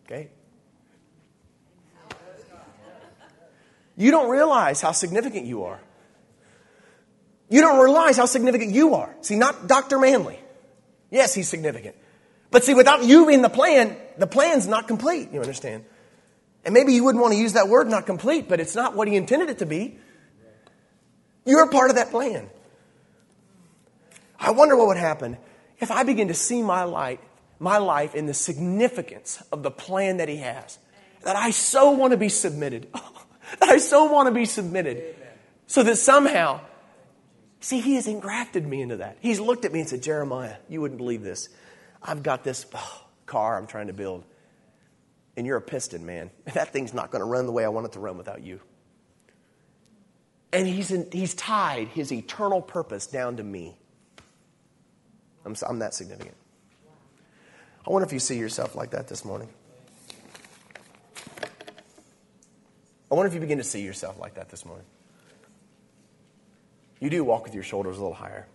Okay? 0.07 0.30
You 3.97 4.11
don't 4.11 4.30
realize 4.30 4.80
how 4.80 4.93
significant 4.93 5.47
you 5.47 5.64
are. 5.64 5.80
You 7.51 7.61
don't 7.61 7.80
realize 7.80 8.16
how 8.16 8.26
significant 8.26 8.72
you 8.72 8.95
are. 8.95 9.14
See, 9.20 9.36
not 9.36 9.66
Dr. 9.66 9.99
Manley. 9.99 10.38
Yes, 11.11 11.34
he's 11.34 11.49
significant. 11.49 11.97
But 12.51 12.64
see, 12.64 12.74
without 12.74 13.05
you 13.05 13.28
in 13.28 13.43
the 13.43 13.49
plan, 13.51 13.97
the 14.16 14.26
plan's 14.26 14.66
not 14.66 14.88
complete, 14.88 15.30
you 15.32 15.41
understand? 15.41 15.84
And 16.64 16.74
maybe 16.74 16.93
you 16.93 17.05
wouldn't 17.05 17.20
want 17.20 17.34
to 17.34 17.38
use 17.38 17.55
that 17.55 17.68
word, 17.68 17.88
not 17.88 18.07
complete, 18.07 18.49
but 18.49 18.61
it's 18.61 18.74
not 18.74 18.95
what 18.95 19.09
he 19.09 19.16
intended 19.16 19.51
it 19.51 19.59
to 19.59 19.66
be. 19.66 19.99
You're 21.45 21.64
a 21.64 21.68
part 21.68 21.91
of 21.91 21.97
that 21.97 22.11
plan. 22.11 22.49
I 24.38 24.53
wonder 24.53 24.76
what 24.76 24.88
would 24.88 24.97
happen 24.97 25.36
if 25.78 25.91
I 25.91 26.03
begin 26.03 26.28
to 26.28 26.34
see 26.34 26.62
my 26.62 26.84
light, 26.84 27.20
my 27.59 27.78
life 27.78 28.14
in 28.14 28.26
the 28.26 28.34
significance 28.34 29.43
of 29.53 29.62
the 29.62 29.70
plan 29.70 30.18
that 30.18 30.28
He 30.28 30.36
has. 30.36 30.78
That 31.22 31.36
I 31.36 31.51
so 31.51 31.91
want 31.91 32.12
to 32.12 32.16
be 32.16 32.28
submitted. 32.28 32.88
that 33.61 33.68
I 33.68 33.78
so 33.78 34.11
want 34.11 34.28
to 34.28 34.32
be 34.32 34.47
submitted. 34.47 35.16
So 35.66 35.82
that 35.82 35.97
somehow, 35.97 36.61
see, 37.61 37.80
He 37.80 37.95
has 37.97 38.07
engrafted 38.07 38.66
me 38.66 38.80
into 38.80 38.97
that. 38.97 39.18
He's 39.20 39.41
looked 39.41 39.64
at 39.64 39.72
me 39.72 39.80
and 39.80 39.88
said, 39.88 40.03
Jeremiah, 40.03 40.57
you 40.68 40.80
wouldn't 40.80 40.99
believe 40.99 41.22
this. 41.22 41.49
I've 42.03 42.22
got 42.22 42.45
this 42.45 42.66
oh, 42.74 43.05
car 43.26 43.57
I'm 43.59 43.66
trying 43.66 43.88
to 43.88 43.93
build. 43.93 44.24
And 45.36 45.47
you're 45.47 45.59
a 45.59 45.62
piston, 45.62 46.05
man. 46.05 46.30
That 46.55 46.72
thing's 46.72 46.93
not 46.93 47.11
going 47.11 47.20
to 47.20 47.26
run 47.26 47.47
the 47.47 47.53
way 47.53 47.64
I 47.64 47.68
want 47.68 47.86
it 47.86 47.93
to 47.93 48.01
run 48.01 48.18
without 48.18 48.43
you. 48.43 48.61
And 50.53 50.66
he's, 50.66 50.90
in, 50.90 51.09
he's 51.12 51.34
tied 51.34 51.88
his 51.88 52.12
eternal 52.12 52.61
purpose 52.61 53.07
down 53.07 53.36
to 53.36 53.44
me. 53.44 53.76
I'm, 55.44 55.55
I'm 55.66 55.78
that 55.78 55.94
significant. 55.94 56.36
I 57.86 57.90
wonder 57.90 58.07
if 58.07 58.12
you 58.12 58.18
see 58.18 58.38
yourself 58.38 58.74
like 58.74 58.90
that 58.90 59.09
this 59.09 59.24
morning. 59.24 59.48
I 63.11 63.14
wonder 63.14 63.28
if 63.28 63.34
you 63.34 63.40
begin 63.40 63.59
to 63.59 63.64
see 63.64 63.82
yourself 63.82 64.18
like 64.18 64.34
that 64.34 64.51
this 64.51 64.64
morning. 64.64 64.86
You 67.01 67.11
do 67.11 67.24
walk 67.24 67.44
with 67.44 67.55
your 67.55 67.64
shoulders 67.64 67.96
a 67.96 68.01
little 68.01 68.14
higher. 68.14 68.46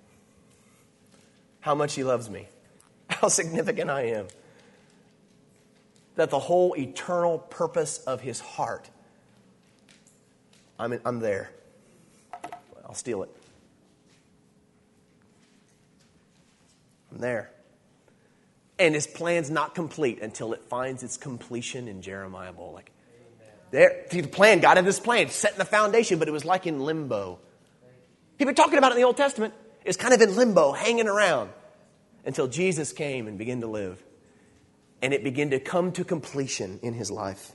How 1.60 1.76
much 1.76 1.96
he 1.96 2.04
loves 2.04 2.30
me, 2.30 2.48
how 3.10 3.28
significant 3.28 3.90
I 3.90 4.02
am. 4.10 4.28
That 6.16 6.30
the 6.30 6.40
whole 6.40 6.76
eternal 6.78 7.40
purpose 7.40 7.98
of 8.00 8.22
his 8.22 8.40
heart, 8.40 8.90
I'm, 10.80 10.98
I'm 11.04 11.20
there. 11.20 11.50
I'll 12.86 12.94
steal 12.94 13.24
it. 13.24 13.30
I'm 17.12 17.20
there. 17.20 17.52
And 18.78 18.94
his 18.94 19.08
plan's 19.08 19.50
not 19.50 19.74
complete 19.74 20.22
until 20.22 20.54
it 20.54 20.64
finds 20.66 21.02
its 21.02 21.18
completion 21.18 21.88
in 21.88 22.02
Jeremiah 22.02 22.52
Bullock. 22.52 22.92
There, 23.72 24.06
see, 24.12 24.22
the 24.22 24.28
plan, 24.28 24.60
God 24.60 24.78
had 24.78 24.86
this 24.86 25.00
plan, 25.00 25.30
setting 25.30 25.58
the 25.58 25.66
foundation, 25.66 26.20
but 26.20 26.28
it 26.28 26.32
was 26.32 26.46
like 26.46 26.68
in 26.68 26.80
limbo. 26.80 27.40
He'd 28.38 28.46
been 28.46 28.56
talking 28.56 28.78
about 28.78 28.92
it 28.92 28.96
in 28.96 29.02
the 29.02 29.06
Old 29.06 29.18
Testament. 29.18 29.54
It's 29.84 29.98
kind 29.98 30.14
of 30.14 30.22
in 30.22 30.36
limbo, 30.36 30.72
hanging 30.72 31.08
around, 31.08 31.50
until 32.26 32.48
Jesus 32.48 32.92
came 32.92 33.28
and 33.28 33.38
began 33.38 33.62
to 33.62 33.68
live. 33.68 34.04
And 35.02 35.14
it 35.14 35.24
began 35.24 35.52
to 35.52 35.60
come 35.60 35.92
to 35.94 36.04
completion 36.04 36.80
in 36.84 36.94
his 36.94 37.12
life. 37.12 37.52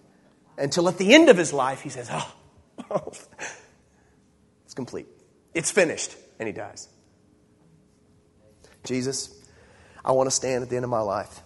Until 0.57 0.89
at 0.89 0.99
the 0.99 1.15
end 1.15 1.29
of 1.29 1.37
his 1.37 1.53
life, 1.53 1.81
he 1.81 1.89
says, 1.89 2.09
Oh, 2.11 2.33
it's 4.65 4.75
complete. 4.75 5.07
It's 5.55 5.71
finished. 5.71 6.17
And 6.39 6.47
he 6.47 6.53
dies. 6.53 6.89
Jesus, 8.85 9.35
I 10.05 10.13
want 10.13 10.27
to 10.27 10.35
stand 10.35 10.63
at 10.63 10.71
the 10.71 10.77
end 10.77 10.85
of 10.85 10.91
my 10.91 11.01
life. 11.01 11.41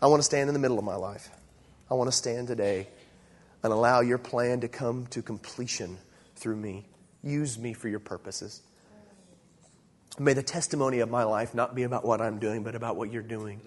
I 0.00 0.06
want 0.06 0.20
to 0.20 0.24
stand 0.24 0.48
in 0.48 0.54
the 0.54 0.60
middle 0.60 0.78
of 0.78 0.84
my 0.84 0.94
life. 0.94 1.28
I 1.90 1.94
want 1.94 2.08
to 2.08 2.16
stand 2.16 2.46
today 2.46 2.86
and 3.62 3.72
allow 3.72 4.00
your 4.00 4.18
plan 4.18 4.60
to 4.60 4.68
come 4.68 5.06
to 5.08 5.22
completion 5.22 5.98
through 6.36 6.56
me. 6.56 6.86
Use 7.22 7.58
me 7.58 7.74
for 7.74 7.88
your 7.88 7.98
purposes. 7.98 8.62
May 10.18 10.32
the 10.32 10.42
testimony 10.42 11.00
of 11.00 11.10
my 11.10 11.24
life 11.24 11.54
not 11.54 11.74
be 11.74 11.82
about 11.82 12.04
what 12.04 12.20
I'm 12.20 12.38
doing, 12.38 12.62
but 12.62 12.74
about 12.74 12.96
what 12.96 13.12
you're 13.12 13.22
doing. 13.22 13.60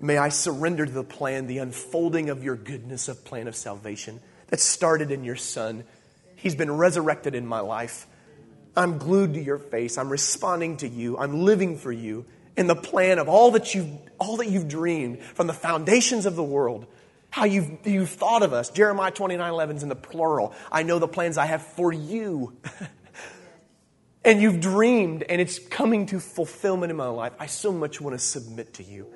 May 0.00 0.18
I 0.18 0.30
surrender 0.30 0.86
to 0.86 0.92
the 0.92 1.04
plan, 1.04 1.46
the 1.46 1.58
unfolding 1.58 2.30
of 2.30 2.42
your 2.42 2.56
goodness 2.56 3.08
of 3.08 3.24
plan 3.24 3.46
of 3.46 3.54
salvation 3.54 4.20
that 4.52 4.60
started 4.60 5.10
in 5.10 5.24
your 5.24 5.34
son. 5.34 5.82
He's 6.36 6.54
been 6.54 6.70
resurrected 6.70 7.34
in 7.34 7.46
my 7.46 7.60
life. 7.60 8.06
I'm 8.76 8.98
glued 8.98 9.32
to 9.32 9.42
your 9.42 9.56
face. 9.56 9.96
I'm 9.96 10.10
responding 10.10 10.76
to 10.78 10.88
you. 10.88 11.16
I'm 11.16 11.42
living 11.42 11.78
for 11.78 11.90
you 11.90 12.26
in 12.54 12.66
the 12.66 12.76
plan 12.76 13.18
of 13.18 13.30
all 13.30 13.52
that 13.52 13.74
you've, 13.74 13.88
all 14.18 14.36
that 14.36 14.48
you've 14.48 14.68
dreamed 14.68 15.22
from 15.22 15.46
the 15.46 15.54
foundations 15.54 16.26
of 16.26 16.36
the 16.36 16.42
world. 16.42 16.84
How 17.30 17.44
you've, 17.44 17.86
you've 17.86 18.10
thought 18.10 18.42
of 18.42 18.52
us. 18.52 18.68
Jeremiah 18.68 19.10
29 19.10 19.50
11 19.50 19.76
is 19.76 19.82
in 19.84 19.88
the 19.88 19.96
plural. 19.96 20.52
I 20.70 20.82
know 20.82 20.98
the 20.98 21.08
plans 21.08 21.38
I 21.38 21.46
have 21.46 21.62
for 21.62 21.90
you. 21.90 22.54
and 24.22 24.42
you've 24.42 24.60
dreamed, 24.60 25.22
and 25.22 25.40
it's 25.40 25.58
coming 25.58 26.04
to 26.06 26.20
fulfillment 26.20 26.90
in 26.90 26.96
my 26.98 27.08
life. 27.08 27.32
I 27.38 27.46
so 27.46 27.72
much 27.72 28.02
want 28.02 28.18
to 28.18 28.22
submit 28.22 28.74
to 28.74 28.84
you 28.84 29.06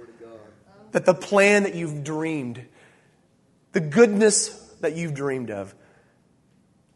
that 0.92 1.04
the 1.04 1.12
plan 1.12 1.64
that 1.64 1.74
you've 1.74 2.04
dreamed, 2.04 2.64
the 3.72 3.80
goodness 3.80 4.62
that 4.80 4.96
you've 4.96 5.14
dreamed 5.14 5.50
of 5.50 5.74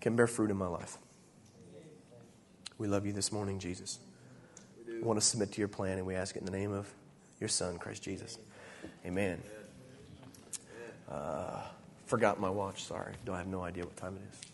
can 0.01 0.17
bear 0.17 0.27
fruit 0.27 0.51
in 0.51 0.57
my 0.57 0.67
life. 0.67 0.97
We 2.79 2.89
love 2.89 3.05
you 3.05 3.13
this 3.13 3.31
morning, 3.31 3.59
Jesus. 3.59 3.99
We 4.87 5.01
want 5.03 5.21
to 5.21 5.25
submit 5.25 5.53
to 5.53 5.61
your 5.61 5.69
plan, 5.69 5.99
and 5.99 6.07
we 6.07 6.15
ask 6.15 6.37
it 6.37 6.41
in 6.41 6.47
the 6.47 6.53
name 6.53 6.73
of 6.73 6.91
your 7.39 7.49
Son, 7.49 7.79
Christ 7.79 8.03
Jesus. 8.03 8.39
Amen. 9.05 9.43
Uh, 11.11 11.61
forgot 12.07 12.41
my 12.41 12.51
watch, 12.51 12.85
sorry. 12.85 13.15
I 13.31 13.37
have 13.37 13.47
no 13.47 13.63
idea 13.63 13.85
what 13.85 13.97
time 13.97 14.17
it 14.17 14.23
is? 14.33 14.50